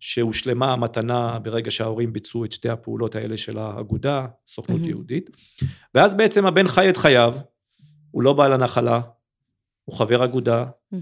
שהושלמה 0.00 0.72
המתנה 0.72 1.38
ברגע 1.38 1.70
שההורים 1.70 2.12
ביצעו 2.12 2.44
את 2.44 2.52
שתי 2.52 2.68
הפעולות 2.68 3.14
האלה 3.14 3.36
של 3.36 3.58
האגודה, 3.58 4.26
סוכנות 4.46 4.80
mm-hmm. 4.80 4.86
יהודית, 4.86 5.30
ואז 5.94 6.14
בעצם 6.14 6.46
הבן 6.46 6.68
חי 6.68 6.88
את 6.88 6.96
חייו, 6.96 7.34
הוא 8.10 8.22
לא 8.22 8.32
בעל 8.32 8.52
הנחלה, 8.52 9.00
הוא 9.84 9.96
חבר 9.96 10.24
אגודה, 10.24 10.64
mm-hmm. 10.64 10.96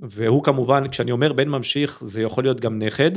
והוא 0.00 0.44
כמובן, 0.44 0.88
כשאני 0.88 1.10
אומר 1.10 1.32
בן 1.32 1.48
ממשיך, 1.48 2.04
זה 2.04 2.22
יכול 2.22 2.44
להיות 2.44 2.60
גם 2.60 2.78
נכד, 2.78 3.10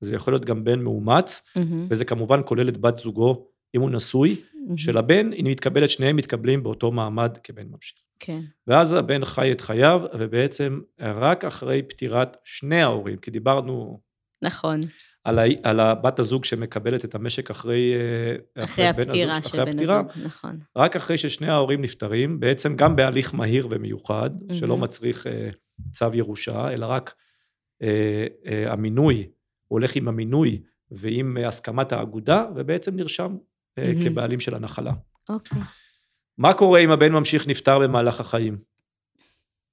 זה 0.00 0.14
יכול 0.14 0.32
להיות 0.32 0.44
גם 0.44 0.64
בן 0.64 0.80
מאומץ, 0.80 1.42
mm-hmm. 1.42 1.60
וזה 1.90 2.04
כמובן 2.04 2.40
כולל 2.44 2.68
את 2.68 2.78
בת 2.78 2.98
זוגו, 2.98 3.48
אם 3.74 3.80
הוא 3.80 3.90
נשוי, 3.90 4.36
של 4.76 4.98
הבן, 4.98 5.32
היא 5.32 5.44
מתקבלת, 5.44 5.90
שניהם 5.90 6.16
מתקבלים 6.16 6.62
באותו 6.62 6.92
מעמד 6.92 7.38
כבן 7.44 7.66
ממשיך. 7.70 7.98
כן. 8.18 8.40
ואז 8.66 8.92
הבן 8.92 9.24
חי 9.24 9.52
את 9.52 9.60
חייו, 9.60 10.00
ובעצם 10.18 10.80
רק 11.00 11.44
אחרי 11.44 11.82
פטירת 11.82 12.36
שני 12.44 12.82
ההורים, 12.82 13.16
כי 13.16 13.30
דיברנו... 13.30 14.00
נכון. 14.42 14.80
על, 15.24 15.38
ה, 15.38 15.42
על 15.62 15.80
הבת 15.80 16.18
הזוג 16.18 16.44
שמקבלת 16.44 17.04
את 17.04 17.14
המשק 17.14 17.50
אחרי, 17.50 17.94
אה, 17.94 18.64
אחרי, 18.64 18.90
אחרי 18.90 19.04
הפטירה 19.04 19.36
הזוג, 19.36 19.52
של 19.52 19.64
בן 19.64 19.80
הזוג, 19.80 20.06
נכון. 20.24 20.58
רק 20.76 20.96
אחרי 20.96 21.18
ששני 21.18 21.48
ההורים 21.48 21.82
נפטרים, 21.82 22.40
בעצם 22.40 22.76
גם 22.76 22.96
בהליך 22.96 23.34
מהיר 23.34 23.68
ומיוחד, 23.70 24.30
mm-hmm. 24.30 24.54
שלא 24.54 24.76
מצריך 24.76 25.26
אה, 25.26 25.50
צו 25.92 26.06
ירושה, 26.14 26.70
אלא 26.72 26.86
רק 26.86 27.14
אה, 27.82 28.26
אה, 28.46 28.72
המינוי, 28.72 29.16
הוא 29.68 29.78
הולך 29.78 29.96
עם 29.96 30.08
המינוי 30.08 30.62
ועם 30.90 31.36
הסכמת 31.46 31.92
האגודה, 31.92 32.44
ובעצם 32.56 32.96
נרשם 32.96 33.36
mm-hmm. 33.82 34.04
כבעלים 34.04 34.40
של 34.40 34.54
הנחלה. 34.54 34.92
אוקיי. 35.28 35.58
Okay. 35.58 35.64
מה 36.38 36.52
קורה 36.52 36.80
אם 36.80 36.90
הבן 36.90 37.12
ממשיך 37.12 37.46
נפטר 37.46 37.78
במהלך 37.78 38.20
החיים? 38.20 38.58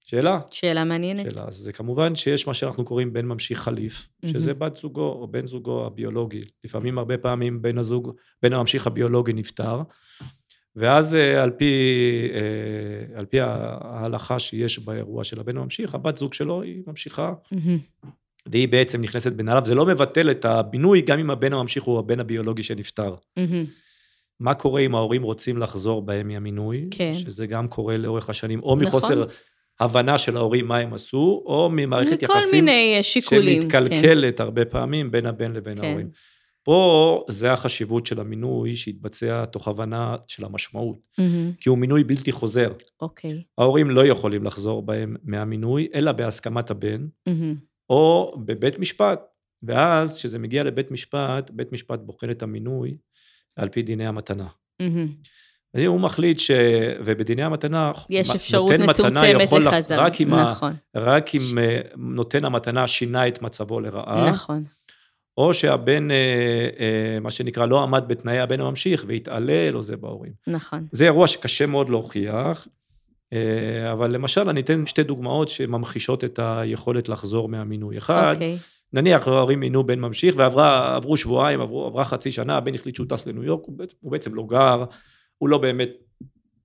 שאלה. 0.03 0.39
שאלה 0.51 0.83
מעניינת. 0.83 1.23
שאלה. 1.23 1.43
אז 1.47 1.55
זה 1.55 1.73
כמובן 1.73 2.15
שיש 2.15 2.47
מה 2.47 2.53
שאנחנו 2.53 2.85
קוראים 2.85 3.13
בן 3.13 3.25
ממשיך 3.25 3.59
חליף, 3.59 4.07
mm-hmm. 4.07 4.27
שזה 4.27 4.53
בת 4.53 4.77
זוגו 4.77 5.01
או 5.01 5.27
בן 5.27 5.47
זוגו 5.47 5.85
הביולוגי. 5.85 6.41
לפעמים, 6.63 6.97
הרבה 6.97 7.17
פעמים, 7.17 7.61
בן 7.61 7.77
הזוג, 7.77 8.11
בן 8.41 8.53
הממשיך 8.53 8.87
הביולוגי 8.87 9.33
נפטר, 9.33 9.81
ואז 10.75 11.15
אה, 11.15 11.43
על 11.43 11.51
פי, 11.51 11.73
אה, 12.33 13.19
על 13.19 13.25
פי 13.25 13.39
ההלכה 13.39 14.39
שיש 14.39 14.79
באירוע 14.79 15.23
של 15.23 15.39
הבן 15.39 15.57
הממשיך, 15.57 15.95
הבת 15.95 16.17
זוג 16.17 16.33
שלו 16.33 16.61
היא 16.61 16.83
ממשיכה, 16.87 17.33
mm-hmm. 17.53 18.07
והיא 18.45 18.67
בעצם 18.67 19.01
נכנסת 19.01 19.31
בנעליו. 19.31 19.65
זה 19.65 19.75
לא 19.75 19.85
מבטל 19.85 20.31
את 20.31 20.45
הבינוי, 20.45 21.01
גם 21.01 21.19
אם 21.19 21.29
הבן 21.29 21.53
הממשיך 21.53 21.83
הוא 21.83 21.99
הבן 21.99 22.19
הביולוגי 22.19 22.63
שנפטר. 22.63 23.15
Mm-hmm. 23.15 23.84
מה 24.39 24.53
קורה 24.53 24.81
אם 24.81 24.95
ההורים 24.95 25.23
רוצים 25.23 25.57
לחזור 25.57 26.01
בהם 26.01 26.27
מהמינוי, 26.27 26.87
כן. 26.91 27.13
שזה 27.13 27.47
גם 27.47 27.67
קורה 27.67 27.97
לאורך 27.97 28.29
השנים, 28.29 28.59
או 28.59 28.75
נכון. 28.75 28.87
מחוסר 28.87 29.25
הבנה 29.79 30.17
של 30.17 30.37
ההורים 30.37 30.67
מה 30.67 30.77
הם 30.77 30.93
עשו, 30.93 31.43
או 31.45 31.69
ממערכת 31.71 32.23
יחסים... 32.23 32.65
מיני 32.65 32.97
שיקולים. 33.01 33.61
שמתקלקלת 33.61 34.37
כן. 34.37 34.43
הרבה 34.43 34.65
פעמים 34.65 35.11
בין 35.11 35.25
הבן 35.25 35.53
לבין 35.53 35.75
כן. 35.75 35.83
ההורים. 35.83 36.09
פה 36.63 37.23
זה 37.29 37.53
החשיבות 37.53 38.05
של 38.05 38.19
המינוי 38.19 38.75
שהתבצע 38.75 39.45
תוך 39.45 39.67
הבנה 39.67 40.15
של 40.27 40.45
המשמעות, 40.45 40.97
mm-hmm. 40.97 41.59
כי 41.59 41.69
הוא 41.69 41.77
מינוי 41.77 42.03
בלתי 42.03 42.31
חוזר. 42.31 42.71
אוקיי. 43.01 43.43
ההורים 43.57 43.89
לא 43.89 44.05
יכולים 44.05 44.43
לחזור 44.43 44.81
בהם 44.81 45.15
מהמינוי, 45.23 45.87
אלא 45.95 46.11
בהסכמת 46.11 46.71
הבן, 46.71 47.07
mm-hmm. 47.29 47.59
או 47.89 48.35
בבית 48.45 48.79
משפט. 48.79 49.19
ואז, 49.63 50.17
כשזה 50.17 50.39
מגיע 50.39 50.63
לבית 50.63 50.91
משפט, 50.91 51.51
בית 51.53 51.71
משפט 51.71 51.99
בוחן 51.99 52.31
את 52.31 52.43
המינוי 52.43 52.97
על 53.55 53.69
פי 53.69 53.81
דיני 53.81 54.07
המתנה. 54.07 54.47
אז 55.75 55.81
אם 55.81 55.91
הוא 55.91 55.99
מחליט 55.99 56.39
ש... 56.39 56.51
ובדיני 57.05 57.43
המתנה, 57.43 57.91
יש 58.09 58.29
אפשרות 58.35 58.71
מצומצמת 58.71 59.51
לחזר, 59.51 59.99
רק 59.99 60.21
אם, 60.21 60.33
נכון. 60.33 60.73
ה... 60.95 60.99
רק 60.99 61.35
אם 61.35 61.57
אה, 61.57 61.79
נותן 61.97 62.45
המתנה 62.45 62.87
שינה 62.87 63.27
את 63.27 63.41
מצבו 63.41 63.79
לרעה. 63.79 64.29
נכון. 64.29 64.63
או 65.37 65.53
שהבן, 65.53 66.11
אה, 66.11 66.15
אה, 66.79 67.19
מה 67.19 67.31
שנקרא, 67.31 67.65
לא 67.65 67.83
עמד 67.83 68.03
בתנאי 68.07 68.39
הבן 68.39 68.61
הממשיך 68.61 69.03
והתעלל 69.07 69.75
או 69.75 69.81
זה 69.81 69.97
בהורים. 69.97 70.31
נכון. 70.47 70.87
זה 70.91 71.05
אירוע 71.05 71.27
שקשה 71.27 71.65
מאוד 71.65 71.89
להוכיח, 71.89 72.67
אבל 73.91 74.11
למשל, 74.11 74.49
אני 74.49 74.61
אתן 74.61 74.85
שתי 74.85 75.03
דוגמאות 75.03 75.49
שממחישות 75.49 76.23
את 76.23 76.39
היכולת 76.43 77.09
לחזור 77.09 77.49
מהמינוי. 77.49 77.97
אחד, 77.97 78.35
okay. 78.37 78.74
נניח 78.93 79.27
ההורים 79.27 79.59
מינו 79.59 79.83
בן 79.83 79.99
ממשיך 79.99 80.35
ועברו 80.37 81.17
שבועיים, 81.17 81.61
עברו, 81.61 81.85
עברה 81.85 82.05
חצי 82.05 82.31
שנה, 82.31 82.57
הבן 82.57 82.75
החליט 82.75 82.95
שהוא 82.95 83.07
טס 83.09 83.27
לניו 83.27 83.43
יורק, 83.43 83.65
הוא, 83.65 83.75
הוא 83.99 84.11
בעצם 84.11 84.35
לא 84.35 84.43
גר, 84.49 84.83
הוא 85.37 85.49
לא 85.49 85.57
באמת 85.57 85.89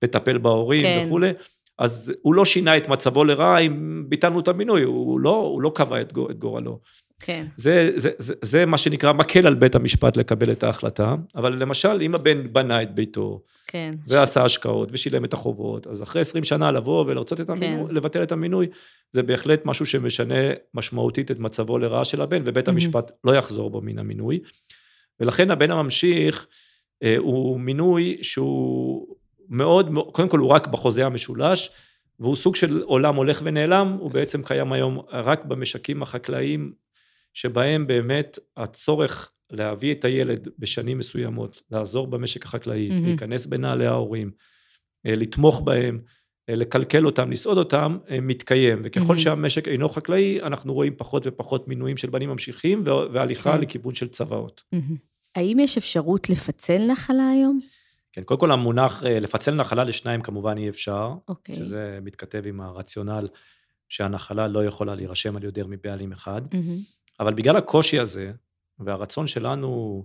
מטפל 0.03 0.37
בהורים 0.37 0.81
כן. 0.81 1.03
וכולי, 1.05 1.31
אז 1.79 2.13
הוא 2.21 2.35
לא 2.35 2.45
שינה 2.45 2.77
את 2.77 2.87
מצבו 2.87 3.23
לרעה 3.23 3.59
אם 3.59 4.03
ביטלנו 4.09 4.39
את 4.39 4.47
המינוי, 4.47 4.83
הוא 4.83 5.19
לא, 5.19 5.35
הוא 5.35 5.61
לא 5.61 5.71
קבע 5.75 6.01
את, 6.01 6.13
את 6.29 6.37
גורלו. 6.39 6.79
כן. 7.21 7.45
זה, 7.55 7.91
זה, 7.95 8.09
זה, 8.17 8.33
זה 8.41 8.65
מה 8.65 8.77
שנקרא 8.77 9.13
מקל 9.13 9.47
על 9.47 9.55
בית 9.55 9.75
המשפט 9.75 10.17
לקבל 10.17 10.51
את 10.51 10.63
ההחלטה, 10.63 11.15
אבל 11.35 11.53
למשל, 11.53 12.01
אם 12.01 12.15
הבן 12.15 12.53
בנה 12.53 12.81
את 12.81 12.95
ביתו, 12.95 13.41
כן. 13.67 13.95
ועשה 14.07 14.43
השקעות 14.43 14.89
ושילם 14.91 15.25
את 15.25 15.33
החובות, 15.33 15.87
אז 15.87 16.03
אחרי 16.03 16.21
20 16.21 16.43
שנה 16.43 16.71
לבוא 16.71 17.05
ולרצות 17.07 17.41
את 17.41 17.49
המינוי, 17.49 17.89
כן. 17.89 17.95
לבטל 17.95 18.23
את 18.23 18.31
המינוי, 18.31 18.67
זה 19.11 19.23
בהחלט 19.23 19.65
משהו 19.65 19.85
שמשנה 19.85 20.35
משמעותית 20.73 21.31
את 21.31 21.39
מצבו 21.39 21.77
לרעה 21.77 22.05
של 22.05 22.21
הבן, 22.21 22.41
ובית 22.45 22.67
mm-hmm. 22.67 22.71
המשפט 22.71 23.11
לא 23.23 23.35
יחזור 23.35 23.69
בו 23.69 23.81
מן 23.81 23.99
המינוי. 23.99 24.39
ולכן 25.19 25.51
הבן 25.51 25.71
הממשיך 25.71 26.47
אה, 27.03 27.15
הוא 27.17 27.59
מינוי 27.59 28.17
שהוא 28.21 29.07
מאוד, 29.49 29.89
קודם 30.11 30.29
כל 30.29 30.39
הוא 30.39 30.49
רק 30.49 30.67
בחוזה 30.67 31.05
המשולש, 31.05 31.69
והוא 32.19 32.35
סוג 32.35 32.55
של 32.55 32.81
עולם 32.81 33.15
הולך 33.15 33.41
ונעלם, 33.43 33.97
הוא 33.99 34.11
בעצם 34.11 34.43
קיים 34.43 34.73
היום 34.73 34.99
רק 35.11 35.45
במשקים 35.45 36.01
החקלאיים, 36.01 36.71
שבהם 37.33 37.87
באמת 37.87 38.39
הצורך 38.57 39.31
להביא 39.51 39.93
את 39.93 40.05
הילד 40.05 40.47
בשנים 40.59 40.97
מסוימות, 40.97 41.61
לעזור 41.71 42.07
במשק 42.07 42.45
החקלאי, 42.45 42.89
mm-hmm. 42.89 43.05
להיכנס 43.05 43.45
בנעלי 43.45 43.85
ההורים, 43.85 44.31
אה, 45.05 45.15
לתמוך 45.15 45.61
בהם, 45.61 46.01
אה, 46.49 46.55
לקלקל 46.55 47.05
אותם, 47.05 47.31
לסעוד 47.31 47.57
אותם, 47.57 47.97
אה, 48.09 48.21
מתקיים. 48.21 48.81
וככל 48.83 49.15
mm-hmm. 49.15 49.19
שהמשק 49.19 49.67
אינו 49.67 49.89
חקלאי, 49.89 50.41
אנחנו 50.41 50.73
רואים 50.73 50.93
פחות 50.97 51.27
ופחות 51.27 51.67
מינויים 51.67 51.97
של 51.97 52.09
בנים 52.09 52.29
ממשיכים, 52.29 52.83
והליכה 53.13 53.53
כן. 53.53 53.61
לכיוון 53.61 53.95
של 53.95 54.07
צוואות. 54.07 54.63
Mm-hmm. 54.75 54.95
האם 55.35 55.59
יש 55.59 55.77
אפשרות 55.77 56.29
לפצל 56.29 56.87
נחלה 56.91 57.29
היום? 57.29 57.59
כן, 58.13 58.23
קודם 58.23 58.39
כל 58.39 58.51
המונח 58.51 59.03
לפצל 59.03 59.55
נחלה 59.55 59.83
לשניים 59.83 60.21
כמובן 60.21 60.57
אי 60.57 60.69
אפשר, 60.69 61.11
okay. 61.13 61.29
אוקיי. 61.29 61.55
שזה 61.55 61.99
מתכתב 62.01 62.41
עם 62.45 62.61
הרציונל 62.61 63.27
שהנחלה 63.89 64.47
לא 64.47 64.65
יכולה 64.65 64.95
להירשם 64.95 65.35
על 65.35 65.43
יותר 65.43 65.67
מבעלים 65.67 66.11
אחד, 66.11 66.41
mm-hmm. 66.51 67.00
אבל 67.21 67.33
בגלל 67.33 67.57
הקושי 67.57 67.99
הזה, 67.99 68.31
והרצון 68.79 69.27
שלנו 69.27 70.03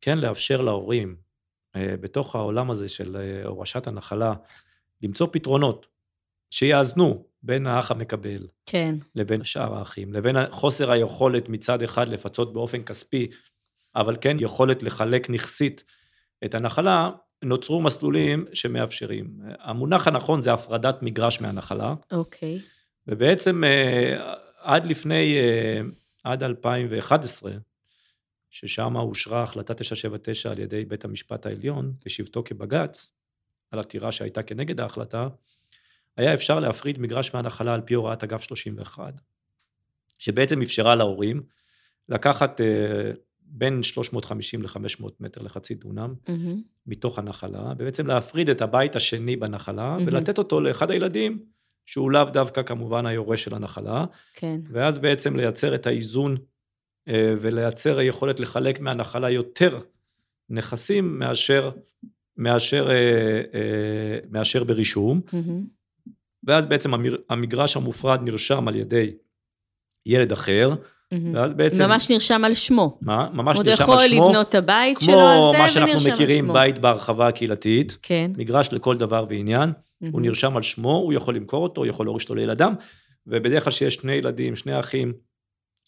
כן 0.00 0.18
לאפשר 0.18 0.60
להורים, 0.60 1.16
אה, 1.76 1.94
בתוך 2.00 2.36
העולם 2.36 2.70
הזה 2.70 2.88
של 2.88 3.16
אה, 3.16 3.46
הורשת 3.48 3.86
הנחלה, 3.86 4.34
למצוא 5.02 5.26
פתרונות 5.32 5.86
שיאזנו 6.50 7.24
בין 7.42 7.66
האח 7.66 7.90
המקבל, 7.90 8.46
כן. 8.66 8.94
לבין 9.14 9.44
שאר 9.44 9.74
האחים, 9.74 10.12
לבין 10.12 10.36
חוסר 10.50 10.90
היכולת 10.92 11.48
מצד 11.48 11.82
אחד 11.82 12.08
לפצות 12.08 12.52
באופן 12.52 12.82
כספי, 12.82 13.30
אבל 13.96 14.16
כן 14.20 14.36
יכולת 14.40 14.82
לחלק 14.82 15.30
נכסית 15.30 15.84
את 16.44 16.54
הנחלה, 16.54 17.10
נוצרו 17.42 17.80
מסלולים 17.80 18.44
שמאפשרים. 18.52 19.30
המונח 19.60 20.06
הנכון 20.08 20.42
זה 20.42 20.52
הפרדת 20.52 21.02
מגרש 21.02 21.40
מהנחלה. 21.40 21.94
אוקיי. 22.12 22.60
ובעצם 23.08 23.64
אה, 23.64 24.34
עד 24.60 24.86
לפני, 24.86 25.36
עד 26.28 26.42
2011, 26.42 27.52
ששם 28.50 28.96
אושרה 28.96 29.42
החלטה 29.42 29.74
979 29.74 30.50
על 30.50 30.58
ידי 30.58 30.84
בית 30.84 31.04
המשפט 31.04 31.46
העליון, 31.46 31.92
בשבתו 32.04 32.42
כבג"ץ, 32.44 33.12
על 33.70 33.78
עתירה 33.78 34.12
שהייתה 34.12 34.42
כנגד 34.42 34.80
ההחלטה, 34.80 35.28
היה 36.16 36.34
אפשר 36.34 36.60
להפריד 36.60 36.98
מגרש 36.98 37.34
מהנחלה 37.34 37.74
על 37.74 37.80
פי 37.80 37.94
הוראת 37.94 38.24
אגף 38.24 38.42
31, 38.42 39.14
שבעצם 40.18 40.62
אפשרה 40.62 40.94
להורים 40.94 41.42
לקחת 42.08 42.60
אה, 42.60 43.12
בין 43.40 43.82
350 43.82 44.62
ל-500 44.62 45.04
מטר 45.20 45.42
לחצי 45.42 45.74
דונם 45.74 46.14
mm-hmm. 46.26 46.30
מתוך 46.86 47.18
הנחלה, 47.18 47.72
ובעצם 47.78 48.06
להפריד 48.06 48.48
את 48.48 48.62
הבית 48.62 48.96
השני 48.96 49.36
בנחלה 49.36 49.96
mm-hmm. 49.96 50.02
ולתת 50.06 50.38
אותו 50.38 50.60
לאחד 50.60 50.90
הילדים, 50.90 51.44
שהוא 51.88 52.10
לאו 52.10 52.24
דווקא 52.24 52.62
כמובן 52.62 53.06
היורש 53.06 53.44
של 53.44 53.54
הנחלה, 53.54 54.04
כן. 54.34 54.60
ואז 54.72 54.98
בעצם 54.98 55.36
לייצר 55.36 55.74
את 55.74 55.86
האיזון 55.86 56.36
אה, 57.08 57.34
ולייצר 57.40 57.98
היכולת 57.98 58.40
לחלק 58.40 58.80
מהנחלה 58.80 59.30
יותר 59.30 59.78
נכסים 60.50 61.18
מאשר, 61.18 61.70
מאשר, 62.36 62.90
אה, 62.90 62.94
אה, 63.54 64.18
מאשר 64.30 64.64
ברישום. 64.64 65.20
Mm-hmm. 65.26 66.10
ואז 66.44 66.66
בעצם 66.66 66.90
המגרש 67.30 67.76
המופרד 67.76 68.20
נרשם 68.22 68.68
על 68.68 68.76
ידי 68.76 69.14
ילד 70.06 70.32
אחר, 70.32 70.74
ואז 71.34 71.54
בעצם... 71.54 71.82
ממש 71.82 72.10
נרשם 72.10 72.44
על 72.44 72.54
שמו. 72.54 72.98
מה? 73.00 73.28
ממש 73.32 73.58
נרשם 73.58 73.70
על 73.70 73.76
שמו. 73.76 73.92
עוד 73.92 74.02
יכול 74.02 74.16
לבנות 74.16 74.48
את 74.48 74.54
הבית 74.54 74.98
שלו 75.00 75.20
על 75.28 75.40
זה 75.40 75.58
ונרשם 75.58 75.62
על 75.62 75.68
שמו. 75.68 75.82
כמו 75.82 75.82
מה 75.82 75.92
שאנחנו 75.92 76.12
מכירים, 76.12 76.52
בית 76.52 76.78
בהרחבה 76.78 77.28
הקהילתית. 77.28 77.98
כן. 78.02 78.30
מגרש 78.36 78.72
לכל 78.72 78.96
דבר 78.96 79.26
ועניין. 79.28 79.72
הוא 80.12 80.20
נרשם 80.20 80.56
על 80.56 80.62
שמו, 80.62 80.96
הוא 80.96 81.12
יכול 81.12 81.36
למכור 81.36 81.62
אותו, 81.62 81.80
הוא 81.80 81.86
יכול 81.86 82.06
להוריש 82.06 82.24
אותו 82.24 82.34
לילדם. 82.34 82.74
ובדרך 83.26 83.64
כלל 83.64 83.72
שיש 83.72 83.94
שני 83.94 84.12
ילדים, 84.12 84.56
שני 84.56 84.80
אחים, 84.80 85.12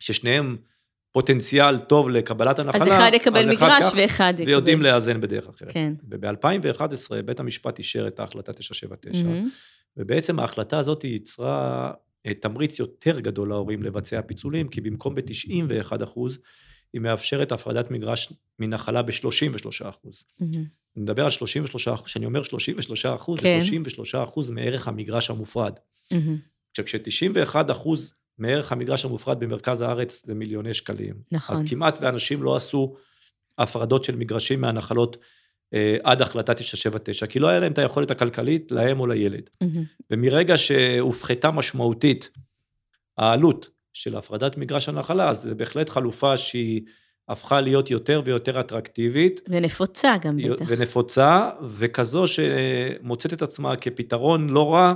ששניהם 0.00 0.56
פוטנציאל 1.12 1.78
טוב 1.78 2.10
לקבלת 2.10 2.58
הנחלה. 2.58 2.82
אז 2.82 2.88
אחד 2.88 3.10
יקבל 3.14 3.50
מגרש 3.50 3.60
אחד 3.60 3.90
ואחד 3.96 4.32
יקבל. 4.36 4.48
ויודעים 4.48 4.82
לאזן 4.82 5.20
בדרך 5.20 5.48
אחרת. 5.48 5.72
כן. 5.72 5.92
וב-2011 6.10 7.22
בית 7.24 7.40
המשפט 7.40 7.78
אישר 7.78 8.06
את 8.06 8.20
ההחלטה 8.20 8.52
979, 8.52 9.26
ובעצם 9.96 10.38
ההחלטה 10.38 10.78
הזאת 10.78 11.04
ייצרה 11.04 11.86
אה, 11.86 11.90
תמריץ 12.40 12.78
יותר 12.78 13.20
גדול 13.20 13.48
להורים 13.48 13.82
לבצע 13.82 14.22
פיצולים, 14.22 14.68
כי 14.68 14.80
במקום 14.80 15.14
ב-91 15.14 16.04
אחוז, 16.04 16.38
היא 16.92 17.00
מאפשרת 17.00 17.52
הפרדת 17.52 17.90
מגרש 17.90 18.32
מנחלה 18.58 19.02
ב-33 19.02 19.88
אחוז. 19.88 20.24
Mm-hmm. 20.24 20.44
אני 20.96 21.02
מדבר 21.02 21.24
על 21.24 21.30
33 21.30 21.88
אחוז, 21.88 22.06
כשאני 22.06 22.26
אומר 22.26 22.42
33 22.42 23.06
אחוז, 23.06 23.40
כן. 23.40 23.60
זה 23.60 23.66
33 23.66 24.14
אחוז 24.14 24.50
מערך 24.50 24.88
המגרש 24.88 25.30
המופרד. 25.30 25.78
Mm-hmm. 26.12 26.16
עכשיו, 26.70 26.84
כש-91 26.84 27.72
אחוז 27.72 28.14
מערך 28.38 28.72
המגרש 28.72 29.04
המופרד 29.04 29.40
במרכז 29.40 29.80
הארץ 29.80 30.26
זה 30.26 30.34
מיליוני 30.34 30.74
שקלים. 30.74 31.14
נכון. 31.32 31.56
אז 31.56 31.62
כמעט 31.68 31.98
ואנשים 32.02 32.42
לא 32.42 32.56
עשו 32.56 32.96
הפרדות 33.58 34.04
של 34.04 34.16
מגרשים 34.16 34.60
מהנחלות 34.60 35.16
עד 36.02 36.22
החלטה 36.22 36.54
979, 36.54 37.26
כי 37.26 37.38
לא 37.38 37.48
היה 37.48 37.60
להם 37.60 37.72
את 37.72 37.78
היכולת 37.78 38.10
הכלכלית, 38.10 38.72
להם 38.72 39.00
או 39.00 39.06
לילד. 39.06 39.50
Mm-hmm. 39.64 39.66
ומרגע 40.10 40.58
שהופחתה 40.58 41.50
משמעותית 41.50 42.30
העלות 43.18 43.70
של 43.92 44.16
הפרדת 44.16 44.56
מגרש 44.56 44.88
הנחלה, 44.88 45.28
אז 45.28 45.42
זה 45.42 45.54
בהחלט 45.54 45.88
חלופה 45.88 46.36
שהיא 46.36 46.82
הפכה 47.28 47.60
להיות 47.60 47.90
יותר 47.90 48.22
ויותר 48.24 48.60
אטרקטיבית. 48.60 49.40
ונפוצה 49.48 50.14
גם 50.22 50.36
בטח. 50.36 50.64
ונפוצה, 50.68 51.50
וכזו 51.68 52.24
שמוצאת 52.26 53.32
את 53.32 53.42
עצמה 53.42 53.76
כפתרון 53.76 54.50
לא 54.50 54.74
רע 54.74 54.94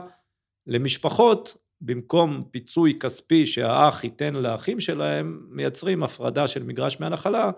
למשפחות, 0.67 1.57
במקום 1.81 2.45
פיצוי 2.51 2.99
כספי 3.01 3.47
שהאח 3.47 4.05
ייתן 4.05 4.35
לאחים 4.35 4.81
שלהם, 4.81 5.41
מייצרים 5.49 6.03
הפרדה 6.03 6.49
של 6.49 6.63
מגרש 6.63 7.01
מהנחלה, 7.01 7.51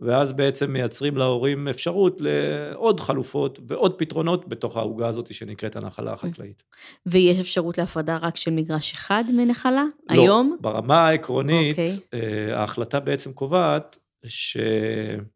ואז 0.00 0.32
בעצם 0.32 0.72
מייצרים 0.72 1.16
להורים 1.16 1.68
אפשרות 1.68 2.20
לעוד 2.20 3.00
חלופות 3.00 3.60
ועוד 3.66 3.98
פתרונות 3.98 4.48
בתוך 4.48 4.76
העוגה 4.76 5.08
הזאת 5.08 5.34
שנקראת 5.34 5.76
הנחלה 5.76 6.12
החקלאית. 6.12 6.62
ויש 7.06 7.40
אפשרות 7.40 7.78
להפרדה 7.78 8.16
רק 8.16 8.36
של 8.36 8.50
מגרש 8.50 8.92
אחד 8.92 9.24
מנחלה? 9.36 9.84
לא, 10.10 10.22
היום? 10.22 10.50
לא, 10.50 10.56
ברמה 10.60 11.08
העקרונית, 11.08 11.76
okay. 11.76 11.80
אוקיי. 11.80 11.96
אה, 12.14 12.60
ההחלטה 12.60 13.00
בעצם 13.00 13.32
קובעת 13.32 13.98
שאנחנו 14.26 15.26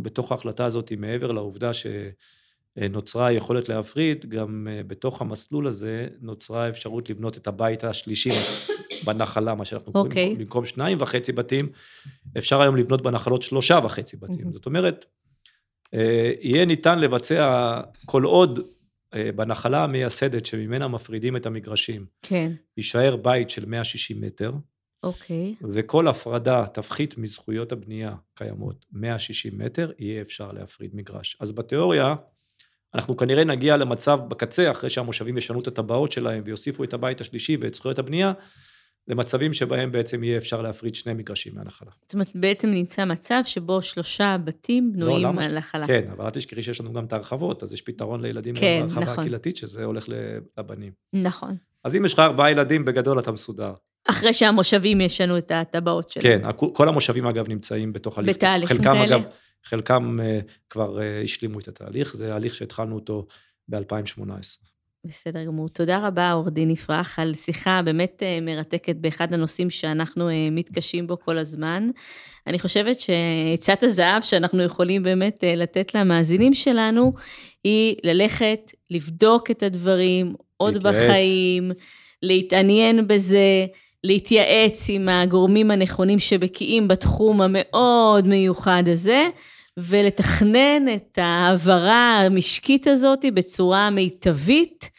בתוך 0.00 0.32
ההחלטה 0.32 0.64
הזאת, 0.64 0.92
מעבר 0.96 1.32
לעובדה 1.32 1.72
ש... 1.72 1.86
נוצרה 2.76 3.26
היכולת 3.26 3.68
להפריד, 3.68 4.26
גם 4.28 4.68
אה, 4.70 4.82
בתוך 4.86 5.20
המסלול 5.20 5.66
הזה 5.66 6.08
נוצרה 6.20 6.64
האפשרות 6.64 7.10
לבנות 7.10 7.36
את 7.36 7.46
הבית 7.46 7.84
השלישי 7.84 8.30
בנחלה, 9.04 9.54
מה 9.54 9.64
שאנחנו 9.64 9.92
קוראים, 9.92 10.12
okay. 10.12 10.14
אוקיי. 10.14 10.34
במקום 10.34 10.64
שניים 10.64 10.98
וחצי 11.00 11.32
בתים, 11.32 11.68
אפשר 12.38 12.60
היום 12.60 12.76
לבנות 12.76 13.02
בנחלות 13.02 13.42
שלושה 13.42 13.80
וחצי 13.84 14.16
בתים. 14.16 14.48
Mm-hmm. 14.48 14.52
זאת 14.52 14.66
אומרת, 14.66 15.04
אה, 15.94 16.32
יהיה 16.40 16.64
ניתן 16.64 16.98
לבצע 16.98 17.80
כל 18.06 18.22
עוד 18.22 18.60
אה, 19.14 19.30
בנחלה 19.36 19.84
המייסדת 19.84 20.46
שממנה 20.46 20.88
מפרידים 20.88 21.36
את 21.36 21.46
המגרשים, 21.46 22.02
כן. 22.22 22.52
יישאר 22.76 23.16
בית 23.16 23.50
של 23.50 23.66
160 23.66 24.20
מטר, 24.20 24.52
אוקיי. 25.02 25.54
Okay. 25.60 25.66
וכל 25.72 26.08
הפרדה 26.08 26.66
תפחית 26.66 27.18
מזכויות 27.18 27.72
הבנייה 27.72 28.14
קיימות 28.34 28.86
160 28.92 29.58
מטר, 29.58 29.90
יהיה 29.98 30.22
אפשר 30.22 30.52
להפריד 30.52 30.90
מגרש. 30.94 31.36
אז 31.40 31.52
בתיאוריה, 31.52 32.14
אנחנו 32.94 33.16
כנראה 33.16 33.44
נגיע 33.44 33.76
למצב 33.76 34.18
בקצה, 34.28 34.70
אחרי 34.70 34.90
שהמושבים 34.90 35.38
ישנו 35.38 35.60
את 35.60 35.66
הטבעות 35.66 36.12
שלהם 36.12 36.42
ויוסיפו 36.46 36.84
את 36.84 36.94
הבית 36.94 37.20
השלישי 37.20 37.56
ואת 37.60 37.74
זכויות 37.74 37.98
הבנייה, 37.98 38.32
למצבים 39.08 39.52
שבהם 39.52 39.92
בעצם 39.92 40.24
יהיה 40.24 40.38
אפשר 40.38 40.62
להפריד 40.62 40.94
שני 40.94 41.14
מגרשים 41.14 41.54
מהנחלה. 41.54 41.90
זאת 42.02 42.14
אומרת, 42.14 42.28
בעצם 42.34 42.70
נמצא 42.70 43.04
מצב 43.04 43.40
שבו 43.44 43.82
שלושה 43.82 44.36
בתים 44.44 44.92
לא, 44.94 45.06
בנויים 45.06 45.38
לא, 45.38 45.44
על 45.44 45.58
נחלה. 45.58 45.86
כן, 45.86 46.02
אבל 46.16 46.24
אל 46.24 46.30
תשכחי 46.30 46.62
שיש 46.62 46.80
לנו 46.80 46.92
גם 46.92 47.04
את 47.04 47.12
ההרחבות, 47.12 47.62
אז 47.62 47.72
יש 47.72 47.82
פתרון 47.82 48.20
לילדים 48.20 48.54
כן, 48.54 48.80
בהרחבה 48.80 49.00
נכון. 49.00 49.18
הקהילתית, 49.18 49.56
שזה 49.56 49.84
הולך 49.84 50.06
לבנים. 50.58 50.92
נכון. 51.12 51.56
אז 51.84 51.96
אם 51.96 52.04
יש 52.04 52.12
לך 52.12 52.18
ארבעה 52.18 52.50
ילדים, 52.50 52.84
בגדול 52.84 53.18
אתה 53.18 53.32
מסודר. 53.32 53.72
אחרי 54.08 54.32
שהמושבים 54.32 55.00
ישנו 55.00 55.38
את 55.38 55.50
הטבעות 55.54 56.10
שלהם. 56.10 56.42
כן, 56.42 56.68
כל 56.72 56.88
המושבים 56.88 57.26
אגב 57.26 57.48
נמצאים 57.48 57.92
בתוך 57.92 58.18
הליך. 58.18 58.36
בתהליכים 58.36 58.82
כאלה. 58.82 58.94
חלקם 58.94 59.14
אגב, 59.14 59.22
חלקם 59.64 60.18
אה, 60.22 60.40
כבר 60.70 61.02
אה, 61.02 61.22
השלימו 61.22 61.58
את 61.58 61.68
התהליך, 61.68 62.16
זה 62.16 62.34
הליך 62.34 62.54
שהתחלנו 62.54 62.94
אותו 62.94 63.26
ב-2018. 63.68 64.22
בסדר 65.04 65.44
גמור. 65.44 65.68
תודה 65.68 66.06
רבה, 66.06 66.32
עורך 66.32 66.48
דין 66.48 66.70
יפרח, 66.70 67.18
על 67.18 67.34
שיחה 67.34 67.82
באמת 67.84 68.22
אה, 68.22 68.38
מרתקת 68.42 68.96
באחד 68.96 69.34
הנושאים 69.34 69.70
שאנחנו 69.70 70.28
מתקשים 70.52 71.06
בו 71.06 71.20
כל 71.20 71.38
הזמן. 71.38 71.90
אני 72.46 72.58
חושבת 72.58 72.96
שעצת 73.00 73.82
הזהב 73.82 74.22
שאנחנו 74.22 74.62
יכולים 74.62 75.02
באמת 75.02 75.44
לתת 75.56 75.94
למאזינים 75.94 76.54
שלנו, 76.54 77.12
היא 77.64 77.96
ללכת, 78.04 78.72
לבדוק 78.90 79.50
את 79.50 79.62
הדברים 79.62 80.34
עוד 80.56 80.74
להתייעץ. 80.74 80.96
בחיים, 80.96 81.72
להתעניין 82.22 83.08
בזה, 83.08 83.66
להתייעץ 84.04 84.86
עם 84.88 85.08
הגורמים 85.08 85.70
הנכונים 85.70 86.18
שבקיאים 86.18 86.88
בתחום 86.88 87.40
המאוד 87.40 88.26
מיוחד 88.26 88.82
הזה, 88.86 89.28
ולתכנן 89.76 90.94
את 90.94 91.18
ההעברה 91.18 92.20
המשקית 92.20 92.86
הזאת 92.86 93.24
בצורה 93.34 93.90
מיטבית 93.90 94.90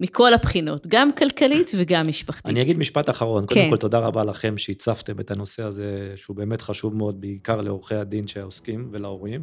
מכל 0.00 0.34
הבחינות, 0.34 0.86
גם 0.86 1.12
כלכלית 1.12 1.70
וגם 1.76 2.08
משפחתית. 2.08 2.46
אני 2.46 2.62
אגיד 2.62 2.78
משפט 2.78 3.10
אחרון. 3.10 3.44
כן. 3.46 3.54
קודם 3.54 3.70
כל, 3.70 3.76
תודה 3.76 3.98
רבה 3.98 4.24
לכם 4.24 4.58
שהצפתם 4.58 5.20
את 5.20 5.30
הנושא 5.30 5.62
הזה, 5.62 6.12
שהוא 6.16 6.36
באמת 6.36 6.62
חשוב 6.62 6.96
מאוד, 6.96 7.20
בעיקר 7.20 7.60
לעורכי 7.60 7.94
הדין 7.94 8.26
שעוסקים 8.26 8.88
ולהורים. 8.92 9.42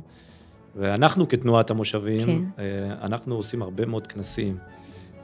ואנחנו 0.76 1.28
כתנועת 1.28 1.70
המושבים, 1.70 2.26
כן. 2.26 2.42
אה, 2.60 3.06
אנחנו 3.06 3.36
עושים 3.36 3.62
הרבה 3.62 3.86
מאוד 3.86 4.08
כנסים, 4.08 4.58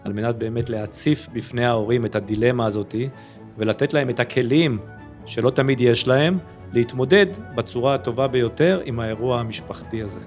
על 0.04 0.14
מנת 0.14 0.36
באמת 0.36 0.70
להציף 0.70 1.28
בפני 1.34 1.66
ההורים 1.66 2.06
את 2.06 2.16
הדילמה 2.16 2.66
הזאתי, 2.66 3.10
ולתת 3.58 3.94
להם 3.94 4.10
את 4.10 4.20
הכלים 4.20 4.78
שלא 5.26 5.50
תמיד 5.50 5.82
יש 5.82 6.08
להם, 6.08 6.38
להתמודד 6.74 7.26
בצורה 7.56 7.94
הטובה 7.94 8.28
ביותר 8.28 8.82
עם 8.86 9.00
האירוע 9.00 9.40
המשפחתי 9.40 10.02
הזה. 10.04 10.20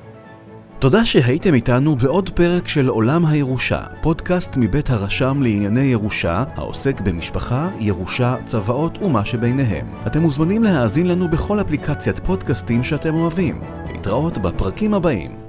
תודה 0.79 1.05
שהייתם 1.05 1.55
איתנו 1.55 1.97
בעוד 1.97 2.31
פרק 2.31 2.69
של 2.69 2.89
עולם 2.89 3.27
הירושה, 3.27 3.81
פודקאסט 4.03 4.57
מבית 4.57 4.91
הרשם 4.91 5.43
לענייני 5.43 5.81
ירושה, 5.81 6.45
העוסק 6.55 7.01
במשפחה, 7.01 7.69
ירושה, 7.81 8.37
צוואות 8.45 8.99
ומה 9.03 9.25
שביניהם. 9.25 9.87
אתם 10.07 10.23
מוזמנים 10.23 10.65
להאזין 10.65 11.09
לנו 11.09 11.29
בכל 11.29 11.61
אפליקציית 11.61 12.19
פודקאסטים 12.19 12.85
שאתם 12.85 13.15
אוהבים. 13.15 13.61
להתראות 13.93 14.39
בפרקים 14.39 14.95
הבאים. 14.95 15.46